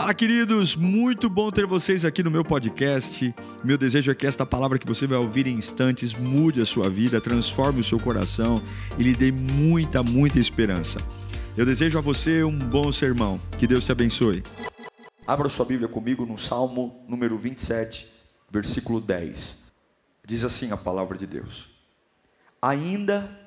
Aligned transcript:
Fala, 0.00 0.14
queridos! 0.14 0.76
Muito 0.76 1.28
bom 1.28 1.50
ter 1.50 1.66
vocês 1.66 2.06
aqui 2.06 2.22
no 2.22 2.30
meu 2.30 2.42
podcast. 2.42 3.34
Meu 3.62 3.76
desejo 3.76 4.10
é 4.10 4.14
que 4.14 4.26
esta 4.26 4.46
palavra 4.46 4.78
que 4.78 4.86
você 4.86 5.06
vai 5.06 5.18
ouvir 5.18 5.46
em 5.46 5.52
instantes 5.52 6.14
mude 6.14 6.58
a 6.62 6.64
sua 6.64 6.88
vida, 6.88 7.20
transforme 7.20 7.80
o 7.80 7.84
seu 7.84 8.00
coração 8.00 8.62
e 8.98 9.02
lhe 9.02 9.14
dê 9.14 9.30
muita, 9.30 10.02
muita 10.02 10.38
esperança. 10.38 10.98
Eu 11.54 11.66
desejo 11.66 11.98
a 11.98 12.00
você 12.00 12.42
um 12.42 12.58
bom 12.58 12.90
sermão. 12.90 13.38
Que 13.58 13.66
Deus 13.66 13.84
te 13.84 13.92
abençoe. 13.92 14.42
Abra 15.26 15.50
sua 15.50 15.66
Bíblia 15.66 15.86
comigo 15.86 16.24
no 16.24 16.38
Salmo 16.38 17.04
número 17.06 17.36
27, 17.36 18.10
versículo 18.50 19.02
10. 19.02 19.70
Diz 20.26 20.44
assim 20.44 20.72
a 20.72 20.78
palavra 20.78 21.18
de 21.18 21.26
Deus: 21.26 21.68
Ainda 22.62 23.38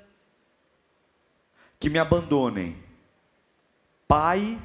que 1.79 1.89
me 1.89 1.97
abandonem 1.97 2.77
pai 4.07 4.59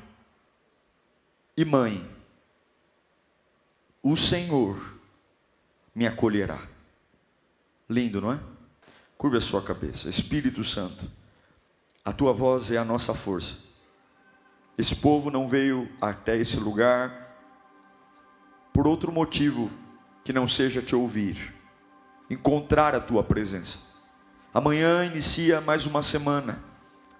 e 1.59 1.65
mãe, 1.65 2.09
o 4.01 4.17
Senhor 4.17 4.81
me 5.93 6.07
acolherá. 6.07 6.61
Lindo, 7.91 8.21
não 8.21 8.33
é? 8.33 8.39
Curva 9.17 9.39
a 9.39 9.41
sua 9.41 9.61
cabeça. 9.61 10.09
Espírito 10.09 10.63
Santo, 10.63 11.11
a 12.05 12.13
tua 12.13 12.33
voz 12.33 12.71
é 12.71 12.77
a 12.77 12.85
nossa 12.85 13.13
força. 13.13 13.57
Esse 14.79 14.95
povo 14.95 15.33
não 15.33 15.49
veio 15.49 15.91
até 16.01 16.37
esse 16.37 16.61
lugar 16.61 17.37
por 18.73 18.87
outro 18.87 19.11
motivo 19.11 19.69
que 20.23 20.33
não 20.33 20.47
seja 20.47 20.81
te 20.81 20.95
ouvir, 20.95 21.53
encontrar 22.31 22.95
a 22.95 23.01
tua 23.01 23.25
presença. 23.25 23.81
Amanhã 24.55 25.05
inicia 25.05 25.61
mais 25.61 25.87
uma 25.87 26.03
semana, 26.03 26.63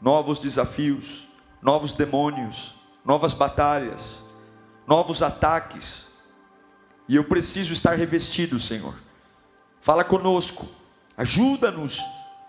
novos 0.01 0.39
desafios, 0.39 1.27
novos 1.61 1.93
demônios, 1.93 2.77
novas 3.05 3.35
batalhas, 3.35 4.28
novos 4.89 5.23
ataques. 5.23 6.09
E 7.07 7.15
eu 7.15 7.25
preciso 7.25 7.75
estar 7.75 7.95
revestido, 7.95 8.59
Senhor. 8.59 8.95
Fala 9.81 10.03
conosco, 10.03 10.67
ajuda-nos 11.17 12.03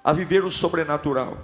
a 0.04 0.14
viver 0.14 0.46
o 0.46 0.50
sobrenatural. 0.50 1.38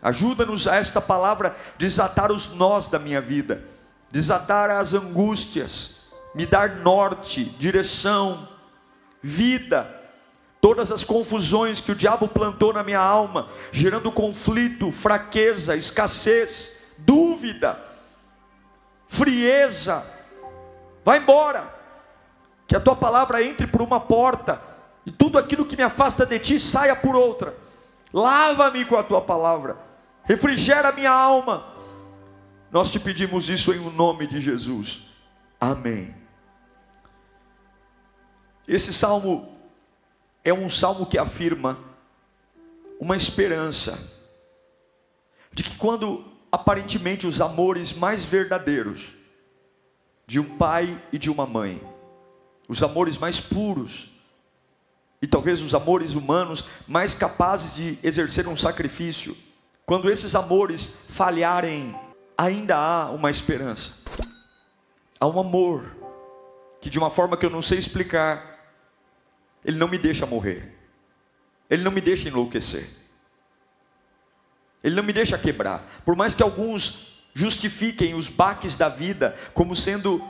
Ajuda-nos 0.00 0.66
a 0.66 0.76
esta 0.76 1.00
palavra 1.00 1.56
desatar 1.76 2.32
os 2.32 2.54
nós 2.54 2.88
da 2.88 2.98
minha 2.98 3.20
vida, 3.20 3.64
desatar 4.10 4.70
as 4.70 4.94
angústias, 4.94 6.06
me 6.34 6.46
dar 6.46 6.76
norte, 6.76 7.44
direção, 7.44 8.48
vida, 9.22 9.88
todas 10.60 10.90
as 10.90 11.04
confusões 11.04 11.80
que 11.80 11.92
o 11.92 11.96
diabo 11.96 12.26
plantou 12.26 12.72
na 12.72 12.82
minha 12.82 13.00
alma, 13.00 13.48
gerando 13.70 14.10
conflito, 14.10 14.90
fraqueza, 14.90 15.76
escassez, 15.76 16.84
dúvida, 16.98 17.91
frieza. 19.12 20.04
Vai 21.04 21.18
embora. 21.18 21.72
Que 22.66 22.74
a 22.74 22.80
tua 22.80 22.96
palavra 22.96 23.44
entre 23.44 23.66
por 23.66 23.82
uma 23.82 24.00
porta 24.00 24.60
e 25.04 25.10
tudo 25.10 25.36
aquilo 25.36 25.66
que 25.66 25.76
me 25.76 25.82
afasta 25.82 26.24
de 26.24 26.38
ti 26.38 26.58
saia 26.58 26.96
por 26.96 27.14
outra. 27.14 27.54
Lava-me 28.12 28.84
com 28.86 28.96
a 28.96 29.02
tua 29.02 29.20
palavra. 29.20 29.76
Refrigera 30.24 30.90
minha 30.92 31.10
alma. 31.10 31.74
Nós 32.70 32.90
te 32.90 32.98
pedimos 32.98 33.50
isso 33.50 33.74
em 33.74 33.78
nome 33.90 34.26
de 34.26 34.40
Jesus. 34.40 35.08
Amém. 35.60 36.14
Esse 38.66 38.94
salmo 38.94 39.54
é 40.42 40.54
um 40.54 40.70
salmo 40.70 41.04
que 41.04 41.18
afirma 41.18 41.78
uma 42.98 43.14
esperança 43.14 43.98
de 45.52 45.62
que 45.62 45.76
quando 45.76 46.31
aparentemente 46.52 47.26
os 47.26 47.40
amores 47.40 47.94
mais 47.94 48.22
verdadeiros 48.22 49.14
de 50.26 50.38
um 50.38 50.58
pai 50.58 51.02
e 51.10 51.16
de 51.16 51.30
uma 51.30 51.46
mãe, 51.46 51.80
os 52.68 52.82
amores 52.82 53.16
mais 53.16 53.40
puros, 53.40 54.10
e 55.20 55.26
talvez 55.26 55.62
os 55.62 55.74
amores 55.74 56.14
humanos 56.14 56.66
mais 56.86 57.14
capazes 57.14 57.74
de 57.74 57.98
exercer 58.02 58.46
um 58.46 58.56
sacrifício, 58.56 59.34
quando 59.86 60.10
esses 60.10 60.34
amores 60.34 61.06
falharem, 61.08 61.98
ainda 62.36 62.76
há 62.76 63.10
uma 63.10 63.30
esperança, 63.30 63.94
há 65.18 65.26
um 65.26 65.40
amor, 65.40 65.84
que 66.80 66.90
de 66.90 66.98
uma 66.98 67.10
forma 67.10 67.36
que 67.36 67.46
eu 67.46 67.50
não 67.50 67.62
sei 67.62 67.78
explicar, 67.78 68.76
ele 69.64 69.78
não 69.78 69.88
me 69.88 69.96
deixa 69.96 70.26
morrer, 70.26 70.76
ele 71.70 71.82
não 71.82 71.90
me 71.90 72.00
deixa 72.00 72.28
enlouquecer. 72.28 73.01
Ele 74.82 74.94
não 74.94 75.02
me 75.02 75.12
deixa 75.12 75.38
quebrar. 75.38 76.02
Por 76.04 76.16
mais 76.16 76.34
que 76.34 76.42
alguns 76.42 77.12
justifiquem 77.34 78.14
os 78.14 78.28
baques 78.28 78.76
da 78.76 78.88
vida 78.88 79.36
como 79.54 79.74
sendo 79.74 80.22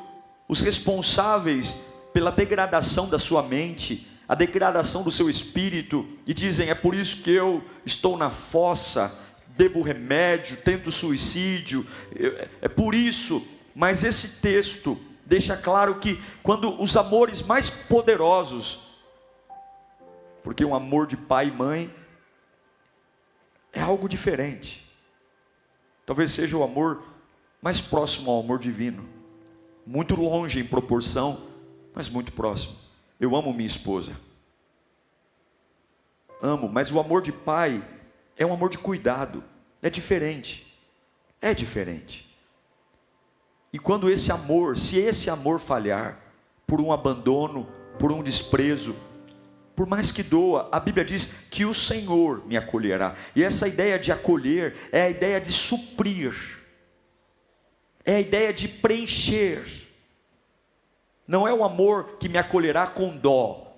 os 0.49 0.61
responsáveis 0.61 1.81
pela 2.13 2.31
degradação 2.31 3.09
da 3.09 3.19
sua 3.19 3.43
mente, 3.43 4.07
a 4.29 4.35
degradação 4.35 5.03
do 5.03 5.11
seu 5.11 5.29
espírito, 5.29 6.07
e 6.27 6.35
dizem: 6.35 6.69
é 6.69 6.75
por 6.75 6.95
isso 6.95 7.23
que 7.23 7.31
eu 7.31 7.65
estou 7.85 8.17
na 8.17 8.31
fossa, 8.31 9.19
bebo 9.57 9.83
remédio, 9.83 10.59
tento 10.59 10.93
suicídio, 10.93 11.87
é 12.61 12.69
por 12.69 12.95
isso. 12.95 13.47
Mas 13.75 14.05
esse 14.05 14.43
texto 14.43 15.01
deixa 15.25 15.57
claro 15.57 15.95
que 15.97 16.21
quando 16.43 16.81
os 16.81 16.97
amores 16.97 17.41
mais 17.41 17.71
poderosos, 17.71 18.83
porque 20.43 20.65
um 20.65 20.75
amor 20.75 21.07
de 21.07 21.17
pai 21.17 21.49
e 21.49 21.53
mãe 21.53 21.95
é 23.83 23.85
algo 23.85 24.09
diferente. 24.09 24.89
Talvez 26.07 26.31
seja 26.31 26.57
o 26.57 26.63
amor 26.63 27.03
mais 27.61 27.81
próximo 27.81 28.31
ao 28.31 28.41
amor 28.41 28.61
divino, 28.61 29.09
muito 29.85 30.15
longe 30.15 30.61
em 30.61 30.65
proporção, 30.65 31.49
mas 31.93 32.09
muito 32.09 32.33
próximo. 32.33 32.77
Eu 33.19 33.35
amo 33.35 33.53
minha 33.53 33.67
esposa. 33.67 34.13
Amo, 36.41 36.69
mas 36.69 36.93
o 36.93 37.01
amor 37.01 37.23
de 37.23 37.33
pai 37.33 37.85
é 38.37 38.47
um 38.47 38.53
amor 38.53 38.71
de 38.71 38.79
cuidado, 38.79 39.43
é 39.81 39.91
diferente. 39.91 40.73
É 41.41 41.53
diferente. 41.53 42.29
E 43.73 43.79
quando 43.79 44.09
esse 44.09 44.31
amor, 44.31 44.77
se 44.77 44.99
esse 44.99 45.29
amor 45.29 45.59
falhar, 45.59 46.21
por 46.67 46.81
um 46.81 46.93
abandono, 46.93 47.67
por 47.99 48.13
um 48.13 48.23
desprezo, 48.23 48.95
por 49.75 49.87
mais 49.87 50.13
que 50.13 50.23
doa, 50.23 50.69
a 50.71 50.79
Bíblia 50.79 51.05
diz 51.05 51.49
que 51.51 51.65
o 51.65 51.73
Senhor 51.73 52.47
me 52.47 52.57
acolherá. 52.57 53.15
E 53.35 53.43
essa 53.43 53.67
ideia 53.67 53.99
de 53.99 54.13
acolher 54.13 54.77
é 54.93 55.03
a 55.03 55.11
ideia 55.11 55.41
de 55.41 55.51
suprir, 55.51 56.35
é 58.05 58.17
a 58.17 58.21
ideia 58.21 58.53
de 58.53 58.69
preencher. 58.69 59.65
Não 61.27 61.49
é 61.49 61.55
o 61.55 61.65
amor 61.65 62.17
que 62.19 62.29
me 62.29 62.37
acolherá 62.37 62.87
com 62.87 63.17
dó. 63.17 63.73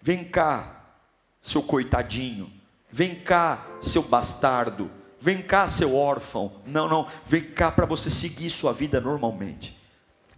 Vem 0.00 0.22
cá, 0.22 0.94
seu 1.40 1.62
coitadinho. 1.62 2.52
Vem 2.90 3.14
cá, 3.14 3.66
seu 3.80 4.02
bastardo. 4.02 4.90
Vem 5.18 5.42
cá, 5.42 5.66
seu 5.66 5.96
órfão. 5.96 6.60
Não, 6.66 6.88
não. 6.88 7.08
Vem 7.24 7.42
cá 7.42 7.70
para 7.72 7.86
você 7.86 8.10
seguir 8.10 8.50
sua 8.50 8.72
vida 8.72 9.00
normalmente. 9.00 9.79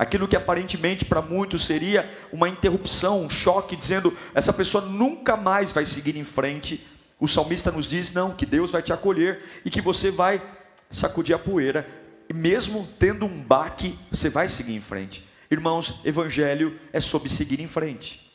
Aquilo 0.02 0.26
que 0.26 0.34
aparentemente 0.34 1.04
para 1.04 1.22
muitos 1.22 1.64
seria 1.64 2.10
uma 2.32 2.48
interrupção, 2.48 3.22
um 3.22 3.30
choque, 3.30 3.76
dizendo 3.76 4.12
essa 4.34 4.52
pessoa 4.52 4.84
nunca 4.84 5.36
mais 5.36 5.70
vai 5.70 5.84
seguir 5.84 6.16
em 6.16 6.24
frente. 6.24 6.84
O 7.20 7.28
salmista 7.28 7.70
nos 7.70 7.88
diz: 7.88 8.12
não, 8.12 8.34
que 8.34 8.44
Deus 8.44 8.72
vai 8.72 8.82
te 8.82 8.92
acolher 8.92 9.44
e 9.64 9.70
que 9.70 9.80
você 9.80 10.10
vai 10.10 10.42
sacudir 10.90 11.36
a 11.36 11.38
poeira, 11.38 11.88
e 12.28 12.34
mesmo 12.34 12.88
tendo 12.98 13.26
um 13.26 13.40
baque, 13.40 13.96
você 14.10 14.28
vai 14.28 14.48
seguir 14.48 14.74
em 14.74 14.80
frente. 14.80 15.24
Irmãos, 15.48 16.00
evangelho 16.04 16.76
é 16.92 16.98
sobre 16.98 17.28
seguir 17.28 17.60
em 17.60 17.68
frente. 17.68 18.28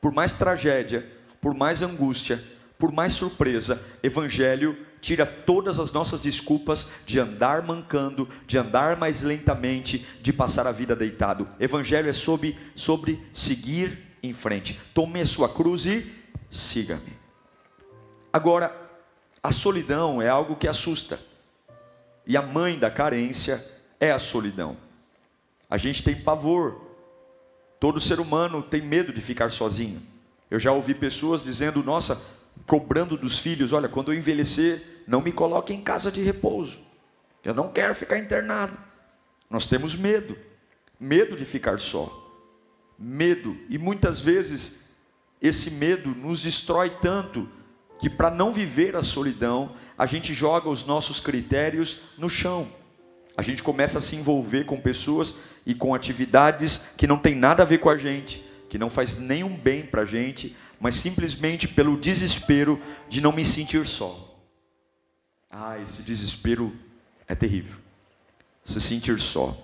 Por 0.00 0.12
mais 0.12 0.34
tragédia, 0.34 1.04
por 1.40 1.52
mais 1.52 1.82
angústia, 1.82 2.40
por 2.78 2.92
mais 2.92 3.12
surpresa, 3.12 3.84
evangelho 4.04 4.78
tira 5.04 5.26
todas 5.26 5.78
as 5.78 5.92
nossas 5.92 6.22
desculpas 6.22 6.90
de 7.04 7.20
andar 7.20 7.60
mancando, 7.60 8.26
de 8.46 8.56
andar 8.56 8.96
mais 8.96 9.22
lentamente, 9.22 9.98
de 10.22 10.32
passar 10.32 10.66
a 10.66 10.72
vida 10.72 10.96
deitado. 10.96 11.46
Evangelho 11.60 12.08
é 12.08 12.12
sobre, 12.14 12.58
sobre 12.74 13.22
seguir 13.30 13.98
em 14.22 14.32
frente. 14.32 14.80
Tome 14.94 15.20
a 15.20 15.26
sua 15.26 15.46
cruz 15.46 15.84
e 15.84 16.10
siga-me. 16.48 17.12
Agora, 18.32 18.74
a 19.42 19.52
solidão 19.52 20.22
é 20.22 20.28
algo 20.30 20.56
que 20.56 20.66
assusta. 20.66 21.20
E 22.26 22.34
a 22.34 22.40
mãe 22.40 22.78
da 22.78 22.90
carência 22.90 23.62
é 24.00 24.10
a 24.10 24.18
solidão. 24.18 24.74
A 25.68 25.76
gente 25.76 26.02
tem 26.02 26.14
pavor. 26.14 26.80
Todo 27.78 28.00
ser 28.00 28.20
humano 28.20 28.62
tem 28.62 28.80
medo 28.80 29.12
de 29.12 29.20
ficar 29.20 29.50
sozinho. 29.50 30.00
Eu 30.50 30.58
já 30.58 30.72
ouvi 30.72 30.94
pessoas 30.94 31.44
dizendo: 31.44 31.84
"Nossa, 31.84 32.18
cobrando 32.66 33.18
dos 33.18 33.38
filhos: 33.38 33.74
olha, 33.74 33.88
quando 33.88 34.10
eu 34.10 34.16
envelhecer, 34.16 34.93
não 35.06 35.20
me 35.20 35.32
coloque 35.32 35.72
em 35.72 35.80
casa 35.80 36.10
de 36.10 36.22
repouso. 36.22 36.78
Eu 37.44 37.54
não 37.54 37.68
quero 37.68 37.94
ficar 37.94 38.18
internado. 38.18 38.76
Nós 39.50 39.66
temos 39.66 39.94
medo, 39.94 40.36
medo 40.98 41.36
de 41.36 41.44
ficar 41.44 41.78
só. 41.78 42.20
Medo, 42.98 43.56
e 43.68 43.76
muitas 43.76 44.20
vezes 44.20 44.84
esse 45.42 45.72
medo 45.72 46.10
nos 46.10 46.40
destrói 46.40 46.90
tanto 46.90 47.48
que 47.98 48.08
para 48.08 48.30
não 48.30 48.52
viver 48.52 48.96
a 48.96 49.02
solidão, 49.02 49.76
a 49.96 50.06
gente 50.06 50.32
joga 50.32 50.68
os 50.68 50.86
nossos 50.86 51.20
critérios 51.20 52.00
no 52.16 52.28
chão. 52.28 52.68
A 53.36 53.42
gente 53.42 53.62
começa 53.62 53.98
a 53.98 54.02
se 54.02 54.16
envolver 54.16 54.64
com 54.64 54.80
pessoas 54.80 55.36
e 55.66 55.74
com 55.74 55.94
atividades 55.94 56.84
que 56.96 57.06
não 57.06 57.18
tem 57.18 57.34
nada 57.34 57.62
a 57.62 57.66
ver 57.66 57.78
com 57.78 57.90
a 57.90 57.96
gente, 57.96 58.44
que 58.68 58.78
não 58.78 58.88
faz 58.88 59.18
nenhum 59.18 59.56
bem 59.56 59.84
para 59.84 60.02
a 60.02 60.06
gente, 60.06 60.56
mas 60.80 60.94
simplesmente 60.96 61.68
pelo 61.68 61.96
desespero 61.96 62.80
de 63.08 63.20
não 63.20 63.32
me 63.32 63.44
sentir 63.44 63.86
só. 63.86 64.33
Ah, 65.56 65.78
esse 65.78 66.02
desespero 66.02 66.74
é 67.28 67.34
terrível. 67.34 67.76
Se 68.64 68.80
sentir 68.80 69.20
só. 69.20 69.56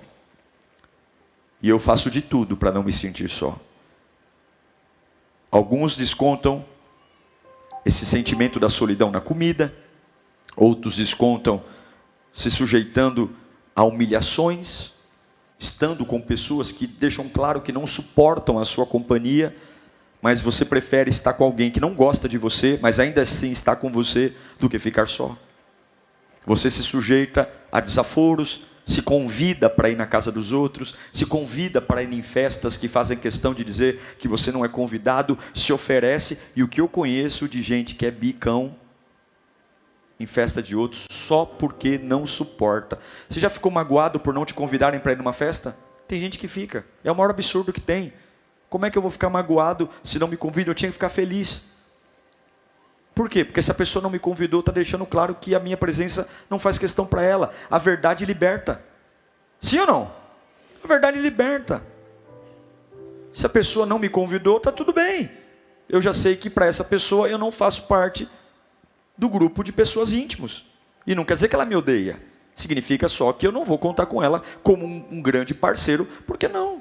E 1.61 1.69
eu 1.69 1.81
faço 1.81 2.09
de 2.09 2.23
tudo 2.23 2.57
para 2.57 2.71
não 2.71 2.85
me 2.85 2.93
sentir 2.93 3.29
só. 3.29 3.59
Alguns 5.51 5.97
descontam 5.97 6.65
esse 7.85 8.07
sentimento 8.07 8.61
da 8.61 8.69
solidão 8.69 9.11
na 9.11 9.21
comida, 9.21 9.75
outros 10.57 10.97
descontam 10.97 11.61
se 12.33 12.53
sujeitando 12.53 13.35
a 13.75 13.83
humilhações, 13.83 14.93
estando 15.59 16.07
com 16.07 16.21
pessoas 16.21 16.71
que 16.71 16.87
deixam 16.87 17.29
claro 17.29 17.61
que 17.61 17.73
não 17.73 17.85
suportam 17.85 18.61
a 18.61 18.65
sua 18.65 18.87
companhia, 18.87 19.57
mas 20.23 20.41
você 20.41 20.65
prefere 20.65 21.11
estar 21.11 21.33
com 21.33 21.43
alguém 21.43 21.69
que 21.69 21.81
não 21.81 21.95
gosta 21.95 22.29
de 22.29 22.39
você, 22.39 22.79
mas 22.81 23.01
ainda 23.01 23.23
assim 23.23 23.51
está 23.51 23.75
com 23.75 23.91
você, 23.91 24.37
do 24.61 24.69
que 24.69 24.79
ficar 24.79 25.09
só. 25.09 25.37
Você 26.47 26.71
se 26.71 26.83
sujeita 26.83 27.51
a 27.71 27.81
desaforos, 27.81 28.63
se 28.85 29.03
convida 29.03 29.71
para 29.71 29.89
ir 29.89 29.97
na 29.97 30.07
casa 30.07 30.33
dos 30.33 30.53
outros, 30.53 30.95
se 31.13 31.25
convida 31.25 31.81
para 31.81 32.03
ir 32.03 32.13
em 32.13 32.23
festas 32.23 32.77
que 32.77 32.89
fazem 32.89 33.17
questão 33.17 33.55
de 33.55 33.65
dizer 33.65 34.17
que 34.19 34.27
você 34.27 34.51
não 34.51 34.65
é 34.65 34.69
convidado, 34.69 35.39
se 35.55 35.73
oferece, 35.73 36.39
e 36.57 36.63
o 36.63 36.69
que 36.69 36.81
eu 36.81 36.89
conheço 36.89 37.49
de 37.49 37.63
gente 37.63 37.95
que 37.95 38.05
é 38.05 38.11
bicão 38.11 38.75
em 40.19 40.27
festa 40.27 40.63
de 40.63 40.75
outros 40.77 41.07
só 41.11 41.45
porque 41.45 41.97
não 41.99 42.27
suporta. 42.27 42.99
Você 43.29 43.39
já 43.39 43.49
ficou 43.49 43.71
magoado 43.71 44.19
por 44.19 44.35
não 44.35 44.45
te 44.45 44.53
convidarem 44.53 45.01
para 45.01 45.13
ir 45.13 45.19
numa 45.19 45.33
festa? 45.33 45.77
Tem 46.09 46.21
gente 46.21 46.39
que 46.39 46.49
fica. 46.49 46.85
É 47.05 47.13
o 47.13 47.15
maior 47.15 47.31
absurdo 47.31 47.73
que 47.73 47.81
tem. 47.81 48.13
Como 48.69 48.85
é 48.85 48.91
que 48.91 48.99
eu 48.99 49.03
vou 49.03 49.11
ficar 49.11 49.31
magoado 49.31 49.89
se 50.03 50.19
não 50.19 50.27
me 50.27 50.37
convidam? 50.37 50.73
Eu 50.73 50.75
tinha 50.75 50.89
que 50.89 50.95
ficar 50.95 51.09
feliz. 51.09 51.69
Por 53.20 53.28
quê? 53.28 53.44
Porque 53.44 53.61
se 53.61 53.70
a 53.70 53.75
pessoa 53.75 54.02
não 54.02 54.08
me 54.08 54.19
convidou, 54.19 54.61
está 54.61 54.72
deixando 54.72 55.05
claro 55.05 55.34
que 55.38 55.55
a 55.55 55.61
minha 55.61 55.76
presença 55.76 56.26
não 56.49 56.58
faz 56.58 56.78
questão 56.78 57.05
para 57.05 57.22
ela. 57.22 57.52
A 57.70 57.76
verdade 57.76 58.25
liberta. 58.25 58.82
Sim 59.61 59.81
ou 59.81 59.87
não? 59.87 60.12
A 60.82 60.88
verdade 60.88 61.19
liberta. 61.19 61.82
Se 63.31 63.44
a 63.44 63.49
pessoa 63.50 63.84
não 63.84 63.99
me 63.99 64.08
convidou, 64.08 64.56
está 64.56 64.72
tudo 64.72 64.90
bem. 64.90 65.31
Eu 65.87 66.00
já 66.00 66.14
sei 66.14 66.34
que 66.34 66.49
para 66.49 66.64
essa 66.64 66.82
pessoa 66.82 67.28
eu 67.28 67.37
não 67.37 67.52
faço 67.52 67.82
parte 67.82 68.26
do 69.19 69.28
grupo 69.28 69.62
de 69.62 69.70
pessoas 69.70 70.14
íntimos. 70.14 70.64
E 71.06 71.14
não 71.14 71.22
quer 71.22 71.34
dizer 71.34 71.49
que 71.49 71.55
ela 71.55 71.67
me 71.67 71.76
odeia. 71.76 72.19
Significa 72.55 73.06
só 73.06 73.34
que 73.34 73.46
eu 73.46 73.52
não 73.52 73.67
vou 73.67 73.76
contar 73.76 74.06
com 74.06 74.22
ela 74.22 74.43
como 74.62 74.87
um, 74.87 75.06
um 75.11 75.20
grande 75.20 75.52
parceiro, 75.52 76.08
porque 76.26 76.49
não. 76.49 76.81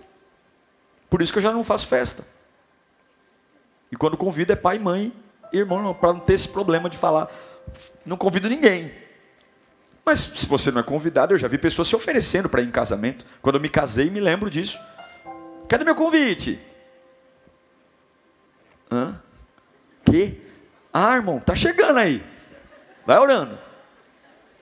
Por 1.10 1.22
isso 1.22 1.34
que 1.34 1.40
eu 1.40 1.44
já 1.44 1.52
não 1.52 1.66
faço 1.66 1.86
festa. 1.86 2.26
E 3.92 3.98
quando 3.98 4.16
convido 4.16 4.54
é 4.54 4.56
pai, 4.56 4.80
mãe, 4.80 5.12
irmão, 5.52 5.94
para 5.94 6.14
não 6.14 6.20
ter 6.20 6.34
esse 6.34 6.48
problema 6.48 6.90
de 6.90 6.98
falar, 6.98 7.30
não 8.06 8.18
convido 8.18 8.50
ninguém. 8.50 8.94
Mas 10.06 10.20
se 10.20 10.46
você 10.48 10.72
não 10.72 10.82
é 10.82 10.84
convidado, 10.84 11.34
eu 11.34 11.38
já 11.38 11.48
vi 11.48 11.58
pessoas 11.58 11.88
se 11.88 11.96
oferecendo 11.96 12.50
para 12.50 12.62
ir 12.62 12.68
em 12.68 12.72
casamento. 12.72 13.26
Quando 13.42 13.56
eu 13.56 13.62
me 13.62 13.70
casei, 13.70 14.10
me 14.10 14.20
lembro 14.20 14.50
disso. 14.50 14.80
Cadê 15.68 15.84
meu 15.84 15.96
convite? 15.96 16.60
Hã? 18.92 19.22
Que? 20.04 20.42
Ah, 20.92 21.16
irmão, 21.16 21.40
tá 21.40 21.54
chegando 21.54 22.00
aí. 22.00 22.24
Vai 23.06 23.20
orando. 23.20 23.58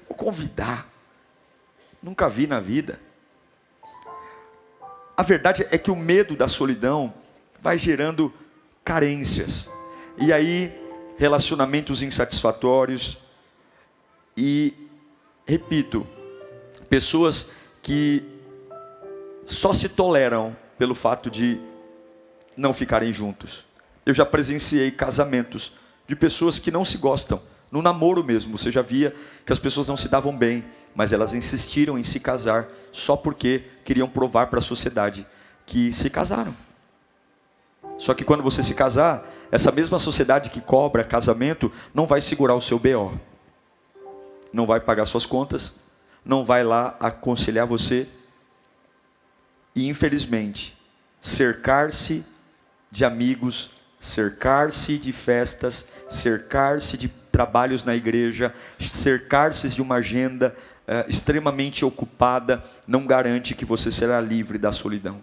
Vou 0.07 0.17
convidar. 0.17 0.89
Nunca 2.03 2.27
vi 2.27 2.45
na 2.45 2.59
vida. 2.59 2.99
A 5.15 5.23
verdade 5.23 5.65
é 5.71 5.77
que 5.77 5.89
o 5.89 5.95
medo 5.95 6.35
da 6.35 6.47
solidão 6.47 7.13
vai 7.59 7.77
gerando 7.77 8.33
carências. 8.83 9.69
E 10.17 10.33
aí, 10.33 10.73
relacionamentos 11.17 12.01
insatisfatórios. 12.01 13.17
E, 14.35 14.73
repito, 15.45 16.05
pessoas 16.89 17.47
que 17.81 18.23
só 19.45 19.73
se 19.73 19.89
toleram 19.89 20.55
pelo 20.77 20.95
fato 20.95 21.29
de 21.29 21.59
não 22.55 22.73
ficarem 22.73 23.13
juntos. 23.13 23.65
Eu 24.05 24.13
já 24.13 24.25
presenciei 24.25 24.91
casamentos 24.91 25.73
de 26.07 26.15
pessoas 26.15 26.59
que 26.59 26.71
não 26.71 26.83
se 26.83 26.97
gostam. 26.97 27.41
No 27.71 27.81
namoro 27.81 28.23
mesmo, 28.23 28.57
você 28.57 28.71
já 28.71 28.81
via 28.81 29.15
que 29.45 29.53
as 29.53 29.59
pessoas 29.59 29.87
não 29.87 29.97
se 29.97 30.09
davam 30.09 30.35
bem, 30.35 30.63
mas 30.95 31.13
elas 31.13 31.33
insistiram 31.33 31.97
em 31.97 32.03
se 32.03 32.19
casar 32.19 32.67
só 32.91 33.15
porque 33.15 33.63
queriam 33.83 34.07
provar 34.09 34.47
para 34.47 34.59
a 34.59 34.61
sociedade 34.61 35.27
que 35.65 35.91
se 35.93 36.09
casaram. 36.09 36.55
Só 37.97 38.13
que 38.13 38.23
quando 38.23 38.43
você 38.43 38.61
se 38.61 38.73
casar, 38.73 39.27
essa 39.51 39.71
mesma 39.71 39.97
sociedade 39.97 40.49
que 40.49 40.61
cobra 40.61 41.03
casamento 41.03 41.71
não 41.93 42.05
vai 42.05 42.21
segurar 42.21 42.53
o 42.53 42.61
seu 42.61 42.77
BO, 42.77 43.19
não 44.53 44.65
vai 44.65 44.79
pagar 44.79 45.05
suas 45.05 45.25
contas, 45.25 45.73
não 46.23 46.43
vai 46.43 46.63
lá 46.63 46.95
aconselhar 46.99 47.65
você. 47.65 48.07
E 49.75 49.87
infelizmente, 49.87 50.77
cercar-se 51.19 52.25
de 52.91 53.03
amigos, 53.03 53.71
cercar-se 53.99 54.97
de 54.97 55.11
festas, 55.11 55.87
cercar-se 56.07 56.97
de 56.97 57.07
trabalhos 57.07 57.83
na 57.83 57.95
igreja, 57.95 58.53
cercar-se 58.79 59.69
de 59.69 59.81
uma 59.81 59.95
agenda 59.95 60.55
uh, 60.87 61.09
extremamente 61.09 61.83
ocupada, 61.83 62.63
não 62.87 63.05
garante 63.05 63.55
que 63.55 63.65
você 63.65 63.91
será 63.91 64.19
livre 64.19 64.57
da 64.57 64.71
solidão. 64.71 65.21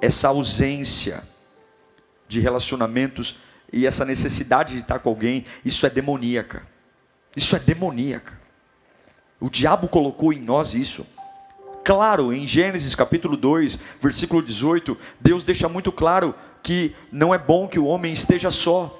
Essa 0.00 0.28
ausência 0.28 1.22
de 2.26 2.40
relacionamentos 2.40 3.38
e 3.72 3.86
essa 3.86 4.04
necessidade 4.04 4.74
de 4.74 4.80
estar 4.80 4.98
com 4.98 5.08
alguém, 5.08 5.44
isso 5.64 5.86
é 5.86 5.90
demoníaca. 5.90 6.66
Isso 7.36 7.54
é 7.54 7.58
demoníaca. 7.58 8.38
O 9.38 9.48
diabo 9.48 9.88
colocou 9.88 10.32
em 10.32 10.40
nós 10.40 10.74
isso. 10.74 11.06
Claro, 11.84 12.32
em 12.32 12.46
Gênesis 12.46 12.94
capítulo 12.94 13.36
2, 13.36 13.78
versículo 14.00 14.42
18, 14.42 14.96
Deus 15.18 15.42
deixa 15.44 15.68
muito 15.68 15.90
claro 15.90 16.34
que 16.62 16.94
não 17.10 17.34
é 17.34 17.38
bom 17.38 17.66
que 17.66 17.78
o 17.78 17.86
homem 17.86 18.12
esteja 18.12 18.50
só. 18.50 18.96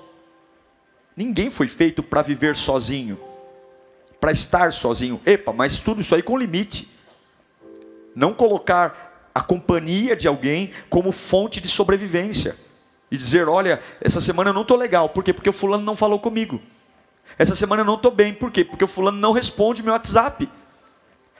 Ninguém 1.17 1.50
foi 1.50 1.69
feito 1.69 2.03
para 2.03 2.23
viver 2.23 2.56
sozinho, 2.56 3.20
para 4.19 4.32
estar 4.32 4.73
sozinho. 4.73 5.20
Epa, 5.26 5.53
mas 5.53 5.79
tudo 5.79 6.00
isso 6.00 6.14
aí 6.14 6.23
com 6.23 6.38
limite. 6.38 6.88
Não 8.14 8.32
colocar 8.32 9.10
a 9.35 9.41
companhia 9.41 10.17
de 10.17 10.27
alguém 10.29 10.70
como 10.89 11.13
fonte 11.13 11.60
de 11.60 11.69
sobrevivência. 11.69 12.56
E 13.10 13.17
dizer, 13.17 13.49
olha, 13.49 13.81
essa 14.01 14.20
semana 14.20 14.51
eu 14.51 14.55
não 14.55 14.63
estou 14.63 14.77
legal. 14.77 15.08
Por 15.08 15.25
quê? 15.25 15.32
Porque 15.32 15.51
o 15.51 15.53
fulano 15.53 15.84
não 15.84 15.96
falou 15.96 16.19
comigo. 16.20 16.60
Essa 17.39 17.55
semana 17.55 17.82
eu 17.82 17.87
não 17.87 17.94
estou 17.94 18.10
bem. 18.10 18.32
Por 18.32 18.51
quê? 18.51 18.65
Porque 18.65 18.84
o 18.84 18.89
fulano 18.89 19.19
não 19.19 19.32
responde 19.32 19.82
meu 19.82 19.93
WhatsApp. 19.93 20.49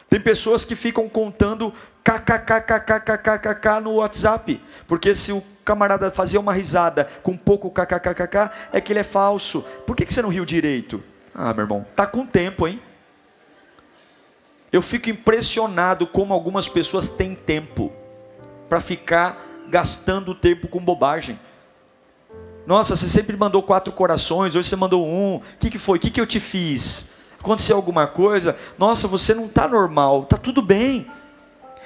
Tem 0.09 0.21
pessoas 0.21 0.65
que 0.65 0.75
ficam 0.75 1.09
contando 1.09 1.73
kkkkkkk 2.03 3.81
no 3.81 3.95
WhatsApp, 3.95 4.61
porque 4.89 5.15
se 5.15 5.31
o 5.33 5.41
camarada 5.65 6.11
fazia 6.11 6.41
uma 6.41 6.53
risada 6.53 7.07
com 7.23 7.37
pouco 7.37 7.71
kkkk, 7.71 8.51
é 8.73 8.81
que 8.81 8.93
ele 8.93 8.99
é 8.99 9.05
falso. 9.05 9.63
Por 9.87 9.95
que, 9.95 10.05
que 10.05 10.13
você 10.13 10.21
não 10.21 10.29
riu 10.29 10.45
direito? 10.45 11.01
Ah, 11.33 11.55
meu 11.55 11.63
irmão, 11.63 11.87
tá 11.95 12.09
com 12.09 12.27
tempo, 12.27 12.67
hein? 12.67 12.83
Eu 14.73 14.81
fico 14.81 15.11
impressionado 15.11 16.07
como 16.07 16.33
algumas 16.33 16.69
pessoas 16.69 17.09
têm 17.09 17.35
tempo 17.35 17.93
para 18.69 18.81
ficar 18.81 19.65
gastando 19.69 20.35
tempo 20.35 20.69
com 20.69 20.81
bobagem. 20.81 21.39
Nossa, 22.67 22.95
você 22.95 23.09
sempre 23.09 23.37
mandou 23.37 23.63
quatro 23.63 23.93
corações, 23.93 24.55
hoje 24.55 24.69
você 24.69 24.77
mandou 24.77 25.07
um. 25.07 25.37
O 25.37 25.43
que, 25.59 25.71
que 25.71 25.79
foi? 25.79 25.99
O 25.99 26.01
que, 26.01 26.11
que 26.11 26.21
eu 26.21 26.27
te 26.27 26.39
fiz? 26.39 27.11
Aconteceu 27.39 27.75
alguma 27.75 28.07
coisa? 28.07 28.57
Nossa, 28.79 29.09
você 29.09 29.35
não 29.35 29.47
está 29.47 29.67
normal. 29.67 30.23
Está 30.23 30.37
tudo 30.37 30.61
bem. 30.61 31.11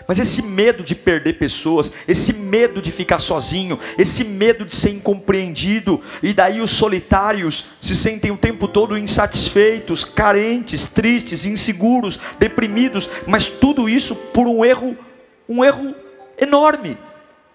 Mas 0.07 0.19
esse 0.19 0.43
medo 0.43 0.83
de 0.83 0.95
perder 0.95 1.35
pessoas, 1.35 1.93
esse 2.07 2.35
medo 2.35 2.83
de 2.83 2.91
ficar 2.91 3.19
sozinho, 3.19 3.79
esse 3.97 4.23
medo 4.23 4.65
de 4.65 4.77
ser 4.77 4.91
incompreendido, 4.91 6.01
e 6.23 6.35
daí 6.35 6.61
os 6.61 6.73
solitários 6.73 7.67
se 7.81 7.97
sentem 7.97 8.31
o 8.31 8.37
tempo 8.37 8.69
todo 8.69 8.99
insatisfeitos, 8.99 10.05
carentes, 10.05 10.87
tristes, 10.87 11.47
inseguros, 11.47 12.21
deprimidos, 12.39 13.09
mas 13.27 13.49
tudo 13.49 13.89
isso 13.89 14.15
por 14.15 14.47
um 14.47 14.65
erro, 14.65 14.97
um 15.49 15.65
erro 15.65 15.95
enorme. 16.39 16.99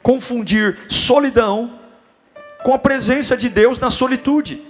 Confundir 0.02 0.80
solidão 0.88 1.80
com 2.64 2.74
a 2.74 2.80
presença 2.80 3.38
de 3.38 3.48
Deus 3.48 3.80
na 3.80 3.90
solitude. 3.90 4.62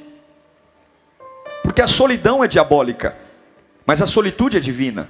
Porque 1.63 1.81
a 1.81 1.87
solidão 1.87 2.43
é 2.43 2.47
diabólica, 2.47 3.15
mas 3.85 4.01
a 4.01 4.05
solitude 4.05 4.57
é 4.57 4.59
divina. 4.59 5.09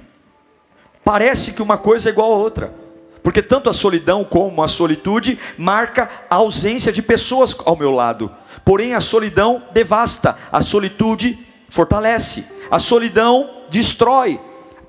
Parece 1.10 1.50
que 1.50 1.60
uma 1.60 1.76
coisa 1.76 2.08
é 2.08 2.12
igual 2.12 2.32
a 2.32 2.36
outra. 2.36 2.72
Porque 3.20 3.42
tanto 3.42 3.68
a 3.68 3.72
solidão 3.72 4.22
como 4.22 4.62
a 4.62 4.68
solitude 4.68 5.36
marca 5.58 6.08
a 6.30 6.36
ausência 6.36 6.92
de 6.92 7.02
pessoas 7.02 7.52
ao 7.64 7.74
meu 7.74 7.90
lado. 7.90 8.30
Porém 8.64 8.94
a 8.94 9.00
solidão 9.00 9.60
devasta, 9.72 10.36
a 10.52 10.60
solitude 10.60 11.36
fortalece. 11.68 12.44
A 12.70 12.78
solidão 12.78 13.50
destrói, 13.68 14.40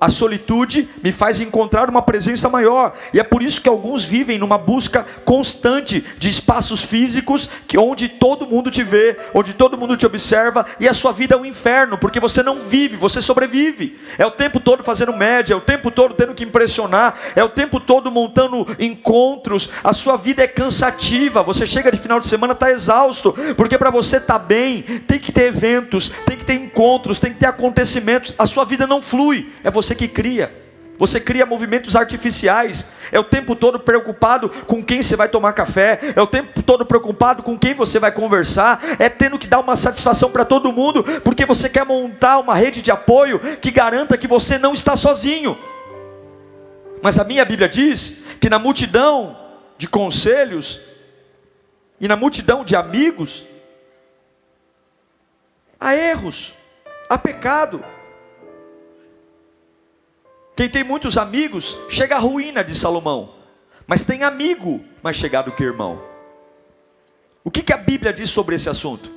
a 0.02 0.08
solitude 0.08 0.88
me 1.00 1.12
faz 1.12 1.40
encontrar 1.40 1.88
uma 1.88 2.02
presença 2.02 2.48
maior. 2.48 2.92
E 3.14 3.20
é 3.20 3.22
por 3.22 3.40
isso 3.40 3.60
que 3.60 3.68
alguns 3.68 4.02
vivem 4.02 4.36
numa 4.36 4.58
busca 4.58 5.06
constante 5.24 6.04
de 6.18 6.28
espaços 6.28 6.82
físicos, 6.82 7.48
que 7.68 7.78
onde 7.78 8.08
todo 8.08 8.44
mundo 8.44 8.68
te 8.68 8.82
vê, 8.82 9.16
onde 9.32 9.54
todo 9.54 9.78
mundo 9.78 9.96
te 9.96 10.04
observa, 10.04 10.66
e 10.80 10.88
a 10.88 10.92
sua 10.92 11.12
vida 11.12 11.36
é 11.36 11.38
um 11.38 11.46
inferno, 11.46 11.96
porque 11.96 12.18
você 12.18 12.42
não 12.42 12.58
vive, 12.58 12.96
você 12.96 13.22
sobrevive. 13.22 13.96
É 14.18 14.26
o 14.26 14.32
tempo 14.32 14.58
todo 14.58 14.82
fazendo 14.82 15.12
média, 15.12 15.54
é 15.54 15.56
o 15.56 15.60
tempo 15.60 15.88
todo 15.88 16.14
tendo 16.14 16.34
que 16.34 16.42
impressionar, 16.42 17.14
é 17.36 17.44
o 17.44 17.48
tempo 17.48 17.78
todo 17.78 18.10
montando 18.10 18.66
encontros. 18.80 19.70
A 19.84 19.92
sua 19.92 20.16
vida 20.16 20.42
é 20.42 20.48
cansativa. 20.48 21.44
Você 21.44 21.64
chega 21.64 21.92
de 21.92 21.96
final 21.96 22.18
de 22.18 22.26
semana 22.26 22.54
está 22.54 22.72
exausto, 22.72 23.32
porque 23.56 23.78
para 23.78 23.90
você 23.90 24.18
tá 24.18 24.36
bem, 24.36 24.82
tem 24.82 25.20
que 25.20 25.30
ter 25.30 25.44
eventos, 25.44 26.10
tem 26.26 26.36
que 26.36 26.44
ter 26.44 26.54
encontros, 26.54 27.20
tem 27.20 27.32
que 27.32 27.38
ter 27.38 27.46
acontecimentos. 27.46 28.34
A 28.36 28.46
sua 28.46 28.64
vida 28.64 28.84
não 28.84 29.00
flui. 29.00 29.48
É 29.62 29.70
você 29.70 29.91
você 29.92 29.94
que 29.94 30.08
cria. 30.08 30.62
Você 30.98 31.18
cria 31.18 31.44
movimentos 31.44 31.96
artificiais, 31.96 32.86
é 33.10 33.18
o 33.18 33.24
tempo 33.24 33.56
todo 33.56 33.80
preocupado 33.80 34.48
com 34.66 34.84
quem 34.84 35.02
você 35.02 35.16
vai 35.16 35.28
tomar 35.28 35.52
café, 35.52 35.98
é 36.14 36.20
o 36.20 36.26
tempo 36.26 36.62
todo 36.62 36.86
preocupado 36.86 37.42
com 37.42 37.58
quem 37.58 37.74
você 37.74 37.98
vai 37.98 38.12
conversar, 38.12 38.80
é 39.00 39.08
tendo 39.08 39.38
que 39.38 39.48
dar 39.48 39.58
uma 39.58 39.74
satisfação 39.74 40.30
para 40.30 40.44
todo 40.44 40.72
mundo, 40.72 41.02
porque 41.22 41.44
você 41.44 41.68
quer 41.68 41.84
montar 41.84 42.38
uma 42.38 42.54
rede 42.54 42.80
de 42.82 42.90
apoio 42.90 43.40
que 43.58 43.70
garanta 43.70 44.16
que 44.16 44.28
você 44.28 44.58
não 44.58 44.74
está 44.74 44.94
sozinho. 44.94 45.58
Mas 47.02 47.18
a 47.18 47.24
minha 47.24 47.44
Bíblia 47.44 47.68
diz 47.68 48.18
que 48.40 48.48
na 48.48 48.58
multidão 48.58 49.36
de 49.76 49.88
conselhos 49.88 50.80
e 52.00 52.06
na 52.06 52.14
multidão 52.14 52.64
de 52.64 52.76
amigos 52.76 53.44
há 55.80 55.96
erros, 55.96 56.54
há 57.08 57.18
pecado. 57.18 57.82
Quem 60.54 60.68
tem 60.68 60.84
muitos 60.84 61.16
amigos, 61.16 61.78
chega 61.88 62.16
à 62.16 62.18
ruína 62.18 62.62
de 62.62 62.74
Salomão. 62.74 63.34
Mas 63.86 64.04
tem 64.04 64.22
amigo 64.22 64.84
mais 65.02 65.16
chegado 65.16 65.52
que 65.52 65.62
irmão. 65.62 66.02
O 67.44 67.50
que, 67.50 67.62
que 67.62 67.72
a 67.72 67.78
Bíblia 67.78 68.12
diz 68.12 68.30
sobre 68.30 68.54
esse 68.54 68.68
assunto? 68.68 69.10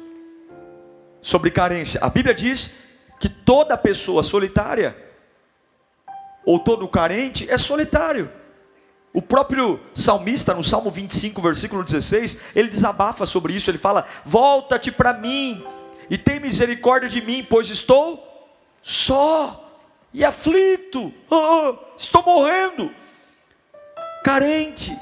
Sobre 1.21 1.51
carência. 1.51 1.99
A 2.01 2.09
Bíblia 2.09 2.33
diz 2.33 2.71
que 3.19 3.29
toda 3.29 3.77
pessoa 3.77 4.23
solitária, 4.23 4.95
ou 6.45 6.59
todo 6.59 6.87
carente, 6.87 7.49
é 7.49 7.57
solitário. 7.57 8.31
O 9.13 9.21
próprio 9.21 9.79
salmista, 9.93 10.53
no 10.53 10.63
Salmo 10.63 10.91
25, 10.91 11.41
versículo 11.41 11.83
16, 11.83 12.39
ele 12.55 12.67
desabafa 12.67 13.25
sobre 13.25 13.53
isso. 13.53 13.69
Ele 13.69 13.77
fala: 13.77 14.05
Volta-te 14.25 14.91
para 14.91 15.13
mim 15.13 15.63
e 16.09 16.17
tem 16.17 16.39
misericórdia 16.39 17.09
de 17.09 17.21
mim, 17.21 17.45
pois 17.47 17.69
estou 17.69 18.51
só 18.81 19.64
e 20.15 20.23
aflito, 20.23 21.13
oh, 21.29 21.75
estou 21.97 22.23
morrendo, 22.23 22.89
carente, 24.23 24.97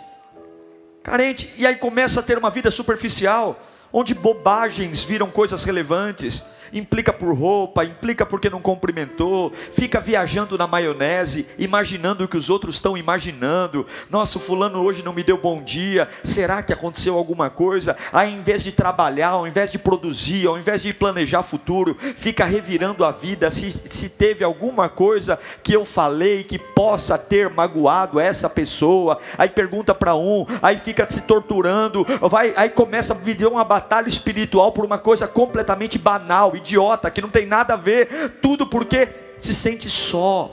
carente, 1.03 1.53
e 1.55 1.67
aí 1.67 1.75
começa 1.75 2.19
a 2.19 2.23
ter 2.23 2.35
uma 2.35 2.49
vida 2.49 2.71
superficial, 2.71 3.61
onde 3.91 4.15
bobagens 4.15 5.03
viram 5.03 5.29
coisas 5.29 5.63
relevantes, 5.65 6.43
implica 6.73 7.13
por 7.13 7.33
roupa, 7.33 7.85
implica 7.85 8.25
porque 8.25 8.49
não 8.49 8.61
cumprimentou, 8.61 9.51
fica 9.71 9.99
viajando 9.99 10.57
na 10.57 10.67
maionese, 10.67 11.45
imaginando 11.57 12.23
o 12.23 12.27
que 12.27 12.37
os 12.37 12.49
outros 12.49 12.75
estão 12.75 12.97
imaginando. 12.97 13.85
Nossa, 14.09 14.37
o 14.37 14.41
fulano 14.41 14.81
hoje 14.81 15.03
não 15.03 15.13
me 15.13 15.23
deu 15.23 15.37
bom 15.37 15.61
dia, 15.61 16.07
será 16.23 16.63
que 16.63 16.73
aconteceu 16.73 17.17
alguma 17.17 17.49
coisa? 17.49 17.95
Aí, 18.11 18.33
ao 18.33 18.39
invés 18.39 18.63
de 18.63 18.71
trabalhar, 18.71 19.29
ao 19.29 19.47
invés 19.47 19.71
de 19.71 19.77
produzir, 19.77 20.47
ao 20.47 20.57
invés 20.57 20.81
de 20.81 20.93
planejar 20.93 21.43
futuro, 21.43 21.95
fica 22.15 22.45
revirando 22.45 23.05
a 23.05 23.11
vida 23.11 23.49
se, 23.51 23.71
se 23.71 24.09
teve 24.09 24.43
alguma 24.43 24.89
coisa 24.89 25.39
que 25.61 25.73
eu 25.73 25.85
falei 25.85 26.43
que 26.43 26.57
possa 26.57 27.17
ter 27.17 27.49
magoado 27.49 28.19
essa 28.19 28.49
pessoa. 28.49 29.17
Aí 29.37 29.49
pergunta 29.49 29.93
para 29.93 30.15
um, 30.15 30.45
aí 30.61 30.77
fica 30.77 31.07
se 31.07 31.21
torturando, 31.21 32.05
vai, 32.21 32.53
aí 32.55 32.69
começa 32.69 33.13
a 33.13 33.17
viver 33.17 33.47
uma 33.47 33.63
batalha 33.63 34.07
espiritual 34.07 34.71
por 34.71 34.85
uma 34.85 34.97
coisa 34.97 35.27
completamente 35.27 35.97
banal, 35.97 36.55
idiota, 36.63 37.11
que 37.11 37.21
não 37.21 37.29
tem 37.29 37.45
nada 37.45 37.73
a 37.73 37.77
ver, 37.77 38.39
tudo 38.41 38.65
porque 38.65 39.09
se 39.37 39.53
sente 39.53 39.89
só, 39.89 40.51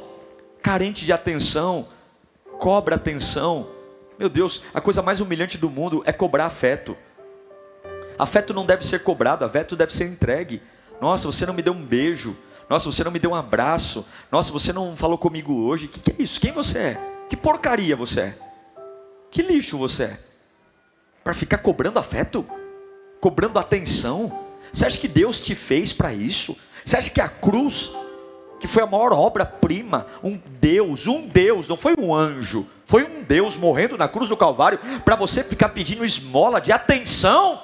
carente 0.62 1.04
de 1.04 1.12
atenção, 1.12 1.88
cobra 2.58 2.96
atenção. 2.96 3.68
Meu 4.18 4.28
Deus, 4.28 4.62
a 4.74 4.80
coisa 4.80 5.00
mais 5.00 5.20
humilhante 5.20 5.56
do 5.56 5.70
mundo 5.70 6.02
é 6.04 6.12
cobrar 6.12 6.46
afeto. 6.46 6.96
Afeto 8.18 8.52
não 8.52 8.66
deve 8.66 8.86
ser 8.86 9.02
cobrado, 9.02 9.44
afeto 9.44 9.74
deve 9.74 9.92
ser 9.92 10.04
entregue. 10.04 10.60
Nossa, 11.00 11.26
você 11.26 11.46
não 11.46 11.54
me 11.54 11.62
deu 11.62 11.72
um 11.72 11.82
beijo. 11.82 12.36
Nossa, 12.68 12.92
você 12.92 13.02
não 13.02 13.10
me 13.10 13.18
deu 13.18 13.30
um 13.30 13.34
abraço. 13.34 14.04
Nossa, 14.30 14.52
você 14.52 14.72
não 14.72 14.94
falou 14.94 15.16
comigo 15.16 15.54
hoje. 15.64 15.86
O 15.86 15.88
que, 15.88 16.00
que 16.00 16.10
é 16.10 16.22
isso? 16.22 16.38
Quem 16.38 16.52
você 16.52 16.78
é? 16.78 17.24
Que 17.30 17.36
porcaria 17.36 17.96
você 17.96 18.20
é? 18.20 18.38
Que 19.30 19.40
lixo 19.40 19.78
você 19.78 20.04
é? 20.04 20.20
Para 21.24 21.32
ficar 21.32 21.58
cobrando 21.58 21.98
afeto? 21.98 22.46
Cobrando 23.20 23.58
atenção? 23.58 24.49
Você 24.72 24.86
acha 24.86 24.98
que 24.98 25.08
Deus 25.08 25.40
te 25.40 25.54
fez 25.54 25.92
para 25.92 26.12
isso? 26.12 26.56
Você 26.84 26.96
acha 26.96 27.10
que 27.10 27.20
a 27.20 27.28
cruz, 27.28 27.92
que 28.58 28.66
foi 28.66 28.82
a 28.82 28.86
maior 28.86 29.12
obra-prima, 29.12 30.06
um 30.22 30.40
Deus, 30.60 31.06
um 31.06 31.26
Deus, 31.26 31.68
não 31.68 31.76
foi 31.76 31.94
um 31.98 32.14
anjo, 32.14 32.66
foi 32.84 33.04
um 33.04 33.22
Deus 33.22 33.56
morrendo 33.56 33.96
na 33.96 34.08
cruz 34.08 34.28
do 34.28 34.36
Calvário, 34.36 34.78
para 35.04 35.16
você 35.16 35.42
ficar 35.44 35.70
pedindo 35.70 36.04
esmola 36.04 36.60
de 36.60 36.72
atenção, 36.72 37.60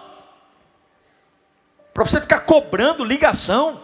para 1.93 2.05
você 2.05 2.21
ficar 2.21 2.41
cobrando 2.41 3.05
ligação, 3.05 3.81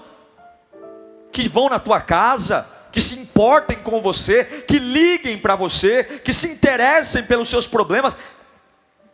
que 1.33 1.49
vão 1.49 1.69
na 1.69 1.79
tua 1.79 2.01
casa, 2.01 2.67
que 2.93 3.01
se 3.01 3.19
importem 3.19 3.79
com 3.79 4.03
você, 4.03 4.45
que 4.45 4.79
liguem 4.79 5.39
para 5.39 5.57
você, 5.57 6.05
que 6.05 6.33
se 6.33 6.47
interessem 6.47 7.25
pelos 7.25 7.49
seus 7.49 7.67
problemas. 7.67 8.19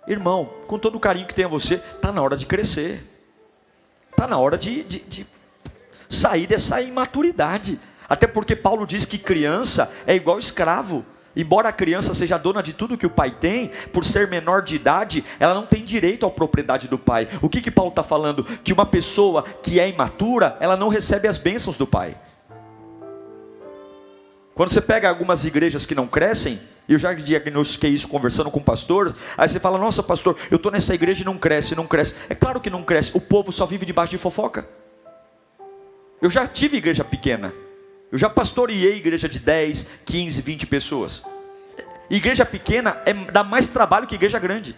Irmão, 0.07 0.53
com 0.67 0.79
todo 0.79 0.97
o 0.97 1.01
carinho 1.01 1.27
que 1.29 1.35
tem 1.35 1.45
a 1.45 1.49
você, 1.49 1.75
está 1.75 2.11
na 2.11 2.21
hora 2.21 2.37
de 2.37 2.45
crescer. 2.45 3.18
Está 4.19 4.27
na 4.27 4.37
hora 4.37 4.59
de, 4.59 4.83
de, 4.83 4.99
de 4.99 5.27
sair 6.09 6.49
dessa 6.49 6.83
imaturidade. 6.83 7.79
Até 8.09 8.27
porque 8.27 8.57
Paulo 8.57 8.85
diz 8.85 9.05
que 9.05 9.17
criança 9.17 9.89
é 10.09 10.17
igual 10.17 10.41
escravo. 10.41 11.07
Embora 11.37 11.69
a 11.69 11.73
criança 11.73 12.13
seja 12.15 12.37
dona 12.37 12.61
de 12.61 12.73
tudo 12.73 12.99
que 12.99 13.07
o 13.07 13.11
pai 13.11 13.31
tem, 13.31 13.71
por 13.93 14.05
ser 14.05 14.27
menor 14.27 14.63
de 14.63 14.75
idade, 14.75 15.25
ela 15.39 15.55
não 15.55 15.65
tem 15.65 15.85
direito 15.85 16.27
à 16.27 16.31
propriedade 16.33 16.89
do 16.89 16.99
pai. 16.99 17.29
O 17.41 17.49
que, 17.49 17.61
que 17.61 17.71
Paulo 17.71 17.91
está 17.91 18.03
falando? 18.03 18.43
Que 18.43 18.73
uma 18.73 18.85
pessoa 18.85 19.45
que 19.63 19.79
é 19.79 19.89
imatura, 19.89 20.57
ela 20.59 20.77
não 20.77 20.89
recebe 20.89 21.29
as 21.29 21.39
bênçãos 21.39 21.77
do 21.77 21.87
pai. 21.87 22.17
Quando 24.59 24.71
você 24.71 24.81
pega 24.81 25.09
algumas 25.09 25.45
igrejas 25.45 25.87
que 25.87 25.95
não 25.95 26.09
crescem, 26.09 26.59
eu 26.89 26.99
já 26.99 27.15
diagnostiquei 27.15 27.91
isso 27.91 28.09
conversando 28.09 28.51
com 28.51 28.61
pastores, 28.61 29.15
aí 29.37 29.49
você 29.49 29.61
fala, 29.61 29.79
nossa 29.79 30.03
pastor, 30.03 30.37
eu 30.51 30.57
estou 30.57 30.73
nessa 30.73 30.93
igreja 30.93 31.23
e 31.23 31.25
não 31.25 31.39
cresce, 31.39 31.77
não 31.77 31.87
cresce. 31.87 32.17
É 32.29 32.35
claro 32.35 32.61
que 32.61 32.69
não 32.69 32.83
cresce, 32.83 33.13
o 33.15 33.21
povo 33.21 33.53
só 33.53 33.65
vive 33.65 33.87
debaixo 33.87 34.11
de 34.11 34.19
fofoca. 34.19 34.69
Eu 36.21 36.29
já 36.29 36.45
tive 36.45 36.77
igreja 36.77 37.05
pequena, 37.05 37.55
eu 38.11 38.19
já 38.19 38.29
pastoreei 38.29 38.97
igreja 38.97 39.29
de 39.29 39.39
10, 39.39 39.91
15, 40.05 40.43
20 40.43 40.67
pessoas. 40.67 41.23
Igreja 42.11 42.45
pequena 42.45 43.01
é, 43.07 43.15
dá 43.15 43.45
mais 43.45 43.69
trabalho 43.69 44.09
que 44.09 44.17
igreja 44.17 44.41
grande. 44.41 44.75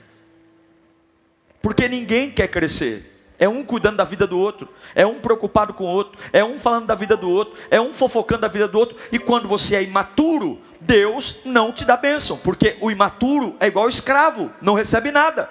Porque 1.63 1.89
ninguém 1.89 2.31
quer 2.31 2.49
crescer. 2.49 3.20
É 3.41 3.49
um 3.49 3.65
cuidando 3.65 3.97
da 3.97 4.05
vida 4.05 4.27
do 4.27 4.39
outro, 4.39 4.69
é 4.95 5.07
um 5.07 5.19
preocupado 5.19 5.73
com 5.73 5.85
o 5.85 5.89
outro, 5.89 6.21
é 6.31 6.45
um 6.45 6.59
falando 6.59 6.85
da 6.85 6.95
vida 6.95 7.17
do 7.17 7.31
outro, 7.31 7.55
é 7.71 7.81
um 7.81 7.91
fofocando 7.91 8.43
da 8.43 8.49
vida 8.49 8.69
do 8.69 8.79
outro. 8.79 8.99
E 9.11 9.19
quando 9.19 9.49
você 9.49 9.77
é 9.77 9.83
imaturo, 9.83 10.61
Deus 10.79 11.39
não 11.43 11.73
te 11.73 11.87
dá 11.87 11.97
bênção, 11.97 12.37
porque 12.37 12.77
o 12.83 12.91
imaturo 12.91 13.57
é 13.59 13.67
igual 13.67 13.89
escravo, 13.89 14.53
não 14.61 14.75
recebe 14.75 15.11
nada. 15.11 15.49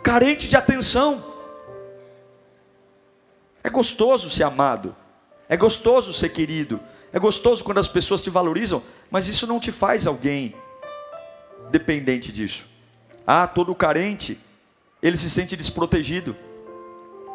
Carente 0.00 0.46
de 0.46 0.56
atenção. 0.56 1.32
É 3.64 3.68
gostoso 3.68 4.30
ser 4.30 4.44
amado, 4.44 4.94
é 5.48 5.56
gostoso 5.56 6.12
ser 6.12 6.28
querido, 6.28 6.80
é 7.12 7.18
gostoso 7.18 7.64
quando 7.64 7.78
as 7.78 7.88
pessoas 7.88 8.22
te 8.22 8.30
valorizam, 8.30 8.80
mas 9.10 9.26
isso 9.26 9.46
não 9.46 9.58
te 9.58 9.72
faz 9.72 10.06
alguém 10.06 10.54
dependente 11.68 12.30
disso. 12.30 12.66
Ah, 13.26 13.48
todo 13.48 13.74
carente 13.74 14.38
ele 15.02 15.16
se 15.16 15.28
sente 15.28 15.56
desprotegido. 15.56 16.36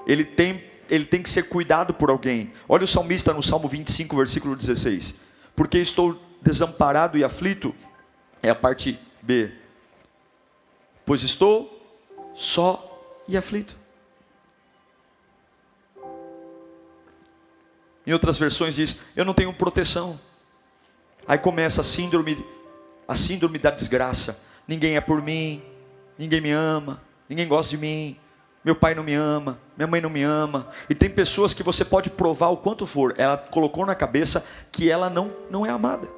Ele 0.05 0.23
tem, 0.23 0.63
ele 0.89 1.03
tem 1.03 1.21
que 1.21 1.29
ser 1.29 1.43
cuidado 1.43 1.93
por 1.93 2.09
alguém. 2.09 2.53
Olha 2.67 2.85
o 2.85 2.87
salmista 2.87 3.33
no 3.33 3.43
Salmo 3.43 3.67
25, 3.67 4.15
versículo 4.15 4.55
16. 4.55 5.15
Porque 5.53 5.77
estou 5.79 6.19
desamparado 6.41 7.17
e 7.17 7.23
aflito, 7.23 7.75
é 8.41 8.49
a 8.49 8.55
parte 8.55 8.97
B. 9.21 9.51
Pois 11.05 11.23
estou 11.23 11.73
só 12.33 13.23
e 13.27 13.35
aflito. 13.35 13.75
Em 18.05 18.13
outras 18.13 18.37
versões 18.37 18.75
diz: 18.75 19.01
Eu 19.15 19.25
não 19.25 19.33
tenho 19.33 19.53
proteção. 19.53 20.17
Aí 21.27 21.37
começa 21.37 21.81
a 21.81 21.83
síndrome, 21.83 22.45
a 23.05 23.13
síndrome 23.13 23.59
da 23.59 23.69
desgraça. 23.69 24.39
Ninguém 24.65 24.95
é 24.95 25.01
por 25.01 25.21
mim, 25.21 25.61
ninguém 26.17 26.39
me 26.39 26.51
ama, 26.51 27.01
ninguém 27.27 27.47
gosta 27.47 27.69
de 27.69 27.77
mim, 27.77 28.17
meu 28.67 28.75
pai 28.75 28.93
não 28.93 29.01
me 29.01 29.13
ama, 29.13 29.57
minha 29.77 29.87
mãe 29.87 30.01
não 30.01 30.09
me 30.09 30.23
ama. 30.23 30.69
E 30.89 30.95
tem 30.95 31.09
pessoas 31.09 31.53
que 31.53 31.63
você 31.63 31.85
pode 31.85 32.09
provar 32.09 32.49
o 32.49 32.57
quanto 32.57 32.85
for, 32.85 33.13
ela 33.17 33.37
colocou 33.37 33.85
na 33.85 33.95
cabeça 33.95 34.45
que 34.71 34.89
ela 34.89 35.09
não, 35.09 35.33
não 35.49 35.65
é 35.65 35.69
amada. 35.69 36.09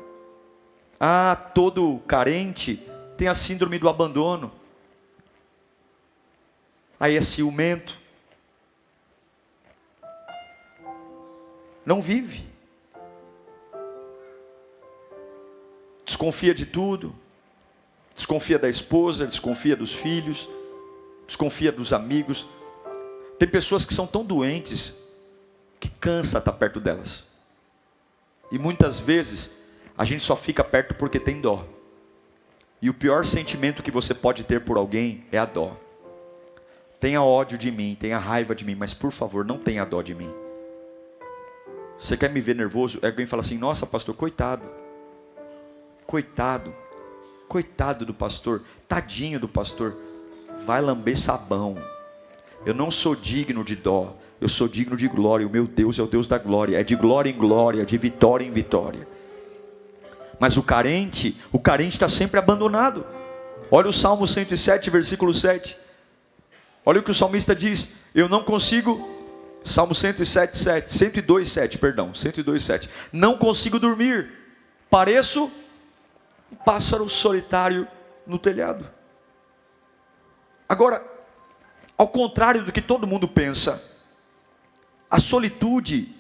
Ah, 1.00 1.36
todo 1.54 2.02
carente 2.08 2.84
tem 3.18 3.28
a 3.28 3.34
síndrome 3.34 3.78
do 3.78 3.88
abandono. 3.88 4.52
Aí 7.00 7.16
é 7.16 7.22
ciumento. 7.22 8.00
Não 11.86 12.02
vive. 12.02 12.48
Desconfia 16.04 16.54
de 16.54 16.66
tudo. 16.66 17.16
Desconfia 18.16 18.58
da 18.58 18.68
esposa, 18.68 19.26
desconfia 19.28 19.76
dos 19.76 19.94
filhos 19.94 20.50
desconfia 21.30 21.72
dos 21.72 21.94
amigos. 21.94 22.48
Tem 23.38 23.48
pessoas 23.48 23.86
que 23.86 23.94
são 23.94 24.08
tão 24.08 24.26
doentes 24.26 24.96
que 25.80 25.88
cansa 25.88 26.40
estar 26.40 26.52
perto 26.54 26.80
delas. 26.80 27.24
E 28.52 28.58
muitas 28.58 29.00
vezes 29.00 29.52
a 29.96 30.04
gente 30.04 30.24
só 30.24 30.36
fica 30.36 30.64
perto 30.64 30.96
porque 30.96 31.20
tem 31.20 31.40
dó. 31.40 31.66
E 32.82 32.90
o 32.90 32.94
pior 32.94 33.24
sentimento 33.24 33.84
que 33.84 33.92
você 33.92 34.14
pode 34.14 34.44
ter 34.44 34.62
por 34.62 34.76
alguém 34.76 35.24
é 35.32 35.38
a 35.38 35.46
dó. 35.46 35.78
Tenha 37.00 37.22
ódio 37.22 37.58
de 37.58 37.72
mim, 37.72 37.96
tenha 37.98 38.18
raiva 38.18 38.56
de 38.56 38.66
mim, 38.66 38.76
mas 38.76 38.94
por 38.94 39.12
favor, 39.12 39.46
não 39.46 39.58
tenha 39.58 39.86
dó 39.86 40.02
de 40.02 40.16
mim. 40.16 40.34
Você 41.98 42.18
quer 42.18 42.30
me 42.30 42.42
ver 42.42 42.56
nervoso? 42.56 43.00
Alguém 43.04 43.26
fala 43.26 43.42
assim: 43.42 43.58
Nossa, 43.58 43.86
pastor, 43.86 44.16
coitado. 44.16 44.66
Coitado. 46.08 46.74
Coitado 47.48 48.06
do 48.06 48.14
pastor. 48.14 48.64
Tadinho 48.88 49.40
do 49.40 49.48
pastor 49.48 49.96
vai 50.66 50.82
lamber 50.82 51.18
sabão. 51.18 51.78
Eu 52.66 52.74
não 52.74 52.92
sou 52.92 53.16
digno 53.16 53.64
de 53.64 53.76
dó, 53.76 54.16
eu 54.40 54.50
sou 54.50 54.68
digno 54.68 54.96
de 54.96 55.08
glória. 55.08 55.48
O 55.48 55.50
meu 55.50 55.68
Deus 55.68 56.00
é 56.00 56.04
o 56.04 56.08
Deus 56.08 56.28
da 56.28 56.38
glória, 56.38 56.80
é 56.80 56.84
de 56.84 56.96
glória 56.96 57.30
em 57.30 57.38
glória, 57.38 57.86
de 57.86 57.98
vitória 57.98 58.46
em 58.46 58.52
vitória. 58.52 59.08
Mas 60.40 60.56
o 60.58 60.64
carente, 60.64 61.38
o 61.52 61.60
carente 61.60 61.96
está 61.96 62.08
sempre 62.08 62.40
abandonado. 62.40 63.06
Olha 63.70 63.88
o 63.88 63.94
Salmo 63.94 64.26
107, 64.26 64.90
versículo 64.90 65.34
7. 65.34 65.78
Olha 66.86 67.02
o 67.02 67.04
que 67.04 67.12
o 67.12 67.14
salmista 67.14 67.56
diz: 67.56 67.94
Eu 68.16 68.30
não 68.30 68.44
consigo. 68.44 69.18
Salmo 69.62 69.94
107, 69.94 70.58
7, 70.58 70.94
102, 70.94 71.50
7, 71.50 71.78
perdão, 71.78 72.14
102, 72.14 72.64
7. 72.64 72.90
Não 73.12 73.38
consigo 73.38 73.78
dormir, 73.78 74.32
pareço 74.90 75.52
um 76.50 76.56
pássaro 76.56 77.10
solitário 77.10 77.86
no 78.26 78.40
telhado. 78.40 78.90
Agora, 80.70 81.04
ao 81.98 82.08
contrário 82.08 82.64
do 82.64 82.72
que 82.72 82.82
todo 82.82 83.08
mundo 83.08 83.28
pensa, 83.28 83.84
a 85.10 85.18
solitude, 85.18 86.16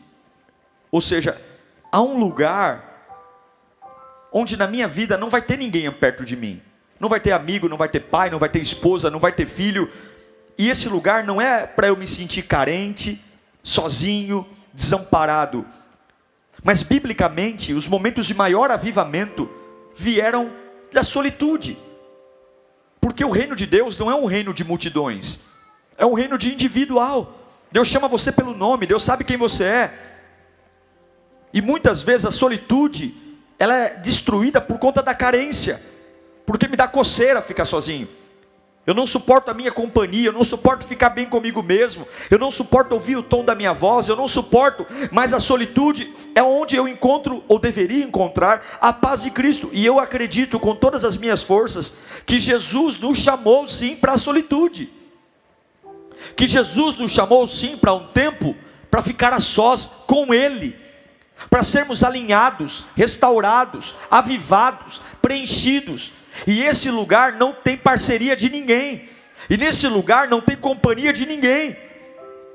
ou 0.91 0.99
seja, 0.99 1.39
há 1.91 2.01
um 2.01 2.17
lugar 2.17 2.89
onde 4.31 4.57
na 4.57 4.65
minha 4.65 4.87
vida 4.87 5.17
não 5.17 5.29
vai 5.29 5.43
ter 5.43 5.57
ninguém 5.57 5.89
perto 5.91 6.25
de 6.25 6.35
mim. 6.35 6.61
Não 6.99 7.07
vai 7.07 7.19
ter 7.19 7.31
amigo, 7.31 7.69
não 7.69 7.77
vai 7.77 7.87
ter 7.87 8.01
pai, 8.01 8.29
não 8.29 8.39
vai 8.39 8.49
ter 8.49 8.59
esposa, 8.59 9.09
não 9.09 9.19
vai 9.19 9.31
ter 9.31 9.45
filho. 9.45 9.89
E 10.57 10.67
esse 10.67 10.89
lugar 10.89 11.23
não 11.23 11.39
é 11.39 11.65
para 11.65 11.87
eu 11.87 11.95
me 11.95 12.07
sentir 12.07 12.41
carente, 12.41 13.23
sozinho, 13.63 14.45
desamparado. 14.73 15.65
Mas 16.63 16.83
biblicamente, 16.83 17.73
os 17.73 17.87
momentos 17.87 18.25
de 18.25 18.33
maior 18.33 18.69
avivamento 18.69 19.49
vieram 19.95 20.51
da 20.91 21.03
solitude. 21.03 21.77
Porque 22.99 23.23
o 23.23 23.29
reino 23.29 23.55
de 23.55 23.65
Deus 23.65 23.97
não 23.97 24.11
é 24.11 24.15
um 24.15 24.25
reino 24.25 24.53
de 24.53 24.63
multidões, 24.63 25.39
é 25.97 26.05
um 26.05 26.13
reino 26.13 26.37
de 26.37 26.53
individual. 26.53 27.35
Deus 27.71 27.87
chama 27.87 28.07
você 28.07 28.31
pelo 28.31 28.53
nome, 28.53 28.85
Deus 28.85 29.03
sabe 29.03 29.23
quem 29.23 29.37
você 29.37 29.63
é. 29.63 29.93
E 31.53 31.61
muitas 31.61 32.01
vezes 32.01 32.25
a 32.25 32.31
solitude, 32.31 33.15
ela 33.57 33.75
é 33.75 33.95
destruída 33.95 34.59
por 34.59 34.77
conta 34.77 35.01
da 35.01 35.13
carência, 35.13 35.81
porque 36.45 36.67
me 36.67 36.75
dá 36.75 36.87
coceira 36.87 37.41
ficar 37.41 37.65
sozinho. 37.65 38.07
Eu 38.89 38.95
não 38.95 39.05
suporto 39.05 39.51
a 39.51 39.53
minha 39.53 39.71
companhia, 39.71 40.29
eu 40.29 40.33
não 40.33 40.43
suporto 40.43 40.83
ficar 40.83 41.09
bem 41.09 41.27
comigo 41.27 41.61
mesmo, 41.61 42.07
eu 42.27 42.39
não 42.39 42.49
suporto 42.49 42.93
ouvir 42.93 43.17
o 43.17 43.21
tom 43.21 43.45
da 43.45 43.53
minha 43.53 43.71
voz, 43.71 44.09
eu 44.09 44.15
não 44.15 44.27
suporto, 44.27 44.83
mas 45.11 45.31
a 45.31 45.39
solitude. 45.39 46.11
É 46.33 46.41
onde 46.41 46.75
eu 46.75 46.87
encontro, 46.87 47.43
ou 47.47 47.59
deveria 47.59 48.03
encontrar, 48.03 48.79
a 48.81 48.91
paz 48.91 49.21
de 49.21 49.29
Cristo, 49.29 49.69
e 49.71 49.85
eu 49.85 49.99
acredito 49.99 50.59
com 50.59 50.75
todas 50.75 51.05
as 51.05 51.15
minhas 51.15 51.43
forças, 51.43 51.97
que 52.25 52.39
Jesus 52.39 52.97
nos 52.97 53.19
chamou 53.19 53.67
sim 53.67 53.95
para 53.95 54.13
a 54.13 54.17
solitude, 54.17 54.91
que 56.35 56.47
Jesus 56.47 56.97
nos 56.97 57.11
chamou 57.11 57.45
sim 57.45 57.77
para 57.77 57.93
um 57.93 58.07
tempo, 58.07 58.55
para 58.89 59.03
ficar 59.03 59.33
a 59.33 59.39
sós 59.39 59.87
com 60.07 60.33
Ele, 60.33 60.75
para 61.47 61.61
sermos 61.61 62.03
alinhados, 62.03 62.85
restaurados, 62.95 63.95
avivados, 64.09 64.99
preenchidos, 65.21 66.11
e 66.45 66.63
esse 66.63 66.89
lugar 66.89 67.33
não 67.33 67.53
tem 67.53 67.77
parceria 67.77 68.35
de 68.35 68.49
ninguém. 68.49 69.09
E 69.49 69.57
nesse 69.57 69.87
lugar 69.87 70.27
não 70.27 70.41
tem 70.41 70.55
companhia 70.55 71.13
de 71.13 71.25
ninguém. 71.25 71.75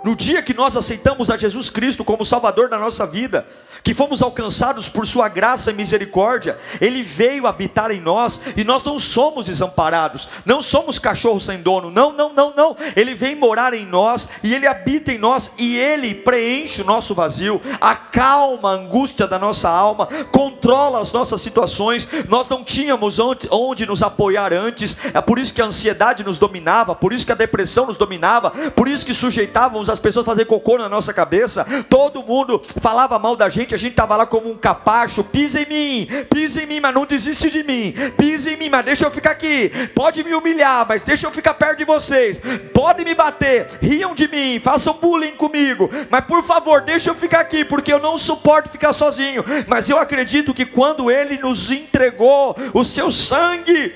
No 0.05 0.15
dia 0.15 0.43
que 0.43 0.53
nós 0.53 0.77
aceitamos 0.77 1.31
a 1.31 1.37
Jesus 1.37 1.71
Cristo 1.71 2.05
como 2.05 2.25
Salvador 2.25 2.69
da 2.69 2.79
nossa 2.79 3.07
vida, 3.07 3.47
que 3.85 3.93
fomos 3.93 4.23
alcançados 4.23 4.89
por 4.89 5.07
Sua 5.07 5.29
graça 5.29 5.71
e 5.71 5.75
misericórdia, 5.75 6.59
Ele 6.81 7.03
veio 7.03 7.47
habitar 7.47 7.91
em 7.91 8.01
nós 8.01 8.41
e 8.57 8.65
nós 8.65 8.83
não 8.83 8.99
somos 8.99 9.45
desamparados, 9.47 10.27
não 10.47 10.63
somos 10.63 10.99
cachorros 10.99 11.45
sem 11.45 11.61
dono, 11.61 11.91
não, 11.91 12.11
não, 12.11 12.33
não, 12.33 12.55
não. 12.57 12.77
Ele 12.97 13.15
vem 13.15 13.37
morar 13.37 13.75
em 13.75 13.85
nós 13.85 14.31
e 14.43 14.55
Ele 14.55 14.67
habita 14.67 15.13
em 15.13 15.19
nós 15.19 15.53
e 15.59 15.77
Ele 15.77 16.15
preenche 16.15 16.81
o 16.81 16.85
nosso 16.85 17.15
vazio, 17.15 17.61
acalma 17.79 18.71
a 18.71 18.75
angústia 18.75 19.27
da 19.27 19.39
nossa 19.39 19.69
alma, 19.69 20.09
controla 20.33 21.01
as 21.01 21.13
nossas 21.13 21.43
situações. 21.43 22.09
Nós 22.27 22.49
não 22.49 22.65
tínhamos 22.65 23.19
onde, 23.19 23.47
onde 23.51 23.85
nos 23.85 24.03
apoiar 24.03 24.55
antes, 24.55 24.97
é 25.13 25.21
por 25.21 25.39
isso 25.39 25.53
que 25.53 25.61
a 25.61 25.67
ansiedade 25.67 26.25
nos 26.25 26.39
dominava, 26.39 26.95
por 26.95 27.13
isso 27.13 27.27
que 27.27 27.33
a 27.33 27.37
depressão 27.37 27.85
nos 27.87 27.99
dominava, 27.99 28.51
por 28.51 28.89
isso 28.89 29.05
que 29.05 29.13
sujeitávamos 29.13 29.91
as 29.91 29.99
pessoas 29.99 30.27
a 30.27 30.31
fazer 30.33 30.47
cocô 30.47 30.79
na 30.79 30.89
nossa 30.89 31.13
cabeça. 31.13 31.67
Todo 31.91 32.23
mundo 32.23 32.63
falava 32.81 33.19
mal 33.19 33.37
da 33.37 33.51
gente 33.51 33.74
a 33.75 33.79
gente 33.79 33.93
estava 33.93 34.17
lá 34.17 34.27
como 34.27 34.51
um 34.51 34.57
capacho, 34.57 35.25
pisa 35.25 35.61
em 35.61 35.67
mim, 35.67 36.09
pisa 36.33 36.63
em 36.63 36.67
mim, 36.67 36.81
mas 36.81 36.95
não 36.95 37.05
desiste 37.07 37.51
de 37.51 37.63
mim, 37.63 37.95
pisa 38.17 38.51
em 38.51 38.57
mim, 38.57 38.69
mas 38.69 38.85
deixa 38.85 39.05
eu 39.05 39.11
ficar 39.11 39.33
aqui, 39.33 39.71
pode 39.95 40.23
me 40.23 40.35
humilhar, 40.35 40.87
mas 40.89 41.05
deixa 41.05 41.27
eu 41.27 41.31
ficar 41.31 41.55
perto 41.55 41.79
de 41.79 41.85
vocês, 41.85 42.41
pode 42.73 43.05
me 43.05 43.15
bater, 43.15 43.67
riam 43.81 44.15
de 44.15 44.29
mim, 44.29 44.61
façam 44.61 44.95
bullying 44.95 45.37
comigo, 45.37 45.91
mas 46.11 46.25
por 46.25 46.43
favor, 46.43 46.81
deixa 46.83 47.11
eu 47.11 47.15
ficar 47.15 47.41
aqui, 47.41 47.65
porque 47.65 47.93
eu 47.93 47.99
não 47.99 48.17
suporto 48.17 48.69
ficar 48.69 48.93
sozinho, 48.93 49.45
mas 49.67 49.89
eu 49.91 49.99
acredito 49.99 50.55
que 50.55 50.67
quando 50.67 51.11
Ele 51.11 51.39
nos 51.39 51.71
entregou 51.71 52.57
o 52.73 52.85
seu 52.85 53.11
sangue, 53.11 53.95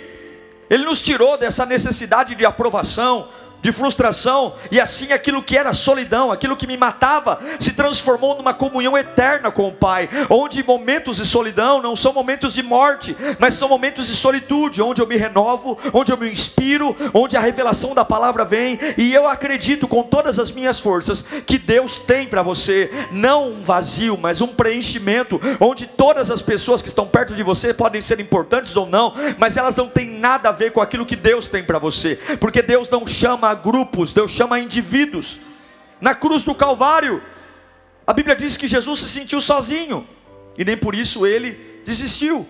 Ele 0.69 0.85
nos 0.85 1.03
tirou 1.03 1.37
dessa 1.39 1.65
necessidade 1.65 2.35
de 2.35 2.45
aprovação, 2.45 3.29
de 3.61 3.73
frustração, 3.73 4.55
e 4.71 4.81
assim 4.81 5.13
aquilo 5.13 5.43
que 5.43 5.57
era 5.57 5.73
solidão, 5.73 6.31
aquilo 6.31 6.57
que 6.57 6.67
me 6.67 6.77
matava, 6.77 7.41
se 7.59 7.73
transformou 7.73 8.37
numa 8.37 8.55
comunhão 8.55 8.97
eterna 8.97 9.51
com 9.51 9.69
o 9.69 9.73
Pai, 9.73 10.09
onde 10.31 10.63
momentos 10.63 11.17
de 11.17 11.25
solidão 11.25 11.83
não 11.83 11.97
são 11.97 12.13
momentos 12.13 12.55
de 12.55 12.63
morte, 12.63 13.17
mas 13.39 13.55
são 13.55 13.69
momentos 13.69 14.07
de 14.07 14.15
solitude, 14.15 14.81
onde 14.81 15.03
eu 15.03 15.07
me 15.07 15.17
renovo, 15.17 15.79
onde 15.93 16.13
eu 16.13 16.17
me 16.17 16.31
inspiro, 16.31 16.97
onde 17.13 17.37
a 17.37 17.41
revelação 17.41 17.95
da 17.95 18.05
palavra 18.05 18.45
vem, 18.45 18.79
e 18.97 19.13
eu 19.13 19.27
acredito 19.27 19.89
com 19.89 20.03
todas 20.03 20.39
as 20.39 20.51
minhas 20.51 20.79
forças 20.79 21.25
que 21.47 21.59
Deus 21.59 21.99
tem 21.99 22.27
para 22.27 22.43
você, 22.43 22.91
não 23.11 23.51
um 23.51 23.63
vazio, 23.63 24.17
mas 24.17 24.41
um 24.41 24.49
preenchimento, 24.49 25.41
onde 25.59 25.87
todas 25.87 26.31
as 26.31 26.41
pessoas 26.41 26.81
que 26.81 26.89
estão 26.89 27.07
perto 27.07 27.35
de 27.35 27.43
você 27.43 27.75
podem 27.75 28.01
ser 28.01 28.21
importantes 28.21 28.77
ou 28.77 28.87
não, 28.87 29.15
mas 29.37 29.57
elas 29.57 29.75
não 29.75 29.89
têm 29.89 30.19
nada 30.19 30.49
a 30.49 30.53
ver 30.53 30.73
com 30.73 30.81
aquilo 30.81 31.07
que 31.07 31.17
Deus 31.17 31.49
tem 31.49 31.65
para 31.65 31.79
você, 31.79 32.17
porque 32.39 32.63
Deus 32.63 32.89
não 32.89 33.07
chama 33.07 33.48
chama 33.49 33.55
grupos, 33.55 34.13
Deus 34.13 34.31
chama 34.31 34.61
indivíduos. 34.61 35.39
Na 36.01 36.15
cruz 36.15 36.45
do 36.45 36.55
Calvário, 36.55 37.23
a 38.07 38.13
Bíblia 38.13 38.37
diz 38.37 38.57
que 38.57 38.69
Jesus 38.69 39.01
se 39.01 39.09
sentiu 39.09 39.41
sozinho 39.41 40.07
e 40.57 40.65
nem 40.65 40.77
por 40.77 40.95
isso 40.95 41.27
ele 41.27 41.83
desistiu. 41.85 42.47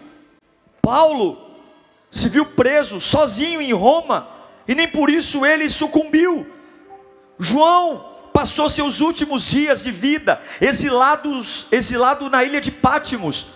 Paulo 0.82 1.38
se 2.10 2.28
viu 2.28 2.44
preso 2.44 2.98
sozinho 3.00 3.60
em 3.60 3.72
Roma 3.72 4.28
e 4.66 4.74
nem 4.74 4.88
por 4.88 5.10
isso 5.10 5.44
ele 5.46 5.68
sucumbiu. 5.68 6.46
João 7.38 8.16
passou 8.32 8.68
seus 8.68 9.00
últimos 9.00 9.42
dias 9.44 9.82
de 9.82 9.90
vida 9.90 10.40
exilados, 10.60 11.66
exilado 11.70 12.28
na 12.28 12.44
ilha 12.44 12.60
de 12.60 12.70
Pátimos, 12.70 13.46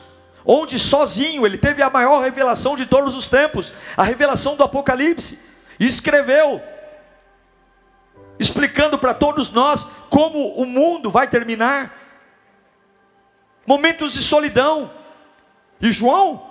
onde 0.44 0.78
sozinho 0.78 1.46
ele 1.46 1.59
teve 1.59 1.83
a 1.83 1.90
maior 1.90 2.22
revelação 2.22 2.76
de 2.76 2.87
todos 2.87 3.14
os 3.14 3.26
tempos, 3.26 3.72
a 3.96 4.02
revelação 4.02 4.57
do 4.57 4.62
Apocalipse, 4.62 5.38
e 5.78 5.87
escreveu 5.87 6.62
explicando 8.42 8.98
para 8.98 9.14
todos 9.14 9.50
nós 9.50 9.88
como 10.11 10.55
o 10.55 10.66
mundo 10.66 11.11
vai 11.11 11.26
terminar. 11.26 11.98
Momentos 13.66 14.12
de 14.12 14.22
solidão. 14.22 14.90
E 15.81 15.90
João 15.90 16.50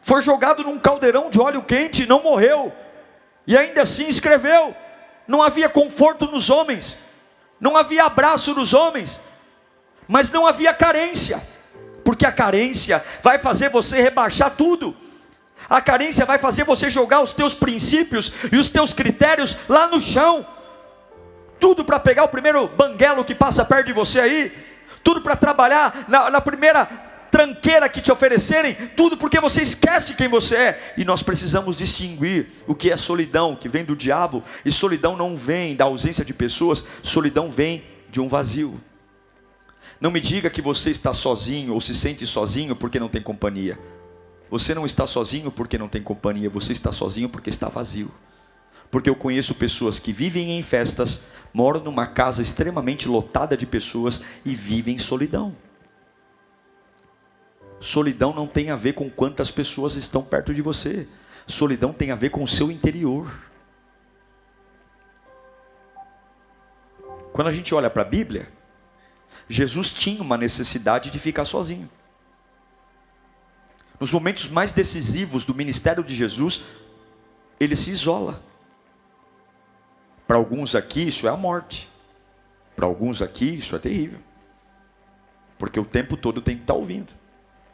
foi 0.00 0.22
jogado 0.22 0.62
num 0.62 0.78
caldeirão 0.78 1.30
de 1.30 1.40
óleo 1.40 1.62
quente 1.62 2.02
e 2.02 2.06
não 2.06 2.22
morreu. 2.22 2.72
E 3.46 3.56
ainda 3.56 3.82
assim 3.82 4.06
escreveu: 4.06 4.74
não 5.26 5.42
havia 5.42 5.68
conforto 5.68 6.26
nos 6.26 6.50
homens, 6.50 6.98
não 7.60 7.76
havia 7.76 8.04
abraço 8.04 8.54
nos 8.54 8.74
homens, 8.74 9.20
mas 10.06 10.30
não 10.30 10.46
havia 10.46 10.74
carência, 10.74 11.42
porque 12.04 12.26
a 12.26 12.32
carência 12.32 13.02
vai 13.22 13.38
fazer 13.38 13.70
você 13.70 14.00
rebaixar 14.00 14.50
tudo. 14.50 14.96
A 15.68 15.80
carência 15.80 16.26
vai 16.26 16.38
fazer 16.38 16.64
você 16.64 16.90
jogar 16.90 17.20
os 17.22 17.32
teus 17.32 17.54
princípios 17.54 18.32
e 18.50 18.56
os 18.56 18.68
teus 18.68 18.92
critérios 18.92 19.56
lá 19.68 19.86
no 19.86 20.00
chão. 20.00 20.46
Tudo 21.62 21.84
para 21.84 22.00
pegar 22.00 22.24
o 22.24 22.28
primeiro 22.28 22.66
banguelo 22.66 23.24
que 23.24 23.36
passa 23.36 23.64
perto 23.64 23.86
de 23.86 23.92
você 23.92 24.18
aí, 24.18 24.52
tudo 25.04 25.22
para 25.22 25.36
trabalhar 25.36 26.06
na, 26.08 26.28
na 26.28 26.40
primeira 26.40 26.86
tranqueira 27.30 27.88
que 27.88 28.00
te 28.00 28.10
oferecerem, 28.10 28.74
tudo 28.96 29.16
porque 29.16 29.38
você 29.38 29.62
esquece 29.62 30.14
quem 30.14 30.26
você 30.26 30.56
é. 30.56 30.94
E 30.98 31.04
nós 31.04 31.22
precisamos 31.22 31.76
distinguir 31.76 32.48
o 32.66 32.74
que 32.74 32.90
é 32.90 32.96
solidão, 32.96 33.54
que 33.54 33.68
vem 33.68 33.84
do 33.84 33.94
diabo, 33.94 34.42
e 34.64 34.72
solidão 34.72 35.16
não 35.16 35.36
vem 35.36 35.76
da 35.76 35.84
ausência 35.84 36.24
de 36.24 36.34
pessoas, 36.34 36.84
solidão 37.00 37.48
vem 37.48 37.84
de 38.10 38.20
um 38.20 38.26
vazio. 38.26 38.80
Não 40.00 40.10
me 40.10 40.18
diga 40.18 40.50
que 40.50 40.60
você 40.60 40.90
está 40.90 41.12
sozinho 41.12 41.74
ou 41.74 41.80
se 41.80 41.94
sente 41.94 42.26
sozinho 42.26 42.74
porque 42.74 42.98
não 42.98 43.08
tem 43.08 43.22
companhia. 43.22 43.78
Você 44.50 44.74
não 44.74 44.84
está 44.84 45.06
sozinho 45.06 45.52
porque 45.52 45.78
não 45.78 45.88
tem 45.88 46.02
companhia, 46.02 46.50
você 46.50 46.72
está 46.72 46.90
sozinho 46.90 47.28
porque 47.28 47.50
está 47.50 47.68
vazio. 47.68 48.10
Porque 48.92 49.08
eu 49.08 49.16
conheço 49.16 49.54
pessoas 49.54 49.98
que 49.98 50.12
vivem 50.12 50.50
em 50.50 50.62
festas, 50.62 51.22
moram 51.50 51.82
numa 51.82 52.06
casa 52.06 52.42
extremamente 52.42 53.08
lotada 53.08 53.56
de 53.56 53.64
pessoas 53.64 54.22
e 54.44 54.54
vivem 54.54 54.96
em 54.96 54.98
solidão. 54.98 55.56
Solidão 57.80 58.34
não 58.34 58.46
tem 58.46 58.68
a 58.68 58.76
ver 58.76 58.92
com 58.92 59.08
quantas 59.08 59.50
pessoas 59.50 59.96
estão 59.96 60.22
perto 60.22 60.52
de 60.52 60.60
você. 60.60 61.08
Solidão 61.46 61.90
tem 61.90 62.10
a 62.10 62.14
ver 62.14 62.28
com 62.28 62.42
o 62.42 62.46
seu 62.46 62.70
interior. 62.70 63.50
Quando 67.32 67.48
a 67.48 67.52
gente 67.52 67.74
olha 67.74 67.88
para 67.88 68.02
a 68.02 68.04
Bíblia, 68.04 68.46
Jesus 69.48 69.90
tinha 69.90 70.20
uma 70.20 70.36
necessidade 70.36 71.10
de 71.10 71.18
ficar 71.18 71.46
sozinho. 71.46 71.88
Nos 73.98 74.12
momentos 74.12 74.48
mais 74.48 74.72
decisivos 74.72 75.44
do 75.44 75.54
ministério 75.54 76.04
de 76.04 76.14
Jesus, 76.14 76.62
ele 77.58 77.74
se 77.74 77.90
isola. 77.90 78.51
Para 80.32 80.38
alguns 80.38 80.74
aqui 80.74 81.08
isso 81.08 81.26
é 81.26 81.30
a 81.30 81.36
morte. 81.36 81.90
Para 82.74 82.86
alguns 82.86 83.20
aqui 83.20 83.58
isso 83.58 83.76
é 83.76 83.78
terrível. 83.78 84.18
Porque 85.58 85.78
o 85.78 85.84
tempo 85.84 86.16
todo 86.16 86.40
tem 86.40 86.56
que 86.56 86.62
estar 86.62 86.72
ouvindo. 86.72 87.12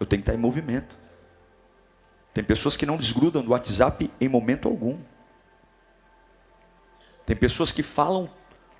Eu 0.00 0.04
tenho 0.04 0.20
que 0.20 0.28
estar 0.28 0.36
em 0.36 0.42
movimento. 0.42 0.98
Tem 2.34 2.42
pessoas 2.42 2.76
que 2.76 2.84
não 2.84 2.96
desgrudam 2.96 3.44
do 3.44 3.52
WhatsApp 3.52 4.10
em 4.20 4.28
momento 4.28 4.66
algum. 4.66 4.98
Tem 7.24 7.36
pessoas 7.36 7.70
que 7.70 7.84
falam, 7.84 8.28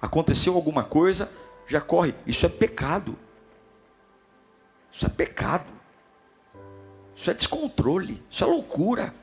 aconteceu 0.02 0.56
alguma 0.56 0.82
coisa, 0.82 1.30
já 1.64 1.80
corre. 1.80 2.16
Isso 2.26 2.44
é 2.44 2.48
pecado. 2.48 3.16
Isso 4.90 5.06
é 5.06 5.08
pecado. 5.08 5.72
Isso 7.14 7.30
é 7.30 7.34
descontrole. 7.34 8.20
Isso 8.28 8.42
é 8.42 8.46
loucura. 8.48 9.14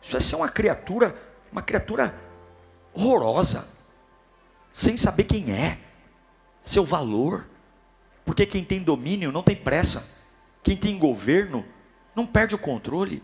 Isso 0.00 0.16
é 0.16 0.20
ser 0.20 0.36
uma 0.36 0.48
criatura, 0.48 1.31
uma 1.52 1.62
criatura 1.62 2.18
horrorosa, 2.92 3.68
sem 4.72 4.96
saber 4.96 5.24
quem 5.24 5.52
é, 5.52 5.78
seu 6.60 6.84
valor. 6.84 7.46
Porque 8.24 8.46
quem 8.46 8.64
tem 8.64 8.82
domínio 8.82 9.30
não 9.30 9.42
tem 9.42 9.54
pressa. 9.54 10.08
Quem 10.62 10.76
tem 10.76 10.98
governo 10.98 11.64
não 12.14 12.26
perde 12.26 12.54
o 12.54 12.58
controle. 12.58 13.22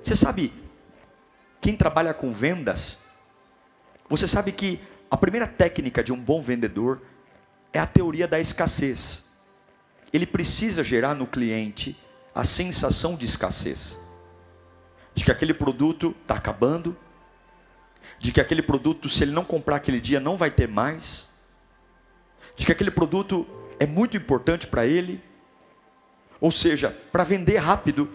Você 0.00 0.16
sabe, 0.16 0.52
quem 1.60 1.76
trabalha 1.76 2.14
com 2.14 2.32
vendas, 2.32 2.98
você 4.08 4.26
sabe 4.26 4.52
que 4.52 4.80
a 5.10 5.16
primeira 5.16 5.46
técnica 5.46 6.02
de 6.02 6.12
um 6.12 6.20
bom 6.20 6.40
vendedor 6.40 7.02
é 7.72 7.78
a 7.78 7.86
teoria 7.86 8.26
da 8.26 8.40
escassez. 8.40 9.24
Ele 10.12 10.26
precisa 10.26 10.84
gerar 10.84 11.14
no 11.14 11.26
cliente 11.26 11.98
a 12.34 12.44
sensação 12.44 13.14
de 13.14 13.26
escassez, 13.26 13.98
de 15.14 15.24
que 15.24 15.30
aquele 15.30 15.54
produto 15.54 16.14
está 16.22 16.34
acabando, 16.34 16.96
de 18.18 18.32
que 18.32 18.40
aquele 18.40 18.62
produto, 18.62 19.08
se 19.08 19.24
ele 19.24 19.32
não 19.32 19.44
comprar 19.44 19.76
aquele 19.76 20.00
dia, 20.00 20.20
não 20.20 20.36
vai 20.36 20.50
ter 20.50 20.68
mais 20.68 21.28
de 22.56 22.66
que 22.66 22.72
aquele 22.72 22.90
produto 22.90 23.46
é 23.78 23.86
muito 23.86 24.16
importante 24.16 24.66
para 24.66 24.86
ele. 24.86 25.22
Ou 26.40 26.50
seja, 26.50 26.90
para 27.10 27.24
vender 27.24 27.56
rápido, 27.56 28.10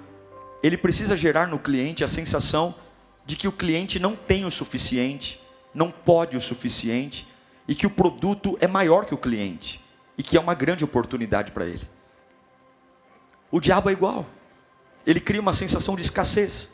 ele 0.62 0.78
precisa 0.78 1.16
gerar 1.16 1.48
no 1.48 1.60
cliente 1.60 2.04
a 2.04 2.08
sensação 2.08 2.76
de 3.26 3.36
que 3.36 3.48
o 3.48 3.52
cliente 3.52 4.00
não 4.00 4.16
tem 4.16 4.46
o 4.46 4.52
suficiente, 4.52 5.42
não 5.74 5.92
pode 5.92 6.38
o 6.38 6.42
suficiente 6.42 7.28
e 7.68 7.76
que 7.76 7.86
o 7.86 7.90
produto 7.90 8.58
é 8.62 8.68
maior 8.68 9.06
que 9.06 9.14
o 9.14 9.18
cliente 9.18 9.84
e 10.18 10.24
que 10.24 10.38
é 10.38 10.40
uma 10.40 10.54
grande 10.54 10.84
oportunidade 10.84 11.52
para 11.52 11.66
ele. 11.66 11.88
O 13.52 13.60
diabo 13.60 13.90
é 13.90 13.94
igual. 13.94 14.26
Ele 15.06 15.20
cria 15.20 15.40
uma 15.40 15.54
sensação 15.54 15.96
de 15.96 16.02
escassez. 16.02 16.70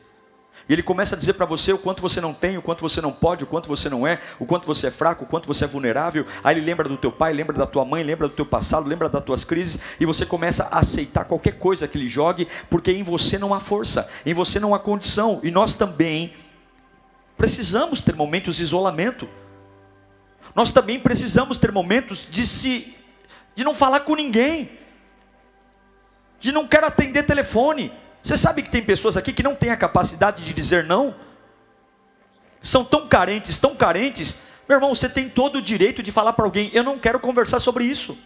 E 0.67 0.73
ele 0.73 0.81
começa 0.81 1.15
a 1.15 1.17
dizer 1.17 1.33
para 1.33 1.45
você 1.45 1.73
o 1.73 1.77
quanto 1.77 2.01
você 2.01 2.21
não 2.21 2.33
tem, 2.33 2.57
o 2.57 2.61
quanto 2.61 2.81
você 2.81 3.01
não 3.01 3.11
pode, 3.11 3.43
o 3.43 3.47
quanto 3.47 3.67
você 3.67 3.89
não 3.89 4.07
é, 4.07 4.19
o 4.39 4.45
quanto 4.45 4.65
você 4.65 4.87
é 4.87 4.91
fraco, 4.91 5.25
o 5.25 5.27
quanto 5.27 5.45
você 5.45 5.65
é 5.65 5.67
vulnerável. 5.67 6.25
Aí 6.43 6.55
ele 6.55 6.65
lembra 6.65 6.87
do 6.87 6.97
teu 6.97 7.11
pai, 7.11 7.33
lembra 7.33 7.57
da 7.57 7.65
tua 7.65 7.83
mãe, 7.83 8.01
lembra 8.01 8.29
do 8.29 8.33
teu 8.33 8.45
passado, 8.45 8.87
lembra 8.87 9.09
das 9.09 9.23
tuas 9.23 9.43
crises, 9.43 9.79
e 9.99 10.05
você 10.05 10.25
começa 10.25 10.69
a 10.71 10.79
aceitar 10.79 11.25
qualquer 11.25 11.57
coisa 11.57 11.87
que 11.87 11.97
ele 11.97 12.07
jogue, 12.07 12.47
porque 12.69 12.91
em 12.91 13.03
você 13.03 13.37
não 13.37 13.53
há 13.53 13.59
força, 13.59 14.09
em 14.25 14.33
você 14.33 14.59
não 14.59 14.73
há 14.73 14.79
condição. 14.79 15.41
E 15.43 15.51
nós 15.51 15.73
também 15.73 16.33
precisamos 17.37 17.99
ter 17.99 18.15
momentos 18.15 18.55
de 18.55 18.63
isolamento. 18.63 19.27
Nós 20.55 20.71
também 20.71 20.97
precisamos 20.97 21.57
ter 21.57 21.71
momentos 21.71 22.25
de 22.29 22.47
se 22.47 22.95
de 23.55 23.63
não 23.63 23.73
falar 23.73 23.99
com 24.01 24.15
ninguém. 24.15 24.71
De 26.39 26.51
não 26.51 26.67
quero 26.67 26.87
atender 26.87 27.23
telefone 27.23 27.91
você 28.23 28.37
sabe 28.37 28.63
que 28.63 28.69
tem 28.69 28.81
pessoas 28.81 29.17
aqui 29.17 29.33
que 29.33 29.43
não 29.43 29.53
têm 29.53 29.69
a 29.69 29.75
capacidade 29.75 30.45
de 30.45 30.53
dizer 30.53 30.85
não? 30.85 31.13
São 32.61 32.85
tão 32.85 33.05
carentes, 33.05 33.57
tão 33.57 33.75
carentes. 33.75 34.39
Meu 34.67 34.77
irmão, 34.77 34.95
você 34.95 35.09
tem 35.09 35.27
todo 35.27 35.57
o 35.57 35.61
direito 35.61 36.01
de 36.01 36.09
falar 36.09 36.31
para 36.31 36.45
alguém: 36.45 36.71
eu 36.73 36.85
não 36.85 36.97
quero 36.97 37.19
conversar 37.19 37.59
sobre 37.59 37.83
isso. 37.83 38.17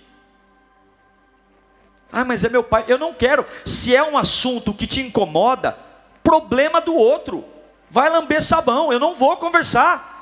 Ah, 2.11 2.23
mas 2.23 2.43
é 2.43 2.49
meu 2.49 2.63
pai. 2.63 2.85
Eu 2.87 2.99
não 2.99 3.11
quero. 3.11 3.43
Se 3.65 3.95
é 3.95 4.03
um 4.03 4.15
assunto 4.15 4.71
que 4.71 4.85
te 4.85 5.01
incomoda, 5.01 5.75
problema 6.23 6.79
do 6.79 6.93
outro. 6.93 7.43
Vai 7.89 8.07
lamber 8.07 8.41
sabão. 8.41 8.93
Eu 8.93 8.99
não 8.99 9.15
vou 9.15 9.35
conversar. 9.37 10.15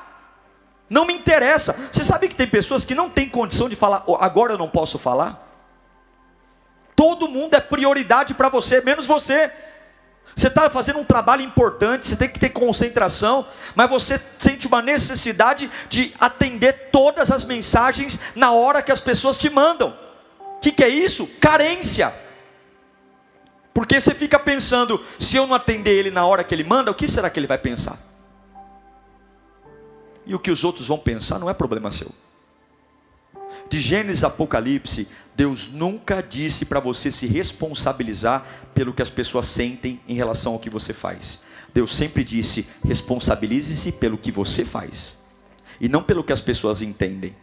Não 0.89 1.03
me 1.03 1.13
interessa. 1.13 1.73
Você 1.91 2.03
sabe 2.03 2.29
que 2.29 2.35
tem 2.35 2.47
pessoas 2.47 2.85
que 2.85 2.95
não 2.95 3.09
têm 3.09 3.27
condição 3.27 3.67
de 3.67 3.75
falar, 3.75 4.05
agora 4.21 4.53
eu 4.53 4.57
não 4.57 4.69
posso 4.69 4.97
falar? 4.97 5.44
Todo 6.95 7.27
mundo 7.27 7.55
é 7.55 7.59
prioridade 7.59 8.33
para 8.33 8.49
você, 8.49 8.81
menos 8.81 9.05
você. 9.05 9.51
Você 10.35 10.47
está 10.47 10.69
fazendo 10.69 10.99
um 10.99 11.03
trabalho 11.05 11.41
importante, 11.41 12.07
você 12.07 12.15
tem 12.15 12.27
que 12.27 12.39
ter 12.39 12.49
concentração, 12.49 13.45
mas 13.73 13.89
você 13.89 14.19
sente 14.37 14.67
uma 14.67 14.81
necessidade 14.81 15.71
de 15.87 16.13
atender 16.19 16.89
todas 16.91 17.31
as 17.31 17.45
mensagens 17.45 18.19
na 18.35 18.51
hora 18.51 18.81
que 18.81 18.91
as 18.91 18.99
pessoas 18.99 19.37
te 19.37 19.49
mandam. 19.49 19.97
O 20.57 20.59
que, 20.59 20.71
que 20.71 20.83
é 20.83 20.89
isso? 20.89 21.27
Carência. 21.39 22.13
Porque 23.73 23.99
você 23.99 24.13
fica 24.13 24.39
pensando, 24.39 25.03
se 25.19 25.37
eu 25.37 25.45
não 25.47 25.55
atender 25.55 25.91
ele 25.91 26.11
na 26.11 26.25
hora 26.25 26.43
que 26.43 26.55
ele 26.55 26.63
manda, 26.63 26.91
o 26.91 26.95
que 26.95 27.07
será 27.07 27.29
que 27.29 27.39
ele 27.39 27.47
vai 27.47 27.57
pensar? 27.57 27.97
E 30.25 30.33
o 30.33 30.39
que 30.39 30.51
os 30.51 30.63
outros 30.63 30.87
vão 30.87 30.97
pensar 30.97 31.39
não 31.39 31.49
é 31.49 31.53
problema 31.53 31.91
seu. 31.91 32.09
De 33.69 33.79
Gênesis 33.79 34.23
a 34.23 34.27
Apocalipse, 34.27 35.07
Deus 35.35 35.69
nunca 35.69 36.21
disse 36.21 36.65
para 36.65 36.79
você 36.79 37.11
se 37.11 37.27
responsabilizar 37.27 38.45
pelo 38.73 38.93
que 38.93 39.01
as 39.01 39.09
pessoas 39.09 39.47
sentem 39.47 39.99
em 40.07 40.13
relação 40.13 40.53
ao 40.53 40.59
que 40.59 40.69
você 40.69 40.93
faz. 40.93 41.41
Deus 41.73 41.93
sempre 41.93 42.23
disse: 42.23 42.65
responsabilize-se 42.85 43.91
pelo 43.91 44.17
que 44.17 44.31
você 44.31 44.63
faz 44.63 45.17
e 45.79 45.89
não 45.89 46.01
pelo 46.01 46.23
que 46.23 46.31
as 46.31 46.39
pessoas 46.39 46.81
entendem. 46.81 47.35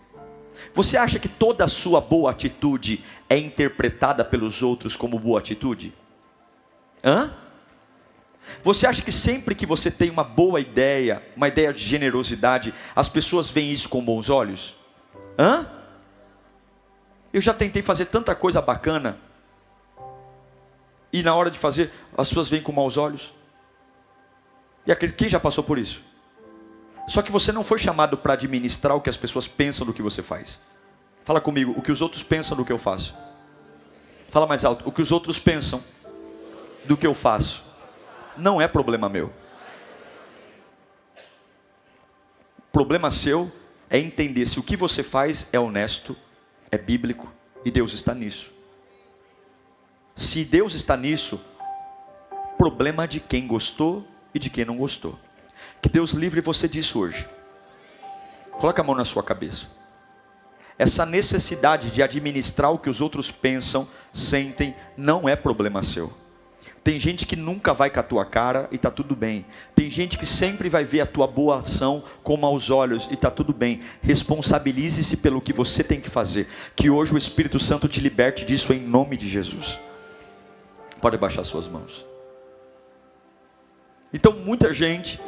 Você 0.73 0.97
acha 0.97 1.19
que 1.19 1.29
toda 1.29 1.65
a 1.65 1.69
sua 1.69 2.01
boa 2.01 2.31
atitude 2.31 3.05
é 3.29 3.37
interpretada 3.37 4.25
pelos 4.25 4.63
outros 4.63 4.97
como 4.97 5.19
boa 5.19 5.39
atitude? 5.39 5.93
Hã? 7.05 7.35
Você 8.63 8.87
acha 8.87 9.03
que 9.03 9.13
sempre 9.13 9.55
que 9.55 9.67
você 9.67 9.91
tem 9.91 10.09
uma 10.09 10.25
boa 10.25 10.61
ideia, 10.61 11.23
uma 11.37 11.49
ideia 11.49 11.73
de 11.73 11.85
generosidade, 11.85 12.73
as 12.97 13.09
pessoas 13.09 13.51
veem 13.51 13.71
isso 13.71 13.89
com 13.89 14.03
bons 14.03 14.31
olhos? 14.31 14.77
Hã? 15.39 15.82
Eu 17.33 17.41
já 17.41 17.55
tentei 17.55 17.83
fazer 17.83 18.07
tanta 18.07 18.35
coisa 18.35 18.61
bacana. 18.61 19.19
E 21.13 21.23
na 21.23 21.35
hora 21.35 21.51
de 21.51 21.59
fazer, 21.59 21.91
as 22.17 22.29
pessoas 22.29 22.49
vêm 22.49 22.63
com 22.63 22.73
maus 22.73 22.97
olhos. 22.97 23.35
E 24.87 24.93
aquele, 24.93 25.13
quem 25.13 25.29
já 25.29 25.41
passou 25.41 25.63
por 25.63 25.79
isso? 25.79 26.03
Só 27.07 27.23
que 27.23 27.33
você 27.33 27.53
não 27.53 27.65
foi 27.65 27.79
chamado 27.79 28.17
para 28.17 28.35
administrar 28.35 28.97
o 28.97 29.01
que 29.01 29.11
as 29.11 29.17
pessoas 29.17 29.47
pensam 29.47 29.87
do 29.87 29.93
que 29.93 30.03
você 30.03 30.23
faz. 30.23 30.61
Fala 31.25 31.41
comigo, 31.41 31.75
o 31.77 31.83
que 31.83 31.93
os 31.93 32.01
outros 32.01 32.23
pensam 32.23 32.57
do 32.57 32.65
que 32.65 32.73
eu 32.73 32.79
faço. 32.79 33.17
Fala 34.29 34.47
mais 34.47 34.65
alto, 34.65 34.89
o 34.89 34.93
que 34.93 35.03
os 35.03 35.13
outros 35.13 35.39
pensam 35.39 35.83
do 36.85 36.97
que 36.97 37.07
eu 37.07 37.15
faço. 37.15 37.63
Não 38.37 38.61
é 38.61 38.67
problema 38.67 39.09
meu. 39.09 39.33
Problema 42.73 43.11
seu 43.11 43.53
é 43.91 43.99
entender 43.99 44.47
se 44.47 44.59
o 44.59 44.63
que 44.63 44.77
você 44.77 45.03
faz 45.03 45.49
é 45.53 45.61
honesto, 45.61 46.17
é 46.73 46.79
bíblico 46.79 47.31
e 47.67 47.71
Deus 47.71 47.93
está 47.93 48.15
nisso. 48.15 48.51
Se 50.17 50.43
Deus 50.43 50.75
está 50.75 50.97
nisso, 50.97 51.39
problema 52.57 53.07
de 53.07 53.21
quem 53.21 53.47
gostou 53.47 54.09
e 54.35 54.39
de 54.39 54.49
quem 54.49 54.65
não 54.65 54.79
gostou. 54.79 55.19
Que 55.83 55.89
Deus 55.91 56.13
livre 56.13 56.41
você 56.41 56.67
disso 56.67 56.99
hoje. 56.99 57.29
Coloca 58.53 58.81
a 58.81 58.85
mão 58.85 58.95
na 58.95 59.05
sua 59.05 59.23
cabeça. 59.23 59.67
Essa 60.79 61.05
necessidade 61.05 61.91
de 61.91 62.03
administrar 62.03 62.73
o 62.73 62.79
que 62.79 62.89
os 62.89 63.01
outros 63.01 63.31
pensam, 63.31 63.87
sentem, 64.13 64.75
não 64.97 65.29
é 65.29 65.37
problema 65.37 65.83
seu. 65.83 66.13
Tem 66.85 66.99
gente 66.99 67.27
que 67.27 67.37
nunca 67.37 67.73
vai 67.73 67.91
com 67.91 68.01
a 68.01 68.03
tua 68.03 68.25
cara 68.25 68.69
e 68.73 68.75
está 68.75 68.91
tudo 68.91 69.15
bem. 69.15 69.47
Tem 69.75 69.89
gente 69.89 70.19
que 70.19 70.27
sempre 70.27 70.69
vai 70.69 70.85
ver 70.85 71.01
a 71.01 71.07
tua 71.07 71.29
boa 71.29 71.59
ação 71.59 72.03
com 72.25 72.37
maus 72.37 72.71
olhos 72.71 73.07
e 73.09 73.15
está 73.15 73.31
tudo 73.31 73.53
bem. 73.53 73.81
Responsabilize-se 74.03 75.19
pelo 75.19 75.41
que 75.41 75.53
você 75.53 75.85
tem 75.85 76.01
que 76.01 76.11
fazer. 76.11 76.49
Que 76.75 76.91
hoje 76.91 77.15
o 77.15 77.19
Espírito 77.19 77.59
Santo 77.59 77.89
te 77.89 78.01
liberte 78.01 78.45
disso 78.45 78.73
em 78.73 78.81
nome 78.81 79.17
de 79.17 79.29
Jesus. 79.29 79.79
Pode 81.01 81.17
baixar 81.17 81.45
suas 81.45 81.69
mãos. 81.69 82.05
Então, 84.13 84.33
muita 84.33 84.73
gente, 84.73 85.21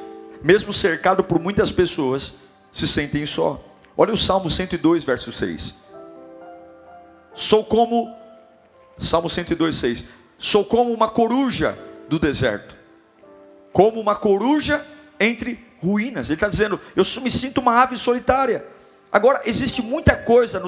mesmo 0.42 0.72
cercado 0.72 1.22
por 1.22 1.38
muitas 1.38 1.70
pessoas, 1.70 2.34
se 2.72 2.88
sentem 2.88 3.24
só. 3.26 3.64
Olha 3.96 4.12
o 4.12 4.18
Salmo 4.18 4.50
102, 4.50 5.04
verso 5.04 5.30
6. 5.30 5.74
Sou 7.32 7.64
como 7.64 8.12
Salmo 8.98 9.30
102, 9.30 9.76
6 9.76 10.23
Sou 10.44 10.62
como 10.62 10.92
uma 10.92 11.08
coruja 11.08 11.74
do 12.06 12.18
deserto, 12.18 12.76
como 13.72 13.98
uma 13.98 14.14
coruja 14.14 14.86
entre 15.18 15.58
ruínas. 15.82 16.26
Ele 16.26 16.34
está 16.34 16.50
dizendo: 16.50 16.78
eu 16.94 17.02
me 17.22 17.30
sinto 17.30 17.62
uma 17.62 17.80
ave 17.80 17.96
solitária. 17.96 18.62
Agora, 19.10 19.40
existe 19.46 19.80
muita 19.80 20.14
coisa, 20.14 20.62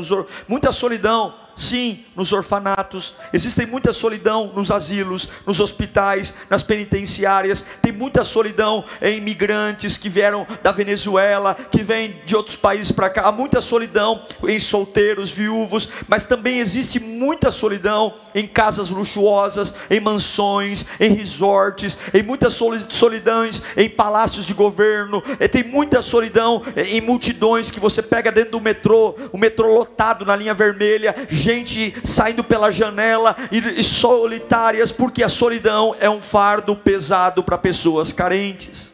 muita 0.49 0.73
solidão, 0.73 1.35
sim, 1.57 2.05
nos 2.14 2.33
orfanatos, 2.33 3.14
existem 3.33 3.66
muita 3.66 3.92
solidão 3.92 4.53
nos 4.55 4.71
asilos, 4.71 5.29
nos 5.47 5.59
hospitais, 5.59 6.35
nas 6.51 6.62
penitenciárias, 6.62 7.64
tem 7.81 7.92
muita 7.92 8.23
solidão 8.23 8.85
em 9.01 9.16
imigrantes 9.16 9.97
que 9.97 10.09
vieram 10.09 10.47
da 10.62 10.71
Venezuela, 10.71 11.55
que 11.55 11.83
vêm 11.83 12.21
de 12.27 12.37
outros 12.37 12.57
países 12.57 12.92
para 12.92 13.09
cá, 13.09 13.23
há 13.23 13.33
muita 13.33 13.61
solidão 13.61 14.23
em 14.47 14.61
solteiros, 14.61 15.31
viúvos, 15.31 15.88
mas 16.07 16.27
também 16.27 16.59
existe 16.59 17.01
muita 17.01 17.51
solidão 17.51 18.14
em 18.35 18.47
casas 18.47 18.90
luxuosas, 18.90 19.75
em 19.90 19.99
mansões, 19.99 20.87
em 21.01 21.12
resorts, 21.12 21.99
em 22.12 22.23
muitas 22.23 22.53
solidões 22.53 23.62
em 23.77 23.88
palácios 23.88 24.45
de 24.45 24.53
governo, 24.53 25.23
tem 25.51 25.64
muita 25.64 26.03
solidão 26.03 26.62
em 26.77 27.01
multidões 27.01 27.71
que 27.71 27.81
você 27.81 28.03
pega 28.03 28.31
dentro 28.31 28.53
do 28.53 28.61
metrô, 28.61 29.14
o 29.33 29.38
metrô 29.38 29.73
lotado 29.73 30.27
na 30.27 30.37
linha 30.37 30.53
vermelha, 30.53 31.14
gente 31.47 31.95
saindo 32.03 32.43
pela 32.43 32.73
janela 32.73 33.37
e, 33.53 33.83
solitárias, 33.83 34.91
porque 34.91 35.23
a 35.23 35.29
solidão 35.29 35.95
é 36.01 36.11
um 36.11 36.21
fardo 36.21 36.75
pesado 36.75 37.43
para 37.43 37.57
pessoas 37.57 38.13
carentes. 38.13 38.93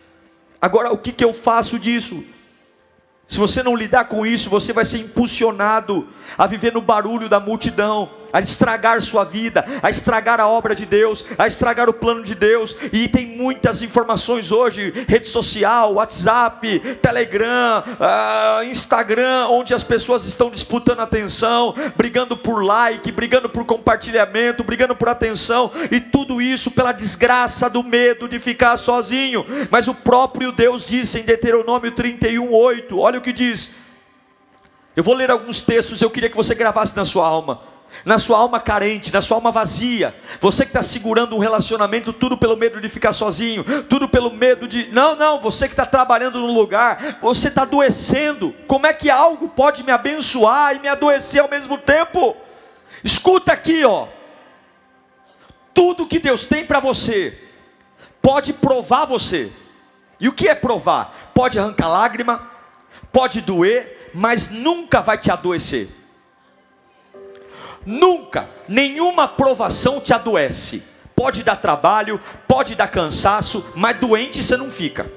Agora, 0.60 0.92
o 0.92 0.98
que, 0.98 1.12
que 1.12 1.24
eu 1.24 1.32
faço 1.32 1.78
disso? 1.78 2.22
Se 3.26 3.38
você 3.38 3.62
não 3.62 3.74
lidar 3.74 4.04
com 4.04 4.26
isso, 4.26 4.50
você 4.50 4.72
vai 4.72 4.84
ser 4.84 4.98
impulsionado 4.98 6.06
a 6.36 6.46
viver 6.46 6.72
no 6.72 6.82
barulho 6.82 7.28
da 7.28 7.40
multidão, 7.40 8.10
a 8.32 8.40
estragar 8.40 9.00
sua 9.00 9.24
vida, 9.24 9.64
a 9.82 9.90
estragar 9.90 10.40
a 10.40 10.48
obra 10.48 10.74
de 10.74 10.86
Deus, 10.86 11.24
a 11.36 11.46
estragar 11.46 11.88
o 11.88 11.92
plano 11.92 12.22
de 12.22 12.34
Deus. 12.34 12.74
E 12.92 13.06
tem 13.06 13.26
muitas 13.26 13.82
informações 13.82 14.50
hoje: 14.50 14.92
rede 15.06 15.28
social, 15.28 15.94
WhatsApp, 15.94 16.80
Telegram, 17.02 17.84
uh, 18.00 18.64
Instagram, 18.64 19.48
onde 19.50 19.74
as 19.74 19.84
pessoas 19.84 20.24
estão 20.24 20.50
disputando 20.50 21.00
atenção, 21.00 21.74
brigando 21.96 22.36
por 22.36 22.64
like, 22.64 23.12
brigando 23.12 23.50
por 23.50 23.64
compartilhamento, 23.66 24.64
brigando 24.64 24.96
por 24.96 25.08
atenção, 25.08 25.70
e 25.90 26.00
tudo 26.00 26.40
isso 26.40 26.70
pela 26.70 26.92
desgraça 26.92 27.68
do 27.68 27.82
medo 27.82 28.28
de 28.28 28.38
ficar 28.38 28.76
sozinho. 28.78 29.44
Mas 29.70 29.88
o 29.88 29.94
próprio 29.94 30.52
Deus 30.52 30.86
disse 30.86 31.18
em 31.18 31.22
Deuteronômio 31.22 31.92
31:8, 31.92 32.98
olha 32.98 33.18
o 33.18 33.22
que 33.22 33.32
diz. 33.32 33.82
Eu 34.94 35.02
vou 35.02 35.14
ler 35.14 35.30
alguns 35.30 35.62
textos, 35.62 36.02
eu 36.02 36.10
queria 36.10 36.28
que 36.28 36.36
você 36.36 36.54
gravasse 36.54 36.94
na 36.94 37.04
sua 37.04 37.26
alma 37.26 37.72
na 38.04 38.18
sua 38.18 38.38
alma 38.38 38.58
carente, 38.58 39.12
na 39.12 39.20
sua 39.20 39.36
alma 39.36 39.50
vazia, 39.50 40.14
você 40.40 40.64
que 40.64 40.70
está 40.70 40.82
segurando 40.82 41.36
um 41.36 41.38
relacionamento, 41.38 42.12
tudo 42.12 42.36
pelo 42.36 42.56
medo 42.56 42.80
de 42.80 42.88
ficar 42.88 43.12
sozinho, 43.12 43.64
tudo 43.84 44.08
pelo 44.08 44.32
medo 44.32 44.66
de. 44.66 44.88
Não, 44.92 45.14
não, 45.14 45.40
você 45.40 45.66
que 45.68 45.74
está 45.74 45.86
trabalhando 45.86 46.40
no 46.40 46.52
lugar, 46.52 47.18
você 47.20 47.48
está 47.48 47.62
adoecendo. 47.62 48.54
Como 48.66 48.86
é 48.86 48.92
que 48.92 49.10
algo 49.10 49.48
pode 49.48 49.82
me 49.82 49.92
abençoar 49.92 50.74
e 50.76 50.80
me 50.80 50.88
adoecer 50.88 51.40
ao 51.40 51.48
mesmo 51.48 51.78
tempo? 51.78 52.36
Escuta 53.04 53.52
aqui, 53.52 53.84
ó. 53.84 54.08
Tudo 55.74 56.06
que 56.06 56.18
Deus 56.18 56.44
tem 56.44 56.64
para 56.64 56.80
você 56.80 57.38
pode 58.20 58.52
provar 58.52 59.04
você. 59.04 59.50
E 60.20 60.28
o 60.28 60.32
que 60.32 60.48
é 60.48 60.54
provar? 60.54 61.32
Pode 61.34 61.58
arrancar 61.58 61.88
lágrima, 61.88 62.48
pode 63.10 63.40
doer, 63.40 64.10
mas 64.14 64.50
nunca 64.50 65.00
vai 65.00 65.18
te 65.18 65.30
adoecer. 65.30 65.88
Nunca, 67.84 68.48
nenhuma 68.68 69.26
provação 69.26 70.00
te 70.00 70.14
adoece. 70.14 70.82
Pode 71.14 71.42
dar 71.42 71.56
trabalho, 71.56 72.20
pode 72.48 72.74
dar 72.74 72.88
cansaço, 72.88 73.64
mas 73.74 73.98
doente 73.98 74.42
você 74.42 74.56
não 74.56 74.70
fica. 74.70 75.10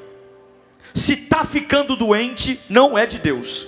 Se 0.93 1.13
está 1.13 1.43
ficando 1.43 1.95
doente, 1.95 2.59
não 2.69 2.97
é 2.97 3.05
de 3.05 3.19
Deus. 3.19 3.67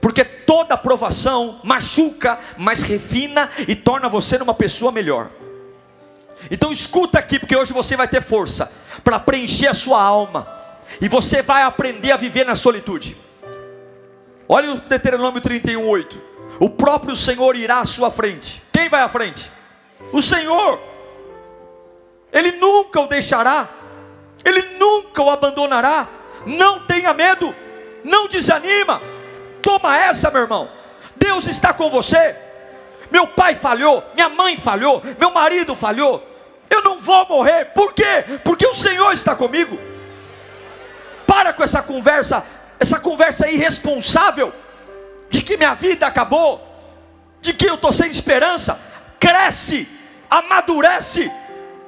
Porque 0.00 0.24
toda 0.24 0.76
provação 0.76 1.60
machuca, 1.62 2.38
mas 2.56 2.82
refina 2.82 3.50
e 3.68 3.74
torna 3.74 4.08
você 4.08 4.36
uma 4.36 4.54
pessoa 4.54 4.90
melhor. 4.90 5.30
Então 6.50 6.72
escuta 6.72 7.18
aqui, 7.18 7.38
porque 7.38 7.56
hoje 7.56 7.72
você 7.72 7.96
vai 7.96 8.08
ter 8.08 8.20
força 8.20 8.70
para 9.02 9.18
preencher 9.18 9.68
a 9.68 9.74
sua 9.74 10.02
alma. 10.02 10.48
E 11.00 11.08
você 11.08 11.42
vai 11.42 11.62
aprender 11.62 12.12
a 12.12 12.16
viver 12.16 12.44
na 12.44 12.54
solitude. 12.54 13.16
Olha 14.48 14.72
o 14.72 14.78
Deuteronômio 14.78 15.40
31:8 15.40 16.35
o 16.58 16.70
próprio 16.70 17.14
Senhor 17.14 17.56
irá 17.56 17.80
à 17.80 17.84
sua 17.84 18.10
frente. 18.10 18.62
Quem 18.72 18.88
vai 18.88 19.02
à 19.02 19.08
frente? 19.08 19.50
O 20.12 20.22
Senhor. 20.22 20.80
Ele 22.32 22.52
nunca 22.52 23.00
o 23.00 23.06
deixará, 23.06 23.68
ele 24.44 24.62
nunca 24.78 25.22
o 25.22 25.30
abandonará. 25.30 26.06
Não 26.46 26.80
tenha 26.80 27.12
medo, 27.12 27.54
não 28.04 28.28
desanima. 28.28 29.00
Toma 29.62 29.96
essa, 29.96 30.30
meu 30.30 30.42
irmão. 30.42 30.70
Deus 31.16 31.46
está 31.46 31.72
com 31.72 31.90
você. 31.90 32.36
Meu 33.10 33.26
pai 33.26 33.54
falhou, 33.54 34.02
minha 34.14 34.28
mãe 34.28 34.56
falhou, 34.56 35.02
meu 35.18 35.30
marido 35.30 35.74
falhou. 35.74 36.24
Eu 36.68 36.82
não 36.82 36.98
vou 36.98 37.26
morrer. 37.28 37.66
Por 37.66 37.92
quê? 37.92 38.24
Porque 38.44 38.66
o 38.66 38.74
Senhor 38.74 39.12
está 39.12 39.34
comigo. 39.34 39.78
Para 41.26 41.52
com 41.52 41.62
essa 41.62 41.82
conversa, 41.82 42.44
essa 42.78 43.00
conversa 43.00 43.48
irresponsável 43.48 44.52
de 45.30 45.42
que 45.42 45.56
minha 45.56 45.74
vida 45.74 46.06
acabou, 46.06 46.60
de 47.40 47.52
que 47.52 47.68
eu 47.68 47.74
estou 47.74 47.92
sem 47.92 48.10
esperança, 48.10 48.80
cresce, 49.18 49.88
amadurece. 50.30 51.30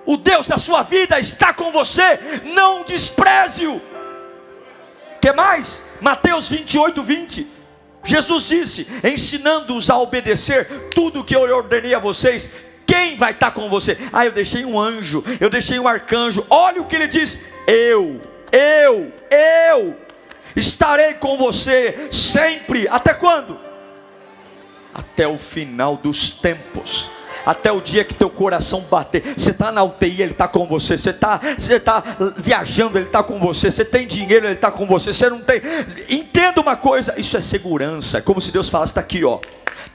O 0.07 0.17
Deus 0.17 0.49
da 0.49 0.57
sua 0.57 0.83
vida 0.83 1.19
está 1.19 1.53
com 1.53 1.71
você, 1.71 2.19
não 2.55 2.83
despreze-o. 2.83 3.81
que 5.21 5.33
mais? 5.33 5.83
Mateus 6.01 6.49
28, 6.49 7.03
20. 7.03 7.47
Jesus 8.05 8.45
disse, 8.45 8.87
ensinando-os 9.05 9.91
a 9.91 9.99
obedecer 9.99 10.91
tudo 10.95 11.21
o 11.21 11.25
que 11.25 11.37
eu 11.37 11.43
ordenei 11.43 11.95
a 11.95 11.99
vocês. 11.99 12.51
Quem 12.87 13.17
vai 13.17 13.33
estar 13.33 13.51
com 13.51 13.69
você? 13.69 13.99
Ah, 14.11 14.25
eu 14.25 14.33
deixei 14.33 14.65
um 14.65 14.81
anjo, 14.81 15.23
eu 15.39 15.51
deixei 15.51 15.79
um 15.79 15.87
arcanjo. 15.87 16.47
Olha 16.49 16.81
o 16.81 16.87
que 16.87 16.97
ele 16.97 17.07
diz: 17.07 17.39
Eu, 17.67 18.19
eu, 18.51 19.13
eu 19.31 20.08
estarei 20.57 21.15
com 21.15 21.37
você 21.37 22.09
sempre. 22.11 22.87
Até 22.89 23.15
quando? 23.15 23.59
Até 24.93 25.27
o 25.27 25.39
final 25.39 25.97
dos 25.97 26.31
tempos 26.31 27.11
até 27.49 27.73
o 27.73 27.81
dia 27.81 28.05
que 28.05 28.13
teu 28.13 28.29
coração 28.29 28.85
bater. 28.91 29.23
Você 29.35 29.53
está 29.53 29.73
na 29.73 29.83
UTI, 29.83 30.21
Ele 30.21 30.33
está 30.33 30.47
com 30.47 30.67
você. 30.67 30.99
Você 30.99 31.09
está 31.09 31.41
você 31.57 31.81
tá 31.81 32.05
viajando, 32.37 32.99
Ele 32.99 33.07
está 33.07 33.23
com 33.23 33.41
você. 33.41 33.71
Você 33.71 33.87
tem 33.87 34.07
dinheiro, 34.07 34.45
Ele 34.45 34.55
está 34.55 34.71
com 34.71 34.87
você. 34.87 35.15
Você 35.15 35.31
não 35.31 35.41
tem. 35.41 35.63
Entenda 36.11 36.61
uma 36.61 36.77
coisa: 36.77 37.15
isso 37.17 37.39
é 37.39 37.41
segurança. 37.41 38.19
É 38.19 38.21
como 38.21 38.39
se 38.39 38.53
Deus 38.53 38.69
falasse: 38.69 38.91
está 38.91 39.01
aqui, 39.01 39.25
ó. 39.25 39.41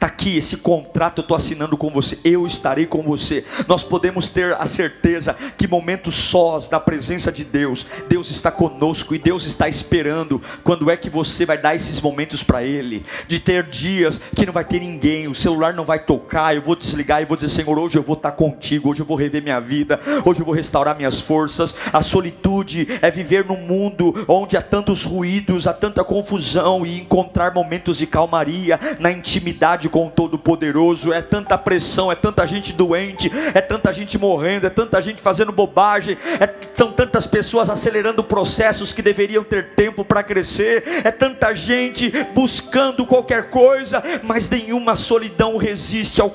Está 0.03 0.07
aqui 0.07 0.37
esse 0.37 0.57
contrato, 0.57 1.19
eu 1.19 1.21
estou 1.21 1.37
assinando 1.37 1.77
com 1.77 1.89
você, 1.89 2.19
eu 2.25 2.45
estarei 2.45 2.85
com 2.85 3.01
você. 3.01 3.45
Nós 3.67 3.83
podemos 3.83 4.27
ter 4.27 4.53
a 4.55 4.65
certeza 4.65 5.33
que 5.57 5.65
momentos 5.65 6.15
sós 6.15 6.67
da 6.67 6.77
presença 6.77 7.31
de 7.31 7.45
Deus, 7.45 7.85
Deus 8.09 8.29
está 8.29 8.51
conosco 8.51 9.15
e 9.15 9.17
Deus 9.17 9.45
está 9.45 9.69
esperando. 9.69 10.41
Quando 10.63 10.91
é 10.91 10.97
que 10.97 11.09
você 11.09 11.45
vai 11.45 11.57
dar 11.57 11.73
esses 11.73 12.01
momentos 12.01 12.43
para 12.43 12.63
Ele? 12.63 13.05
De 13.29 13.39
ter 13.39 13.63
dias 13.63 14.19
que 14.35 14.45
não 14.45 14.51
vai 14.51 14.65
ter 14.65 14.79
ninguém, 14.79 15.27
o 15.29 15.35
celular 15.35 15.73
não 15.73 15.85
vai 15.85 15.99
tocar, 15.99 16.53
eu 16.53 16.61
vou 16.61 16.75
desligar 16.75 17.21
e 17.21 17.25
vou 17.25 17.37
dizer 17.37 17.42
dizer: 17.43 17.63
Senhor, 17.63 17.77
hoje 17.77 17.97
eu 17.97 18.03
vou 18.03 18.15
estar 18.15 18.32
contigo, 18.32 18.89
hoje 18.89 19.01
eu 19.01 19.06
vou 19.06 19.17
rever 19.17 19.41
minha 19.41 19.60
vida, 19.60 19.99
hoje 20.25 20.39
eu 20.39 20.45
vou 20.45 20.53
restaurar 20.56 20.95
minhas 20.95 21.19
forças. 21.19 21.75
A 21.91 22.01
solitude 22.01 22.88
é 23.01 23.12
viver 23.12 23.45
num 23.45 23.58
mundo 23.58 24.25
onde 24.27 24.58
há 24.58 24.62
tantos 24.62 25.03
ruídos, 25.03 25.67
há 25.67 25.73
tanta 25.73 26.03
confusão 26.03 26.86
e 26.86 26.99
encontrar 26.99 27.53
momentos 27.53 27.97
de 27.97 28.08
calmaria 28.08 28.79
na 28.99 29.12
intimidade 29.12 29.89
com 29.89 30.08
o 30.08 30.10
Todo-Poderoso. 30.10 31.12
É 31.13 31.21
tanta 31.21 31.58
pressão, 31.58 32.12
é 32.12 32.15
tanta 32.15 32.45
gente 32.45 32.71
doente, 32.73 33.32
é 33.53 33.62
tanta 33.62 33.91
gente 33.91 34.17
morrendo, 34.17 34.67
é 34.67 34.69
tanta 34.69 35.01
gente 35.01 35.21
fazendo 35.21 35.51
bobagem, 35.51 36.17
é, 36.39 36.49
são 36.73 36.91
tantas 36.91 37.27
pessoas 37.27 37.69
acelerando 37.69 38.23
processos 38.23 38.93
que 38.93 39.01
deveriam 39.01 39.43
ter 39.43 39.71
tempo 39.75 40.06
para 40.06 40.23
crescer, 40.23 40.84
é 41.03 41.12
tanta 41.12 41.53
gente 41.53 42.12
buscando 42.34 43.06
qualquer 43.06 43.49
coisa, 43.49 44.03
mas 44.23 44.49
nenhuma 44.49 44.95
solidão 44.95 45.58
resiste 45.58 46.21
ao, 46.21 46.34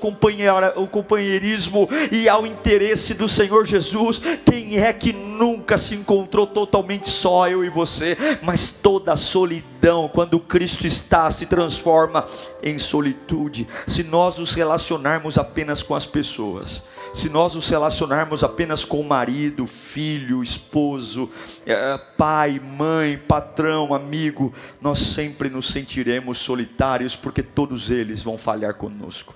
ao 0.77 0.88
companheirismo 0.89 1.89
e 2.11 2.29
ao 2.29 2.47
interesse 2.47 3.15
do 3.15 3.29
Senhor 3.29 3.67
Jesus. 3.67 4.21
Quem 4.45 4.79
é 4.79 4.93
que 4.93 5.13
nunca 5.13 5.79
se 5.79 5.95
encontrou 5.95 6.47
totalmente 6.47 7.09
só, 7.09 7.49
eu 7.49 7.65
e 7.65 7.69
você? 7.69 8.17
Mas 8.43 8.69
toda 8.69 9.13
a 9.13 9.17
solidão, 9.17 10.11
quando 10.13 10.41
Cristo 10.41 10.87
está, 10.87 11.31
se 11.31 11.47
transforma 11.47 12.27
em 12.63 12.79
solitude. 12.79 13.67
Se 13.87 14.03
nós 14.03 14.39
nos 14.39 14.55
relacionarmos 14.55 15.39
apenas 15.39 15.83
com 15.83 15.95
as 15.95 16.07
pessoas, 16.07 16.83
se 17.13 17.29
nós 17.29 17.55
nos 17.55 17.69
relacionarmos 17.69 18.45
apenas 18.45 18.85
com 18.85 19.01
o 19.01 19.05
marido, 19.05 19.67
filho, 19.67 20.43
esposo, 20.43 21.31
é, 21.65 21.99
pai, 22.17 22.61
mãe, 22.61 23.19
patrão, 23.19 23.95
amigo, 23.95 24.53
nós 24.81 24.99
sempre 24.99 25.49
nos 25.49 25.69
sentiremos 25.69 26.39
solitários, 26.39 27.17
porque 27.17 27.43
todos 27.43 27.91
eles 27.91 28.23
vão 28.23 28.37
falhar 28.37 28.75
conosco, 28.75 29.35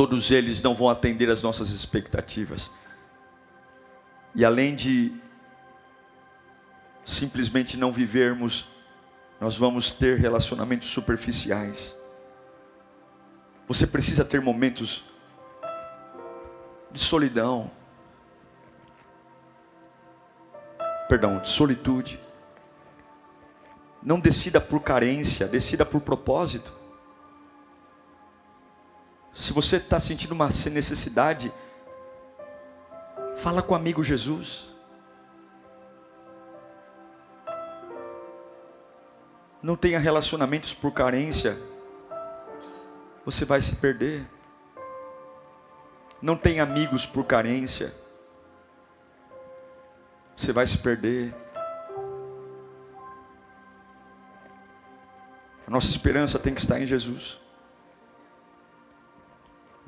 todos 0.00 0.30
eles 0.30 0.62
não 0.62 0.74
vão 0.74 0.88
atender 0.88 1.28
às 1.28 1.42
nossas 1.42 1.68
expectativas, 1.68 2.70
e 4.34 4.46
além 4.46 4.74
de 4.74 5.12
simplesmente 7.04 7.76
não 7.76 7.92
vivermos, 7.92 8.66
nós 9.38 9.58
vamos 9.58 9.92
ter 9.92 10.18
relacionamentos 10.18 10.88
superficiais. 10.88 11.94
Você 13.68 13.86
precisa 13.86 14.24
ter 14.24 14.40
momentos 14.40 15.04
de 16.90 16.98
solidão, 16.98 17.70
perdão, 21.10 21.40
de 21.42 21.50
solitude. 21.50 22.18
Não 24.02 24.18
decida 24.18 24.62
por 24.62 24.80
carência, 24.80 25.46
decida 25.46 25.84
por 25.84 26.00
propósito. 26.00 26.79
Se 29.32 29.52
você 29.52 29.76
está 29.76 29.98
sentindo 29.98 30.32
uma 30.32 30.46
necessidade, 30.46 31.52
fala 33.36 33.62
com 33.62 33.74
o 33.74 33.76
amigo 33.76 34.02
Jesus. 34.02 34.74
Não 39.62 39.76
tenha 39.76 39.98
relacionamentos 39.98 40.72
por 40.74 40.92
carência, 40.92 41.56
você 43.24 43.44
vai 43.44 43.60
se 43.60 43.76
perder 43.76 44.26
não 46.20 46.36
tem 46.36 46.60
amigos 46.60 47.06
por 47.06 47.24
carência, 47.24 47.94
você 50.36 50.52
vai 50.52 50.66
se 50.66 50.76
perder. 50.78 51.34
A 55.66 55.70
nossa 55.70 55.88
esperança 55.90 56.38
tem 56.38 56.52
que 56.52 56.60
estar 56.60 56.80
em 56.80 56.86
Jesus. 56.86 57.40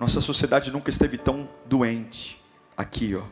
Nossa 0.02 0.20
sociedade 0.20 0.72
nunca 0.72 0.90
esteve 0.90 1.16
tão 1.16 1.48
doente 1.64 2.42
aqui, 2.76 3.14
ó. 3.14 3.22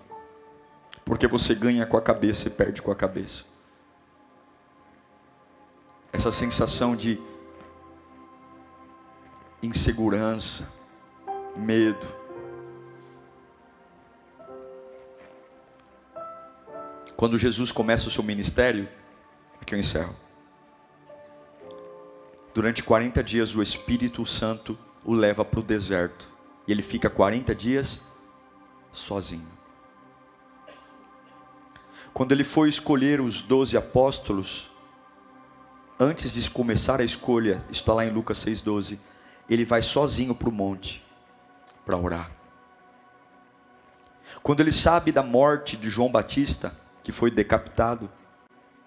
Porque 1.05 1.27
você 1.27 1.53
ganha 1.53 1.85
com 1.85 1.97
a 1.97 2.01
cabeça 2.01 2.47
e 2.47 2.51
perde 2.53 2.81
com 2.81 2.93
a 2.93 2.95
cabeça. 2.95 3.43
Essa 6.13 6.31
sensação 6.31 6.95
de 6.95 7.21
insegurança, 9.61 10.69
medo, 11.57 12.07
Quando 17.17 17.37
Jesus 17.37 17.71
começa 17.73 18.07
o 18.07 18.11
seu 18.11 18.23
ministério, 18.23 18.89
aqui 19.61 19.75
eu 19.75 19.79
encerro. 19.79 20.15
Durante 22.55 22.83
40 22.83 23.23
dias 23.25 23.57
o 23.57 23.61
Espírito 23.61 24.25
Santo 24.25 24.79
o 25.05 25.13
leva 25.13 25.45
para 25.45 25.61
o 25.61 25.63
deserto. 25.63 26.40
E 26.71 26.73
ele 26.73 26.83
fica 26.83 27.11
40 27.11 27.53
dias 27.53 28.01
sozinho. 28.93 29.49
Quando 32.15 32.31
ele 32.31 32.45
foi 32.45 32.69
escolher 32.69 33.21
os 33.21 33.43
doze 33.43 33.77
apóstolos, 33.77 34.71
antes 35.99 36.33
de 36.33 36.49
começar 36.49 37.01
a 37.01 37.05
escolha, 37.05 37.61
está 37.73 37.93
lá 37.93 38.07
em 38.07 38.13
Lucas 38.13 38.39
6,12, 38.45 39.01
ele 39.49 39.65
vai 39.65 39.83
sozinho 39.83 40.33
para 40.33 40.49
o 40.49 40.53
monte 40.53 41.05
para 41.85 41.97
orar. 41.97 42.31
Quando 44.41 44.61
ele 44.61 44.71
sabe 44.71 45.11
da 45.11 45.25
morte 45.25 45.77
de 45.77 45.91
João 45.91 46.09
Batista, 46.09 46.73
que 47.03 47.11
foi 47.11 47.33
decapitado. 47.33 48.09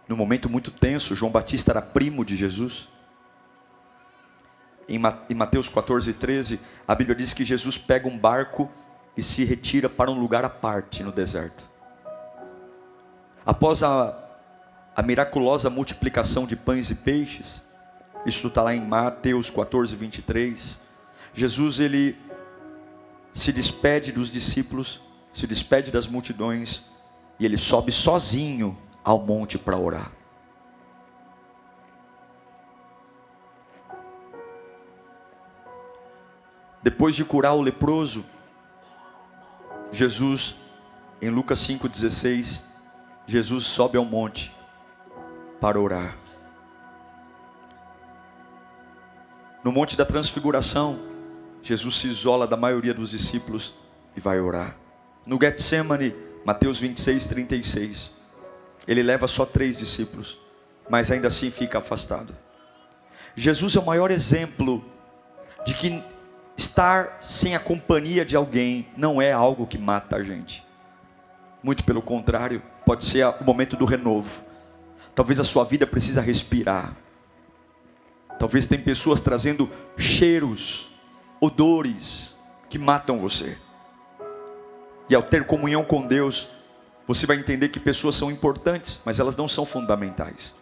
Num 0.08 0.16
momento 0.16 0.50
muito 0.50 0.72
tenso, 0.72 1.18
João 1.18 1.34
Batista 1.34 1.74
era 1.74 1.82
primo 1.82 2.24
de 2.24 2.38
Jesus. 2.38 2.88
Em 4.88 5.00
Mateus 5.36 5.70
14, 5.70 6.14
13, 6.14 6.60
a 6.88 6.94
Bíblia 6.94 7.16
diz 7.16 7.34
que 7.34 7.46
Jesus 7.46 7.78
pega 7.78 8.08
um 8.08 8.18
barco 8.18 8.70
e 9.16 9.24
se 9.24 9.44
retira 9.44 9.88
para 9.88 10.12
um 10.12 10.20
lugar 10.20 10.44
à 10.44 10.50
parte 10.50 11.04
no 11.04 11.12
deserto. 11.12 11.70
Após 13.46 13.84
a, 13.84 14.18
a 14.96 15.02
miraculosa 15.02 15.70
multiplicação 15.70 16.46
de 16.46 16.56
pães 16.56 16.90
e 16.92 16.96
peixes, 16.96 17.62
isso 18.26 18.48
está 18.48 18.64
lá 18.64 18.74
em 18.74 18.82
Mateus 18.82 19.50
14, 19.50 19.96
23. 19.96 20.80
Jesus 21.34 21.80
ele 21.80 22.18
se 23.34 23.52
despede 23.52 24.12
dos 24.12 24.32
discípulos, 24.32 25.02
se 25.32 25.48
despede 25.48 25.92
das 25.92 26.08
multidões 26.08 26.84
e 27.40 27.46
ele 27.46 27.58
sobe 27.58 27.92
sozinho 27.92 28.78
ao 29.04 29.20
monte 29.20 29.58
para 29.58 29.78
orar. 29.78 30.12
Depois 36.84 37.16
de 37.16 37.24
curar 37.24 37.54
o 37.54 37.62
leproso, 37.62 38.26
Jesus, 39.92 40.58
em 41.22 41.30
Lucas 41.30 41.60
5,16, 41.60 42.62
Jesus 43.26 43.66
sobe 43.66 43.98
ao 43.98 44.04
monte 44.04 44.54
para 45.62 45.80
orar. 45.80 46.18
No 49.64 49.72
Monte 49.72 49.96
da 49.96 50.04
Transfiguração, 50.04 51.00
Jesus 51.62 51.96
se 51.96 52.08
isola 52.10 52.46
da 52.46 52.58
maioria 52.58 52.94
dos 52.94 53.12
discípulos 53.12 53.74
e 54.14 54.20
vai 54.20 54.42
orar. 54.42 54.76
No 55.26 55.40
Getsemane, 55.42 56.14
Mateus 56.44 56.82
26, 56.82 57.30
36. 57.30 58.12
Ele 58.86 59.02
leva 59.02 59.26
só 59.26 59.46
três 59.46 59.78
discípulos, 59.78 60.38
mas 60.90 61.10
ainda 61.10 61.30
assim 61.30 61.50
fica 61.50 61.78
afastado. 61.78 62.36
Jesus 63.34 63.78
é 63.78 63.80
o 63.80 63.86
maior 63.86 64.12
exemplo 64.12 64.84
de 65.66 65.74
que 65.74 66.04
estar 66.58 67.18
sem 67.20 67.56
a 67.56 67.60
companhia 67.60 68.24
de 68.24 68.36
alguém 68.36 68.88
não 68.96 69.22
é 69.22 69.32
algo 69.32 69.68
que 69.68 69.78
mata 69.78 70.18
a 70.18 70.24
gente. 70.24 70.64
Muito 71.62 71.84
pelo 71.84 72.02
contrário, 72.02 72.62
pode 72.86 73.06
ser 73.06 73.26
o 73.26 73.44
momento 73.44 73.76
do 73.76 73.86
renovo. 73.86 74.44
Talvez 75.16 75.40
a 75.40 75.44
sua 75.44 75.64
vida 75.64 75.88
precisa 75.88 76.22
respirar. 76.22 76.96
Talvez 78.40 78.66
tem 78.66 78.80
pessoas 78.80 79.22
trazendo 79.22 79.70
cheiros, 79.98 80.90
odores 81.40 82.38
que 82.70 82.78
matam 82.78 83.18
você. 83.18 83.58
E 85.10 85.16
ao 85.16 85.24
ter 85.24 85.46
comunhão 85.46 85.84
com 85.84 86.06
Deus, 86.06 86.50
você 87.06 87.26
vai 87.26 87.38
entender 87.38 87.70
que 87.70 87.80
pessoas 87.80 88.16
são 88.16 88.32
importantes, 88.32 89.00
mas 89.06 89.20
elas 89.20 89.38
não 89.38 89.48
são 89.48 89.66
fundamentais. 89.66 90.56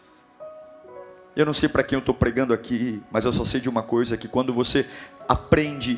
Eu 1.35 1.45
não 1.45 1.53
sei 1.53 1.69
para 1.69 1.83
quem 1.83 1.95
eu 1.95 2.01
estou 2.01 2.13
pregando 2.13 2.53
aqui, 2.53 3.01
mas 3.09 3.23
eu 3.23 3.31
só 3.31 3.45
sei 3.45 3.61
de 3.61 3.69
uma 3.69 3.81
coisa: 3.81 4.17
que 4.17 4.27
quando 4.27 4.53
você 4.53 4.85
aprende 5.31 5.97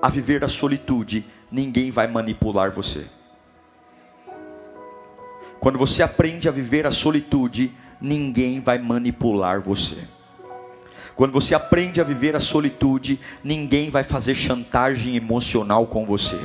a 0.00 0.08
viver 0.08 0.44
a 0.44 0.48
solitude, 0.48 1.26
ninguém 1.50 1.90
vai 1.90 2.06
manipular 2.06 2.70
você. 2.70 3.06
Quando 5.58 5.76
você 5.76 6.02
aprende 6.02 6.48
a 6.48 6.52
viver 6.52 6.86
a 6.86 6.90
solitude, 6.90 7.72
ninguém 8.00 8.60
vai 8.60 8.78
manipular 8.78 9.60
você. 9.60 9.96
Quando 11.16 11.32
você 11.32 11.54
aprende 11.54 12.00
a 12.00 12.04
viver 12.04 12.36
a 12.36 12.40
solitude, 12.40 13.18
ninguém 13.42 13.90
vai 13.90 14.04
fazer 14.04 14.34
chantagem 14.34 15.16
emocional 15.16 15.86
com 15.86 16.06
você. 16.06 16.38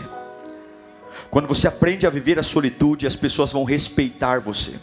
Quando 1.30 1.48
você 1.48 1.68
aprende 1.68 2.08
a 2.08 2.10
viver 2.10 2.40
a 2.40 2.44
solitude, 2.44 3.06
as 3.06 3.16
pessoas 3.16 3.52
vão 3.52 3.64
respeitar 3.64 4.40
você. 4.40 4.80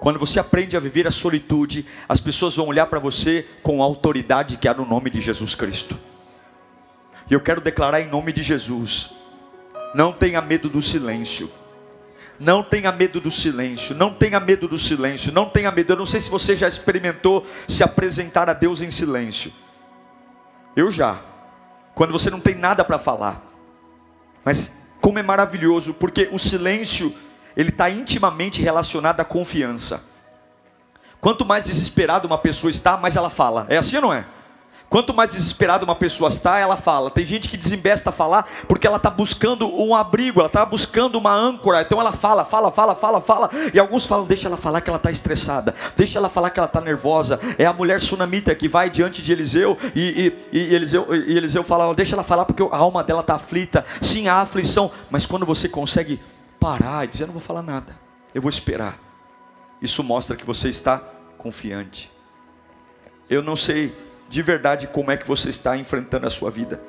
Quando 0.00 0.18
você 0.18 0.40
aprende 0.40 0.76
a 0.78 0.80
viver 0.80 1.06
a 1.06 1.10
solitude, 1.10 1.86
as 2.08 2.18
pessoas 2.18 2.56
vão 2.56 2.66
olhar 2.66 2.86
para 2.86 2.98
você 2.98 3.46
com 3.62 3.82
a 3.82 3.84
autoridade 3.84 4.56
que 4.56 4.66
há 4.66 4.72
no 4.72 4.86
nome 4.86 5.10
de 5.10 5.20
Jesus 5.20 5.54
Cristo. 5.54 5.96
E 7.30 7.34
eu 7.34 7.40
quero 7.40 7.60
declarar 7.60 8.00
em 8.00 8.08
nome 8.08 8.32
de 8.32 8.42
Jesus: 8.42 9.10
não 9.94 10.10
tenha 10.10 10.40
medo 10.40 10.68
do 10.70 10.80
silêncio. 10.80 11.50
Não 12.38 12.62
tenha 12.62 12.90
medo 12.90 13.20
do 13.20 13.30
silêncio, 13.30 13.94
não 13.94 14.14
tenha 14.14 14.40
medo 14.40 14.66
do 14.66 14.78
silêncio, 14.78 15.30
não 15.30 15.50
tenha 15.50 15.70
medo. 15.70 15.92
Eu 15.92 15.98
não 15.98 16.06
sei 16.06 16.20
se 16.20 16.30
você 16.30 16.56
já 16.56 16.66
experimentou 16.66 17.46
se 17.68 17.84
apresentar 17.84 18.48
a 18.48 18.54
Deus 18.54 18.80
em 18.80 18.90
silêncio. 18.90 19.52
Eu 20.74 20.90
já. 20.90 21.20
Quando 21.94 22.12
você 22.12 22.30
não 22.30 22.40
tem 22.40 22.54
nada 22.54 22.82
para 22.82 22.98
falar. 22.98 23.44
Mas 24.42 24.88
como 25.02 25.18
é 25.18 25.22
maravilhoso, 25.22 25.92
porque 25.92 26.30
o 26.32 26.38
silêncio 26.38 27.14
ele 27.56 27.70
está 27.70 27.90
intimamente 27.90 28.62
relacionado 28.62 29.20
à 29.20 29.24
confiança. 29.24 30.02
Quanto 31.20 31.44
mais 31.44 31.64
desesperado 31.64 32.26
uma 32.26 32.38
pessoa 32.38 32.70
está, 32.70 32.96
mais 32.96 33.16
ela 33.16 33.30
fala. 33.30 33.66
É 33.68 33.76
assim 33.76 33.96
ou 33.96 34.02
não 34.02 34.12
é? 34.12 34.24
Quanto 34.90 35.14
mais 35.14 35.30
desesperada 35.30 35.84
uma 35.84 35.94
pessoa 35.94 36.28
está, 36.28 36.58
ela 36.58 36.76
fala. 36.76 37.12
Tem 37.12 37.24
gente 37.24 37.48
que 37.48 37.56
desembesta 37.56 38.10
a 38.10 38.12
falar 38.12 38.44
porque 38.66 38.88
ela 38.88 38.96
está 38.96 39.08
buscando 39.08 39.72
um 39.72 39.94
abrigo, 39.94 40.40
ela 40.40 40.48
está 40.48 40.66
buscando 40.66 41.16
uma 41.16 41.32
âncora. 41.32 41.82
Então 41.82 42.00
ela 42.00 42.10
fala, 42.10 42.44
fala, 42.44 42.72
fala, 42.72 42.96
fala, 42.96 43.20
fala. 43.20 43.50
E 43.72 43.78
alguns 43.78 44.04
falam, 44.04 44.26
deixa 44.26 44.48
ela 44.48 44.56
falar 44.56 44.80
que 44.80 44.90
ela 44.90 44.96
está 44.96 45.08
estressada, 45.08 45.72
deixa 45.96 46.18
ela 46.18 46.28
falar 46.28 46.50
que 46.50 46.58
ela 46.58 46.66
está 46.66 46.80
nervosa. 46.80 47.38
É 47.56 47.66
a 47.66 47.72
mulher 47.72 48.00
sunamita 48.00 48.52
que 48.52 48.66
vai 48.66 48.90
diante 48.90 49.22
de 49.22 49.30
Eliseu 49.30 49.78
e, 49.94 50.34
e, 50.52 50.58
e 50.58 50.74
Eliseu, 50.74 51.06
e 51.14 51.36
Eliseu 51.36 51.62
fala, 51.62 51.94
deixa 51.94 52.16
ela 52.16 52.24
falar 52.24 52.44
porque 52.44 52.64
a 52.64 52.76
alma 52.76 53.04
dela 53.04 53.20
está 53.20 53.36
aflita. 53.36 53.84
Sim, 54.00 54.26
há 54.26 54.40
aflição, 54.40 54.90
mas 55.08 55.24
quando 55.24 55.46
você 55.46 55.68
consegue 55.68 56.18
parar 56.60 57.04
e 57.04 57.08
dizer, 57.08 57.24
eu 57.24 57.28
não 57.28 57.32
vou 57.32 57.42
falar 57.42 57.62
nada, 57.62 57.98
eu 58.34 58.42
vou 58.42 58.50
esperar. 58.50 58.98
Isso 59.80 60.04
mostra 60.04 60.36
que 60.36 60.44
você 60.44 60.68
está 60.68 60.98
confiante. 61.38 62.12
Eu 63.28 63.42
não 63.42 63.56
sei 63.56 63.94
de 64.28 64.42
verdade 64.42 64.86
como 64.86 65.10
é 65.10 65.16
que 65.16 65.26
você 65.26 65.48
está 65.48 65.76
enfrentando 65.76 66.26
a 66.26 66.30
sua 66.30 66.50
vida. 66.50 66.80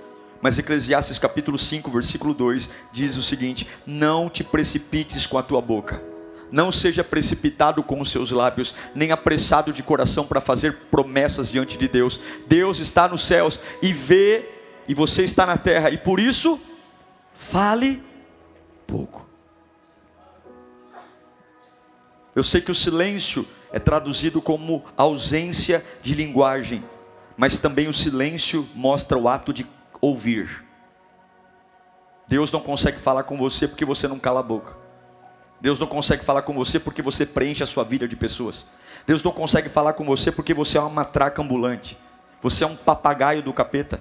Mas 0.41 0.59
Eclesiastes 0.59 1.17
capítulo 1.17 1.57
5, 1.57 1.89
versículo 1.89 2.33
2 2.33 2.69
diz 2.91 3.15
o 3.15 3.23
seguinte: 3.23 3.67
Não 3.85 4.29
te 4.29 4.43
precipites 4.43 5.25
com 5.25 5.37
a 5.37 5.43
tua 5.43 5.61
boca, 5.61 6.03
não 6.51 6.71
seja 6.71 7.03
precipitado 7.03 7.81
com 7.81 8.01
os 8.01 8.11
seus 8.11 8.31
lábios, 8.31 8.75
nem 8.93 9.11
apressado 9.11 9.71
de 9.71 9.81
coração 9.81 10.27
para 10.27 10.41
fazer 10.41 10.75
promessas 10.91 11.49
diante 11.49 11.77
de 11.77 11.87
Deus. 11.87 12.19
Deus 12.47 12.79
está 12.79 13.07
nos 13.07 13.25
céus 13.25 13.59
e 13.81 13.93
vê, 13.93 14.49
e 14.87 14.93
você 14.93 15.23
está 15.23 15.45
na 15.45 15.57
terra, 15.57 15.91
e 15.91 15.97
por 15.97 16.19
isso, 16.19 16.59
fale 17.35 18.03
pouco. 18.85 19.30
Eu 22.35 22.43
sei 22.43 22.61
que 22.61 22.71
o 22.71 22.75
silêncio 22.75 23.47
é 23.71 23.79
traduzido 23.79 24.41
como 24.41 24.83
ausência 24.97 25.83
de 26.01 26.13
linguagem 26.13 26.83
mas 27.41 27.57
também 27.57 27.87
o 27.87 27.93
silêncio 27.93 28.69
mostra 28.75 29.17
o 29.17 29.27
ato 29.27 29.51
de 29.51 29.65
ouvir. 29.99 30.63
Deus 32.27 32.51
não 32.51 32.61
consegue 32.61 32.99
falar 32.99 33.23
com 33.23 33.35
você 33.35 33.67
porque 33.67 33.83
você 33.83 34.07
não 34.07 34.19
cala 34.19 34.41
a 34.41 34.43
boca. 34.43 34.77
Deus 35.59 35.79
não 35.79 35.87
consegue 35.87 36.23
falar 36.23 36.43
com 36.43 36.53
você 36.53 36.79
porque 36.79 37.01
você 37.01 37.25
preenche 37.25 37.63
a 37.63 37.65
sua 37.65 37.83
vida 37.83 38.07
de 38.07 38.15
pessoas. 38.15 38.65
Deus 39.07 39.23
não 39.23 39.31
consegue 39.31 39.69
falar 39.69 39.93
com 39.93 40.05
você 40.05 40.31
porque 40.31 40.53
você 40.53 40.77
é 40.77 40.81
uma 40.81 40.89
matraca 40.91 41.41
ambulante. 41.41 41.97
Você 42.43 42.63
é 42.63 42.67
um 42.67 42.75
papagaio 42.75 43.41
do 43.41 43.51
capeta. 43.51 43.99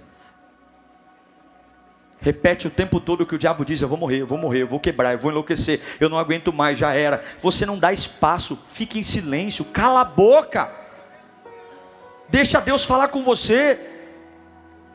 Repete 2.20 2.66
o 2.66 2.70
tempo 2.70 3.00
todo 3.00 3.24
que 3.24 3.34
o 3.34 3.38
diabo 3.38 3.64
diz: 3.64 3.80
Eu 3.80 3.88
vou 3.88 3.96
morrer, 3.96 4.20
eu 4.20 4.26
vou 4.26 4.36
morrer, 4.36 4.62
eu 4.62 4.66
vou 4.66 4.78
quebrar, 4.78 5.12
eu 5.12 5.18
vou 5.18 5.30
enlouquecer, 5.30 5.80
eu 5.98 6.10
não 6.10 6.18
aguento 6.18 6.52
mais, 6.52 6.78
já 6.78 6.92
era. 6.92 7.22
Você 7.40 7.64
não 7.64 7.78
dá 7.78 7.92
espaço, 7.92 8.58
fique 8.68 8.98
em 8.98 9.02
silêncio, 9.02 9.64
cala 9.64 10.02
a 10.02 10.04
boca. 10.04 10.70
Deixa 12.28 12.60
Deus 12.60 12.84
falar 12.84 13.08
com 13.08 13.22
você. 13.22 13.78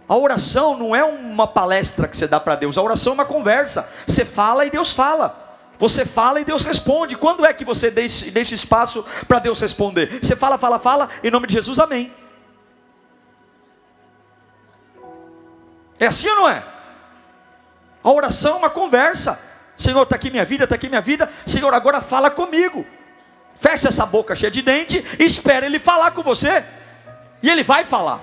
A 0.07 0.15
oração 0.15 0.77
não 0.77 0.95
é 0.95 1.03
uma 1.03 1.47
palestra 1.47 2.07
que 2.07 2.15
você 2.15 2.27
dá 2.27 2.39
para 2.39 2.55
Deus, 2.55 2.77
a 2.77 2.81
oração 2.83 3.13
é 3.13 3.15
uma 3.15 3.25
conversa. 3.25 3.89
Você 4.05 4.23
fala 4.23 4.63
e 4.63 4.69
Deus 4.69 4.91
fala. 4.91 5.43
Você 5.79 6.05
fala 6.05 6.39
e 6.39 6.45
Deus 6.45 6.63
responde. 6.63 7.15
Quando 7.15 7.43
é 7.43 7.51
que 7.53 7.65
você 7.65 7.89
deixa, 7.89 8.29
deixa 8.29 8.53
espaço 8.53 9.03
para 9.27 9.39
Deus 9.39 9.59
responder? 9.59 10.19
Você 10.21 10.35
fala, 10.35 10.59
fala, 10.59 10.77
fala, 10.77 11.09
em 11.23 11.31
nome 11.31 11.47
de 11.47 11.53
Jesus, 11.53 11.79
amém. 11.79 12.13
É 15.99 16.05
assim 16.05 16.29
ou 16.29 16.35
não 16.35 16.49
é? 16.49 16.74
A 18.05 18.11
oração 18.11 18.53
é 18.53 18.57
uma 18.59 18.69
conversa. 18.69 19.39
Senhor, 19.75 20.03
está 20.03 20.15
aqui 20.15 20.29
minha 20.29 20.45
vida, 20.45 20.65
está 20.65 20.75
aqui 20.75 20.87
minha 20.87 21.01
vida. 21.01 21.27
Senhor, 21.43 21.73
agora 21.73 21.99
fala 21.99 22.29
comigo. 22.29 22.85
Fecha 23.55 23.87
essa 23.87 24.05
boca 24.05 24.35
cheia 24.35 24.51
de 24.51 24.61
dente 24.61 25.03
e 25.19 25.23
espera 25.23 25.65
Ele 25.65 25.79
falar 25.79 26.11
com 26.11 26.21
você. 26.21 26.63
E 27.41 27.49
Ele 27.49 27.63
vai 27.63 27.83
falar, 27.83 28.21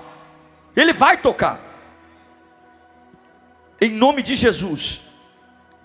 Ele 0.73 0.93
vai 0.93 1.17
tocar. 1.17 1.59
Em 3.81 3.89
nome 3.89 4.23
de 4.23 4.37
Jesus, 4.37 5.01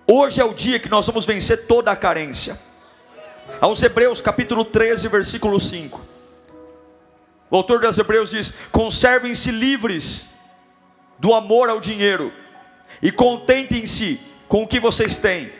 hoje 0.07 0.40
é 0.40 0.44
o 0.44 0.55
dia 0.55 0.78
que 0.78 0.88
nós 0.88 1.05
vamos 1.05 1.26
vencer 1.26 1.66
toda 1.66 1.90
a 1.90 1.96
carência. 1.96 2.57
Aos 3.61 3.82
Hebreus 3.82 4.20
capítulo 4.20 4.64
13, 4.64 5.09
versículo 5.09 5.59
5. 5.59 6.07
O 7.51 7.57
autor 7.57 7.80
das 7.80 7.99
Hebreus 7.99 8.30
diz: 8.30 8.55
conservem-se 8.70 9.51
livres 9.51 10.28
do 11.18 11.34
amor 11.34 11.68
ao 11.68 11.80
dinheiro 11.80 12.32
e 13.03 13.11
contentem-se 13.12 14.20
com 14.49 14.62
o 14.62 14.66
que 14.66 14.80
vocês 14.80 15.18
têm, 15.18 15.51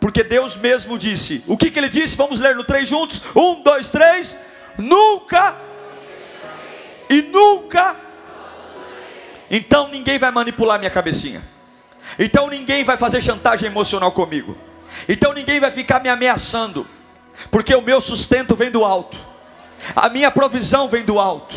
porque 0.00 0.22
Deus 0.22 0.56
mesmo 0.56 0.98
disse: 0.98 1.42
o 1.46 1.56
que, 1.56 1.70
que 1.70 1.78
ele 1.78 1.88
disse? 1.88 2.16
Vamos 2.16 2.40
ler 2.40 2.54
no 2.54 2.64
três 2.64 2.88
juntos: 2.88 3.22
um, 3.34 3.62
dois, 3.62 3.90
três. 3.90 4.38
Nunca 4.76 5.56
e 7.08 7.22
nunca. 7.22 7.96
Então 9.50 9.88
ninguém 9.88 10.18
vai 10.18 10.30
manipular 10.30 10.78
minha 10.78 10.90
cabecinha. 10.90 11.42
Então 12.18 12.48
ninguém 12.48 12.84
vai 12.84 12.96
fazer 12.96 13.22
chantagem 13.22 13.68
emocional 13.68 14.12
comigo. 14.12 14.56
Então 15.08 15.32
ninguém 15.32 15.58
vai 15.58 15.70
ficar 15.70 16.00
me 16.00 16.08
ameaçando, 16.08 16.86
porque 17.50 17.74
o 17.74 17.82
meu 17.82 18.00
sustento 18.00 18.54
vem 18.54 18.70
do 18.70 18.84
alto, 18.84 19.16
a 19.94 20.08
minha 20.08 20.30
provisão 20.30 20.88
vem 20.88 21.04
do 21.04 21.18
alto. 21.18 21.56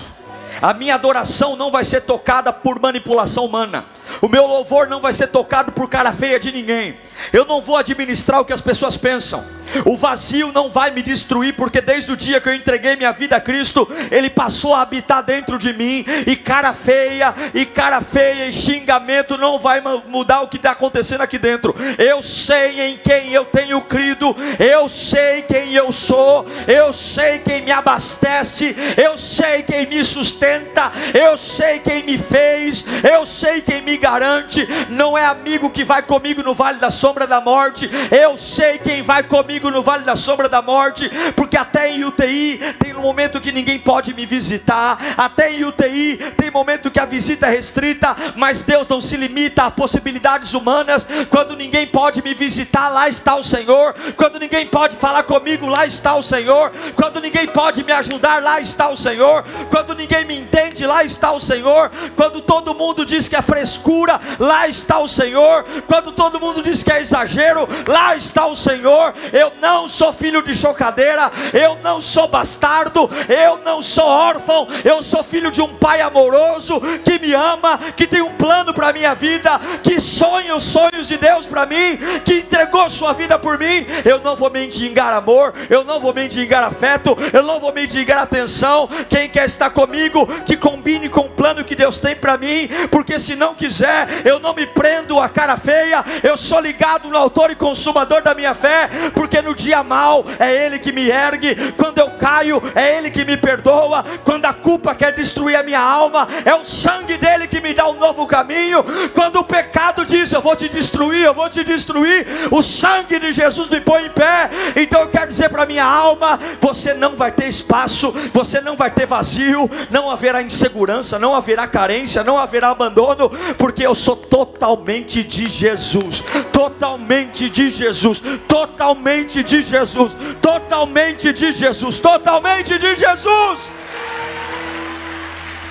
A 0.61 0.73
minha 0.73 0.95
adoração 0.95 1.55
não 1.55 1.71
vai 1.71 1.83
ser 1.83 2.01
tocada 2.01 2.51
por 2.51 2.77
manipulação 2.79 3.45
humana. 3.45 3.85
O 4.21 4.27
meu 4.27 4.45
louvor 4.45 4.87
não 4.87 5.01
vai 5.01 5.13
ser 5.13 5.27
tocado 5.27 5.71
por 5.71 5.89
cara 5.89 6.11
feia 6.13 6.39
de 6.39 6.51
ninguém. 6.51 6.97
Eu 7.31 7.45
não 7.45 7.61
vou 7.61 7.75
administrar 7.75 8.41
o 8.41 8.45
que 8.45 8.53
as 8.53 8.61
pessoas 8.61 8.97
pensam. 8.97 9.43
O 9.85 9.95
vazio 9.95 10.51
não 10.51 10.69
vai 10.69 10.91
me 10.91 11.01
destruir, 11.01 11.55
porque 11.55 11.81
desde 11.81 12.11
o 12.11 12.17
dia 12.17 12.41
que 12.41 12.49
eu 12.49 12.53
entreguei 12.53 12.95
minha 12.95 13.11
vida 13.11 13.35
a 13.35 13.41
Cristo, 13.41 13.87
Ele 14.09 14.29
passou 14.29 14.73
a 14.73 14.81
habitar 14.81 15.23
dentro 15.23 15.57
de 15.57 15.73
mim. 15.73 16.05
E 16.25 16.35
cara 16.35 16.73
feia, 16.73 17.33
e 17.53 17.65
cara 17.65 18.01
feia, 18.01 18.47
e 18.47 18.53
xingamento 18.53 19.37
não 19.37 19.57
vai 19.57 19.81
mudar 20.07 20.41
o 20.41 20.47
que 20.47 20.57
está 20.57 20.71
acontecendo 20.71 21.21
aqui 21.21 21.37
dentro. 21.37 21.75
Eu 21.97 22.21
sei 22.21 22.81
em 22.81 22.97
quem 22.97 23.31
eu 23.31 23.45
tenho 23.45 23.81
crido, 23.81 24.35
eu 24.59 24.87
sei 24.89 25.41
quem 25.43 25.73
eu 25.73 25.91
sou, 25.91 26.45
eu 26.67 26.91
sei 26.93 27.39
quem 27.39 27.61
me 27.61 27.71
abastece, 27.71 28.75
eu 28.97 29.17
sei 29.17 29.63
quem 29.63 29.87
me 29.87 30.03
sustenta, 30.03 30.91
eu 31.13 31.37
sei 31.37 31.79
quem 31.79 32.03
me 32.03 32.17
fez, 32.17 32.85
eu 33.09 33.25
sei 33.25 33.61
quem 33.61 33.81
me 33.81 33.97
garante. 33.97 34.67
Não 34.89 35.17
é 35.17 35.25
amigo 35.25 35.69
que 35.69 35.83
vai 35.83 36.01
comigo 36.01 36.43
no 36.43 36.53
vale 36.53 36.79
da 36.79 36.89
sombra 36.89 37.27
da 37.27 37.41
morte, 37.41 37.89
eu 38.11 38.37
sei 38.37 38.77
quem 38.77 39.01
vai 39.01 39.23
comigo 39.23 39.60
comigo 39.61 39.69
no 39.69 39.83
vale 39.83 40.03
da 40.03 40.15
sombra 40.15 40.49
da 40.49 40.61
morte, 40.61 41.09
porque 41.35 41.55
até 41.55 41.91
em 41.91 42.03
UTI 42.03 42.59
tem 42.79 42.95
um 42.95 43.01
momento 43.01 43.39
que 43.39 43.51
ninguém 43.51 43.79
pode 43.79 44.13
me 44.13 44.25
visitar, 44.25 44.97
até 45.15 45.53
em 45.53 45.63
UTI 45.63 46.17
tem 46.35 46.49
momento 46.49 46.89
que 46.89 46.99
a 46.99 47.05
visita 47.05 47.47
é 47.47 47.51
restrita, 47.51 48.15
mas 48.35 48.63
Deus 48.63 48.87
não 48.87 48.99
se 48.99 49.15
limita 49.15 49.63
a 49.63 49.71
possibilidades 49.71 50.53
humanas. 50.53 51.07
Quando 51.29 51.55
ninguém 51.55 51.87
pode 51.87 52.21
me 52.21 52.33
visitar, 52.33 52.89
lá 52.89 53.07
está 53.07 53.35
o 53.35 53.43
Senhor. 53.43 53.93
Quando 54.15 54.39
ninguém 54.39 54.65
pode 54.65 54.95
falar 54.95 55.23
comigo, 55.23 55.67
lá 55.67 55.85
está 55.85 56.15
o 56.15 56.23
Senhor. 56.23 56.71
Quando 56.95 57.21
ninguém 57.21 57.47
pode 57.47 57.83
me 57.83 57.91
ajudar, 57.91 58.41
lá 58.41 58.59
está 58.59 58.89
o 58.89 58.97
Senhor. 58.97 59.43
Quando 59.69 59.95
ninguém 59.95 60.25
me 60.25 60.37
entende, 60.37 60.85
lá 60.85 61.03
está 61.03 61.31
o 61.31 61.39
Senhor. 61.39 61.91
Quando 62.15 62.41
todo 62.41 62.75
mundo 62.75 63.05
diz 63.05 63.27
que 63.27 63.35
é 63.35 63.41
frescura, 63.41 64.19
lá 64.39 64.67
está 64.67 64.99
o 64.99 65.07
Senhor. 65.07 65.65
Quando 65.87 66.11
todo 66.11 66.39
mundo 66.39 66.61
diz 66.61 66.83
que 66.83 66.91
é 66.91 67.01
exagero, 67.01 67.67
lá 67.87 68.15
está 68.15 68.45
o 68.45 68.55
Senhor. 68.55 69.13
Eu 69.31 69.50
não 69.59 69.87
sou 69.87 70.13
filho 70.13 70.41
de 70.41 70.53
chocadeira, 70.55 71.31
eu 71.53 71.77
não 71.83 71.99
sou 71.99 72.27
bastardo, 72.27 73.09
eu 73.27 73.57
não 73.63 73.81
sou 73.81 74.05
órfão, 74.05 74.67
eu 74.83 75.01
sou 75.01 75.23
filho 75.23 75.51
de 75.51 75.61
um 75.61 75.75
pai 75.75 76.01
amoroso 76.01 76.79
que 77.03 77.19
me 77.19 77.33
ama, 77.33 77.79
que 77.95 78.07
tem 78.07 78.21
um 78.21 78.33
plano 78.33 78.73
para 78.73 78.89
a 78.89 78.93
minha 78.93 79.13
vida, 79.13 79.59
que 79.83 79.99
sonha 79.99 80.55
os 80.55 80.63
sonhos 80.63 81.07
de 81.07 81.17
Deus 81.17 81.45
para 81.45 81.65
mim, 81.65 81.97
que 82.25 82.35
entregou 82.35 82.89
sua 82.89 83.13
vida 83.13 83.37
por 83.37 83.57
mim. 83.57 83.85
Eu 84.05 84.19
não 84.19 84.35
vou 84.35 84.49
mendigar 84.49 85.13
amor, 85.13 85.53
eu 85.69 85.83
não 85.83 85.99
vou 85.99 86.13
mendigar 86.13 86.63
afeto, 86.63 87.15
eu 87.33 87.43
não 87.43 87.59
vou 87.59 87.73
mendigar 87.73 88.19
atenção. 88.19 88.87
Quem 89.09 89.29
quer 89.29 89.45
estar 89.45 89.69
comigo, 89.69 90.27
que 90.43 90.57
combine 90.57 91.09
com 91.09 91.21
o 91.21 91.29
plano 91.29 91.63
que 91.63 91.75
Deus 91.75 91.99
tem 91.99 92.15
para 92.15 92.37
mim, 92.37 92.69
porque 92.89 93.17
se 93.19 93.35
não 93.35 93.55
quiser, 93.55 94.07
eu 94.25 94.39
não 94.39 94.53
me 94.53 94.65
prendo 94.67 95.19
a 95.19 95.29
cara 95.29 95.57
feia, 95.57 96.03
eu 96.23 96.37
sou 96.37 96.59
ligado 96.59 97.09
no 97.09 97.17
autor 97.17 97.51
e 97.51 97.55
consumador 97.55 98.21
da 98.21 98.33
minha 98.33 98.53
fé, 98.53 98.89
porque 99.13 99.40
no 99.41 99.55
dia 99.55 99.83
mal 99.83 100.25
é 100.39 100.65
Ele 100.65 100.79
que 100.79 100.91
me 100.91 101.09
ergue, 101.09 101.55
quando 101.73 101.99
eu 101.99 102.11
caio, 102.11 102.61
é 102.75 102.97
Ele 102.97 103.09
que 103.09 103.25
me 103.25 103.37
perdoa, 103.37 104.03
quando 104.23 104.45
a 104.45 104.53
culpa 104.53 104.95
quer 104.95 105.13
destruir 105.13 105.55
a 105.55 105.63
minha 105.63 105.79
alma, 105.79 106.27
é 106.45 106.53
o 106.53 106.65
sangue 106.65 107.17
dele 107.17 107.47
que 107.47 107.61
me 107.61 107.73
dá 107.73 107.87
um 107.87 107.97
novo 107.97 108.25
caminho, 108.27 108.83
quando 109.13 109.37
o 109.37 109.43
pecado 109.43 110.05
diz 110.05 110.31
eu 110.31 110.41
vou 110.41 110.55
te 110.55 110.69
destruir, 110.69 111.23
eu 111.23 111.33
vou 111.33 111.49
te 111.49 111.63
destruir, 111.63 112.25
o 112.49 112.61
sangue 112.61 113.19
de 113.19 113.33
Jesus 113.33 113.69
me 113.69 113.81
põe 113.81 114.05
em 114.05 114.09
pé, 114.09 114.49
então 114.75 115.01
eu 115.01 115.09
quero 115.09 115.27
dizer 115.27 115.49
para 115.49 115.65
minha 115.65 115.85
alma: 115.85 116.39
você 116.59 116.93
não 116.93 117.15
vai 117.15 117.31
ter 117.31 117.47
espaço, 117.47 118.13
você 118.33 118.61
não 118.61 118.75
vai 118.75 118.91
ter 118.91 119.05
vazio, 119.05 119.69
não 119.89 120.09
haverá 120.09 120.41
insegurança, 120.41 121.19
não 121.19 121.35
haverá 121.35 121.67
carência, 121.67 122.23
não 122.23 122.37
haverá 122.37 122.69
abandono, 122.69 123.29
porque 123.57 123.85
eu 123.85 123.95
sou 123.95 124.15
totalmente 124.15 125.23
de 125.23 125.49
Jesus, 125.49 126.23
totalmente 126.51 127.49
de 127.49 127.69
Jesus, 127.69 128.21
totalmente 128.47 129.20
de 129.25 129.61
Jesus, 129.61 130.15
totalmente 130.41 131.33
de 131.33 131.51
Jesus, 131.51 131.99
totalmente 131.99 132.77
de 132.77 132.95
Jesus, 132.95 133.71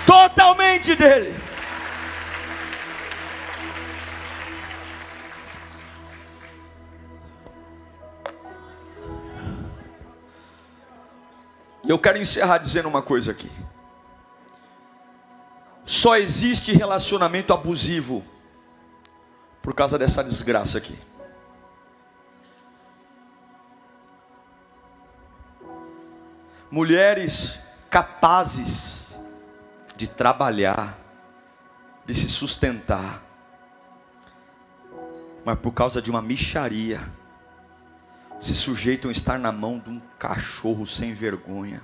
totalmente 0.07 0.95
dele. 0.95 1.35
Eu 11.87 11.99
quero 11.99 12.19
encerrar 12.19 12.59
dizendo 12.59 12.89
uma 12.89 13.03
coisa 13.03 13.33
aqui. 13.33 13.51
Só 15.85 16.17
existe 16.17 16.73
relacionamento 16.73 17.53
abusivo 17.53 18.23
por 19.61 19.75
causa 19.75 19.99
dessa 19.99 20.23
desgraça 20.23 20.79
aqui. 20.79 20.97
Mulheres 26.71 27.59
capazes 27.91 29.19
de 29.97 30.07
trabalhar, 30.07 30.97
de 32.07 32.15
se 32.15 32.29
sustentar, 32.29 33.21
mas 35.45 35.59
por 35.59 35.73
causa 35.73 36.01
de 36.01 36.13
uma 36.13 36.23
micharia, 36.23 37.01
se 38.39 38.55
sujeitam 38.55 39.09
a 39.09 39.13
estar 39.13 39.37
na 39.37 39.51
mão 39.51 39.81
de 39.81 39.91
um 39.91 40.01
cachorro 40.17 40.87
sem 40.87 41.13
vergonha. 41.13 41.83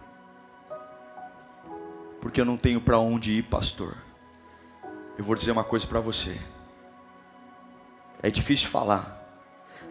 Porque 2.21 2.41
eu 2.41 2.45
não 2.45 2.57
tenho 2.57 2.81
para 2.81 2.97
onde 2.97 3.33
ir, 3.33 3.43
pastor. 3.43 3.97
Eu 5.19 5.25
vou 5.25 5.35
dizer 5.35 5.51
uma 5.51 5.65
coisa 5.65 5.85
para 5.85 5.99
você. 5.99 6.41
É 8.23 8.31
difícil 8.31 8.69
falar, 8.69 9.21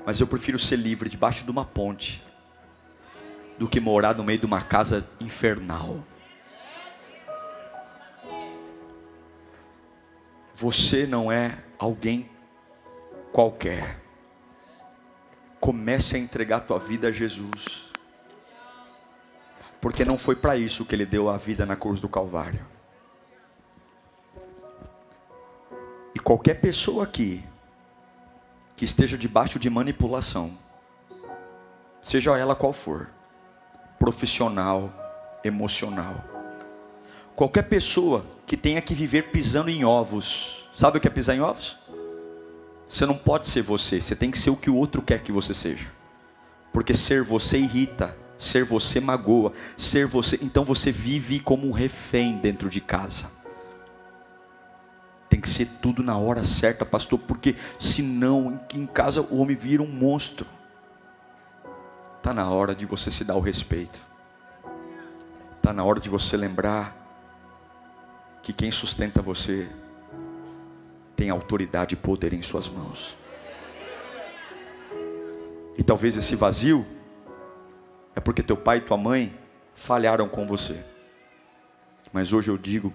mas 0.05 0.21
eu 0.21 0.27
prefiro 0.27 0.57
ser 0.57 0.77
livre 0.77 1.09
debaixo 1.09 1.43
de 1.43 1.51
uma 1.51 1.65
ponte 1.65 2.24
do 3.57 3.67
que 3.67 3.79
morar 3.79 4.15
no 4.15 4.23
meio 4.23 4.39
de 4.39 4.45
uma 4.45 4.61
casa 4.61 5.07
infernal. 5.19 6.03
Você 10.53 11.05
não 11.05 11.31
é 11.31 11.57
alguém 11.77 12.29
qualquer 13.31 14.05
comece 15.65 16.15
a 16.15 16.19
entregar 16.19 16.59
tua 16.59 16.77
vida 16.77 17.07
a 17.07 17.11
Jesus. 17.11 17.91
Porque 19.81 20.05
não 20.05 20.15
foi 20.15 20.35
para 20.35 20.55
isso 20.55 20.85
que 20.85 20.93
ele 20.93 21.07
deu 21.07 21.27
a 21.27 21.37
vida 21.37 21.65
na 21.65 21.75
cruz 21.75 21.99
do 21.99 22.07
Calvário. 22.07 22.63
E 26.13 26.19
qualquer 26.19 26.61
pessoa 26.61 27.03
aqui 27.03 27.43
que 28.75 28.85
esteja 28.85 29.17
debaixo 29.17 29.57
de 29.57 29.67
manipulação, 29.67 30.55
seja 31.99 32.37
ela 32.37 32.55
qual 32.55 32.71
for, 32.71 33.09
profissional, 34.05 34.93
emocional, 35.43 36.23
qualquer 37.35 37.63
pessoa 37.63 38.23
que 38.45 38.55
tenha 38.55 38.79
que 38.79 38.93
viver 38.93 39.31
pisando 39.31 39.71
em 39.71 39.83
ovos, 39.83 40.69
sabe 40.75 40.99
o 40.99 41.01
que 41.01 41.07
é 41.07 41.11
pisar 41.11 41.35
em 41.35 41.41
ovos? 41.41 41.79
Você 42.87 43.03
não 43.07 43.17
pode 43.17 43.47
ser 43.47 43.63
você, 43.63 43.99
você 43.99 44.15
tem 44.15 44.29
que 44.29 44.37
ser 44.37 44.51
o 44.51 44.55
que 44.55 44.69
o 44.69 44.75
outro 44.75 45.01
quer 45.01 45.23
que 45.23 45.31
você 45.31 45.55
seja. 45.55 45.87
Porque 46.71 46.93
ser 46.93 47.23
você 47.23 47.57
irrita, 47.57 48.15
ser 48.37 48.63
você 48.63 48.99
magoa, 48.99 49.53
ser 49.75 50.05
você, 50.05 50.37
então 50.39 50.63
você 50.63 50.91
vive 50.91 51.39
como 51.39 51.67
um 51.67 51.71
refém 51.71 52.37
dentro 52.37 52.69
de 52.69 52.81
casa. 52.81 53.31
Tem 55.27 55.41
que 55.41 55.49
ser 55.49 55.65
tudo 55.81 56.03
na 56.03 56.15
hora 56.15 56.43
certa, 56.43 56.85
pastor, 56.85 57.17
porque 57.17 57.55
senão 57.79 58.61
em 58.71 58.85
casa 58.85 59.21
o 59.21 59.39
homem 59.39 59.55
vira 59.55 59.81
um 59.81 59.87
monstro. 59.87 60.45
Está 62.25 62.33
na 62.33 62.49
hora 62.49 62.73
de 62.73 62.87
você 62.87 63.11
se 63.11 63.23
dar 63.23 63.35
o 63.35 63.39
respeito. 63.39 64.01
Está 65.57 65.71
na 65.71 65.83
hora 65.83 65.99
de 65.99 66.09
você 66.09 66.35
lembrar 66.35 66.91
que 68.41 68.51
quem 68.51 68.71
sustenta 68.71 69.21
você 69.21 69.69
tem 71.15 71.29
autoridade 71.29 71.93
e 71.93 71.95
poder 71.95 72.33
em 72.33 72.41
suas 72.41 72.67
mãos. 72.67 73.15
E 75.77 75.83
talvez 75.83 76.17
esse 76.17 76.35
vazio 76.35 76.83
é 78.15 78.19
porque 78.19 78.41
teu 78.41 78.57
pai 78.57 78.79
e 78.79 78.81
tua 78.81 78.97
mãe 78.97 79.31
falharam 79.75 80.27
com 80.27 80.47
você. 80.47 80.83
Mas 82.11 82.33
hoje 82.33 82.49
eu 82.49 82.57
digo 82.57 82.91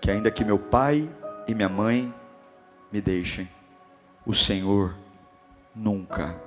que 0.00 0.08
ainda 0.08 0.30
que 0.30 0.44
meu 0.44 0.60
pai 0.60 1.10
e 1.48 1.52
minha 1.52 1.68
mãe 1.68 2.14
me 2.92 3.00
deixem, 3.00 3.48
o 4.24 4.32
Senhor 4.32 4.94
nunca 5.74 6.45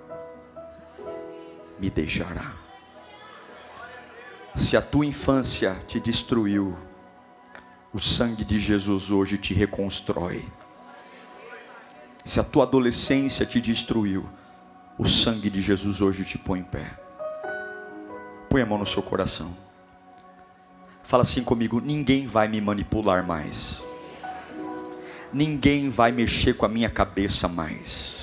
me 1.79 1.89
deixará. 1.89 2.53
Se 4.55 4.75
a 4.75 4.81
tua 4.81 5.05
infância 5.05 5.77
te 5.87 5.99
destruiu, 5.99 6.77
o 7.93 7.99
sangue 7.99 8.43
de 8.43 8.59
Jesus 8.59 9.09
hoje 9.09 9.37
te 9.37 9.53
reconstrói. 9.53 10.45
Se 12.25 12.39
a 12.39 12.43
tua 12.43 12.63
adolescência 12.63 13.45
te 13.45 13.61
destruiu, 13.61 14.27
o 14.97 15.07
sangue 15.07 15.49
de 15.49 15.61
Jesus 15.61 16.01
hoje 16.01 16.25
te 16.25 16.37
põe 16.37 16.59
em 16.59 16.63
pé. 16.63 16.99
Põe 18.49 18.61
a 18.61 18.65
mão 18.65 18.77
no 18.77 18.85
seu 18.85 19.01
coração. 19.01 19.55
Fala 21.03 21.21
assim 21.21 21.43
comigo: 21.43 21.79
ninguém 21.79 22.27
vai 22.27 22.47
me 22.47 22.59
manipular 22.59 23.25
mais. 23.25 23.83
Ninguém 25.31 25.89
vai 25.89 26.11
mexer 26.11 26.53
com 26.53 26.65
a 26.65 26.69
minha 26.69 26.89
cabeça 26.89 27.47
mais. 27.47 28.18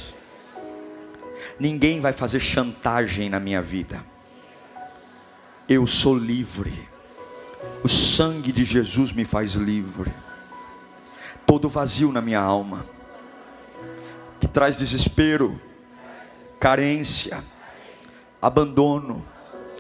Ninguém 1.59 2.01
vai 2.01 2.13
fazer 2.13 2.41
chantagem 2.41 3.31
na 3.31 3.41
minha 3.41 3.63
vida. 3.63 4.05
Eu 5.69 5.87
sou 5.87 6.17
livre. 6.17 6.89
O 7.83 7.89
sangue 7.89 8.53
de 8.53 8.65
Jesus 8.65 9.13
me 9.13 9.25
faz 9.25 9.55
livre. 9.55 10.13
Todo 11.47 11.69
vazio 11.69 12.13
na 12.13 12.21
minha 12.21 12.41
alma 12.41 12.85
que 14.41 14.47
traz 14.47 14.77
desespero, 14.79 15.61
carência, 16.61 17.43
abandono, 18.41 19.25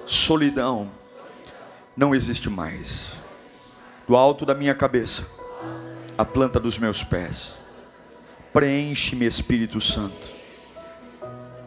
solidão, 0.04 0.90
não 1.96 2.14
existe 2.14 2.48
mais. 2.48 3.10
Do 4.08 4.16
alto 4.16 4.46
da 4.46 4.54
minha 4.54 4.74
cabeça, 4.74 5.26
a 6.16 6.24
planta 6.24 6.58
dos 6.58 6.78
meus 6.78 7.02
pés, 7.02 7.68
preenche-me, 8.52 9.26
Espírito 9.26 9.80
Santo. 9.80 10.35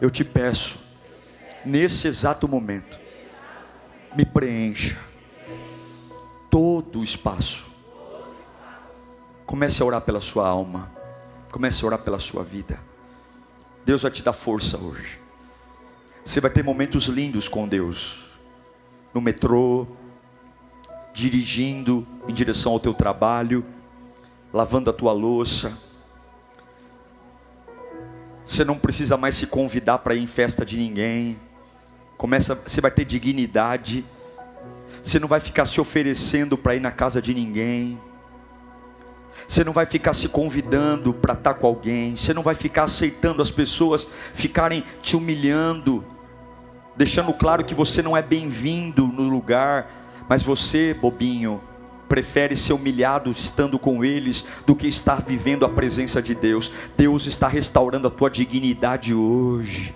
Eu 0.00 0.10
te 0.10 0.24
peço, 0.24 0.78
nesse 1.64 2.08
exato 2.08 2.48
momento, 2.48 2.98
me 4.16 4.24
preencha 4.24 4.98
todo 6.50 7.00
o 7.00 7.04
espaço. 7.04 7.70
Comece 9.44 9.82
a 9.82 9.86
orar 9.86 10.00
pela 10.00 10.20
sua 10.20 10.48
alma. 10.48 10.90
Comece 11.52 11.84
a 11.84 11.86
orar 11.88 11.98
pela 12.00 12.18
sua 12.18 12.42
vida. 12.42 12.80
Deus 13.84 14.02
vai 14.02 14.10
te 14.10 14.22
dar 14.22 14.32
força 14.32 14.78
hoje. 14.78 15.20
Você 16.24 16.40
vai 16.40 16.50
ter 16.50 16.62
momentos 16.62 17.06
lindos 17.06 17.48
com 17.48 17.68
Deus. 17.68 18.30
No 19.12 19.20
metrô, 19.20 19.86
dirigindo 21.12 22.06
em 22.28 22.32
direção 22.32 22.72
ao 22.72 22.80
teu 22.80 22.94
trabalho, 22.94 23.64
lavando 24.52 24.88
a 24.88 24.92
tua 24.92 25.12
louça. 25.12 25.76
Você 28.50 28.64
não 28.64 28.76
precisa 28.76 29.16
mais 29.16 29.36
se 29.36 29.46
convidar 29.46 29.98
para 29.98 30.12
ir 30.12 30.20
em 30.20 30.26
festa 30.26 30.66
de 30.66 30.76
ninguém. 30.76 31.38
Começa, 32.16 32.56
você 32.56 32.80
vai 32.80 32.90
ter 32.90 33.04
dignidade. 33.04 34.04
Você 35.00 35.20
não 35.20 35.28
vai 35.28 35.38
ficar 35.38 35.64
se 35.64 35.80
oferecendo 35.80 36.58
para 36.58 36.74
ir 36.74 36.80
na 36.80 36.90
casa 36.90 37.22
de 37.22 37.32
ninguém. 37.32 37.96
Você 39.46 39.62
não 39.62 39.72
vai 39.72 39.86
ficar 39.86 40.14
se 40.14 40.28
convidando 40.28 41.14
para 41.14 41.34
estar 41.34 41.54
com 41.54 41.68
alguém. 41.68 42.16
Você 42.16 42.34
não 42.34 42.42
vai 42.42 42.56
ficar 42.56 42.82
aceitando 42.82 43.40
as 43.40 43.52
pessoas 43.52 44.08
ficarem 44.34 44.82
te 45.00 45.14
humilhando, 45.14 46.04
deixando 46.96 47.32
claro 47.32 47.64
que 47.64 47.72
você 47.72 48.02
não 48.02 48.16
é 48.16 48.20
bem-vindo 48.20 49.06
no 49.06 49.28
lugar. 49.28 49.92
Mas 50.28 50.42
você, 50.42 50.92
bobinho, 50.92 51.60
prefere 52.10 52.56
ser 52.56 52.72
humilhado 52.72 53.30
estando 53.30 53.78
com 53.78 54.04
eles 54.04 54.44
do 54.66 54.74
que 54.74 54.88
estar 54.88 55.22
vivendo 55.22 55.64
a 55.64 55.68
presença 55.68 56.20
de 56.20 56.34
Deus. 56.34 56.68
Deus 56.96 57.24
está 57.24 57.46
restaurando 57.46 58.08
a 58.08 58.10
tua 58.10 58.28
dignidade 58.28 59.14
hoje. 59.14 59.94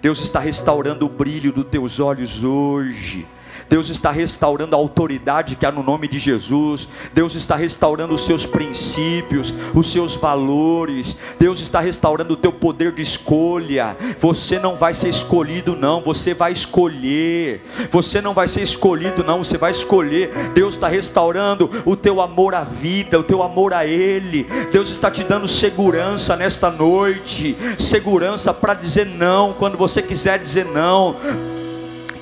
Deus 0.00 0.20
está 0.20 0.38
restaurando 0.38 1.04
o 1.04 1.08
brilho 1.08 1.52
dos 1.52 1.66
teus 1.66 1.98
olhos 1.98 2.44
hoje. 2.44 3.26
Deus 3.68 3.88
está 3.88 4.10
restaurando 4.10 4.74
a 4.74 4.78
autoridade 4.78 5.56
que 5.56 5.66
há 5.66 5.72
no 5.72 5.82
nome 5.82 6.08
de 6.08 6.18
Jesus. 6.18 6.88
Deus 7.12 7.34
está 7.34 7.56
restaurando 7.56 8.14
os 8.14 8.24
seus 8.24 8.46
princípios, 8.46 9.54
os 9.74 9.90
seus 9.92 10.14
valores. 10.14 11.16
Deus 11.38 11.60
está 11.60 11.80
restaurando 11.80 12.34
o 12.34 12.36
teu 12.36 12.52
poder 12.52 12.92
de 12.92 13.02
escolha. 13.02 13.96
Você 14.18 14.58
não 14.58 14.76
vai 14.76 14.94
ser 14.94 15.08
escolhido, 15.08 15.76
não. 15.76 16.02
Você 16.02 16.34
vai 16.34 16.52
escolher. 16.52 17.62
Você 17.90 18.20
não 18.20 18.34
vai 18.34 18.48
ser 18.48 18.62
escolhido, 18.62 19.24
não. 19.24 19.42
Você 19.42 19.58
vai 19.58 19.70
escolher. 19.70 20.30
Deus 20.54 20.74
está 20.74 20.88
restaurando 20.88 21.70
o 21.84 21.96
teu 21.96 22.20
amor 22.20 22.54
à 22.54 22.62
vida, 22.62 23.18
o 23.18 23.24
teu 23.24 23.42
amor 23.42 23.72
a 23.72 23.86
Ele. 23.86 24.44
Deus 24.70 24.90
está 24.90 25.10
te 25.10 25.24
dando 25.24 25.48
segurança 25.48 26.36
nesta 26.36 26.70
noite. 26.70 27.56
Segurança 27.76 28.52
para 28.54 28.74
dizer 28.74 29.06
não 29.06 29.52
quando 29.52 29.76
você 29.76 30.02
quiser 30.02 30.38
dizer 30.38 30.64
não 30.64 31.57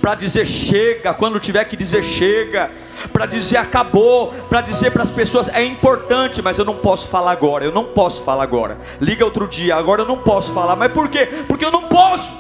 para 0.07 0.15
dizer 0.15 0.47
chega, 0.47 1.13
quando 1.13 1.41
tiver 1.41 1.65
que 1.65 1.77
dizer 1.77 2.01
chega, 2.01 2.71
para 3.13 3.27
dizer 3.27 3.57
acabou, 3.57 4.29
para 4.49 4.61
dizer 4.61 4.93
para 4.93 5.03
as 5.03 5.11
pessoas 5.11 5.49
é 5.49 5.65
importante, 5.65 6.41
mas 6.41 6.59
eu 6.59 6.65
não 6.65 6.77
posso 6.77 7.09
falar 7.09 7.33
agora, 7.33 7.65
eu 7.65 7.73
não 7.73 7.87
posso 7.87 8.23
falar 8.23 8.45
agora. 8.45 8.79
Liga 9.01 9.25
outro 9.25 9.49
dia, 9.49 9.75
agora 9.75 10.03
eu 10.03 10.07
não 10.07 10.19
posso 10.19 10.53
falar, 10.53 10.77
mas 10.77 10.93
por 10.93 11.09
quê? 11.09 11.27
Porque 11.49 11.65
eu 11.65 11.73
não 11.73 11.89
posso. 11.89 12.33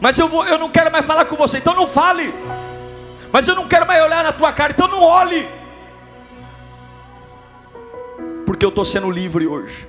Mas 0.00 0.16
eu 0.20 0.28
vou, 0.28 0.46
eu 0.46 0.56
não 0.56 0.70
quero 0.70 0.92
mais 0.92 1.04
falar 1.04 1.24
com 1.24 1.34
você, 1.34 1.58
então 1.58 1.74
não 1.74 1.88
fale. 1.88 2.32
Mas 3.32 3.48
eu 3.48 3.56
não 3.56 3.66
quero 3.66 3.84
mais 3.84 4.00
olhar 4.04 4.22
na 4.22 4.32
tua 4.32 4.52
cara, 4.52 4.72
então 4.72 4.86
não 4.86 5.02
olhe. 5.02 5.48
Porque 8.46 8.64
eu 8.64 8.68
estou 8.68 8.84
sendo 8.84 9.10
livre 9.10 9.48
hoje. 9.48 9.88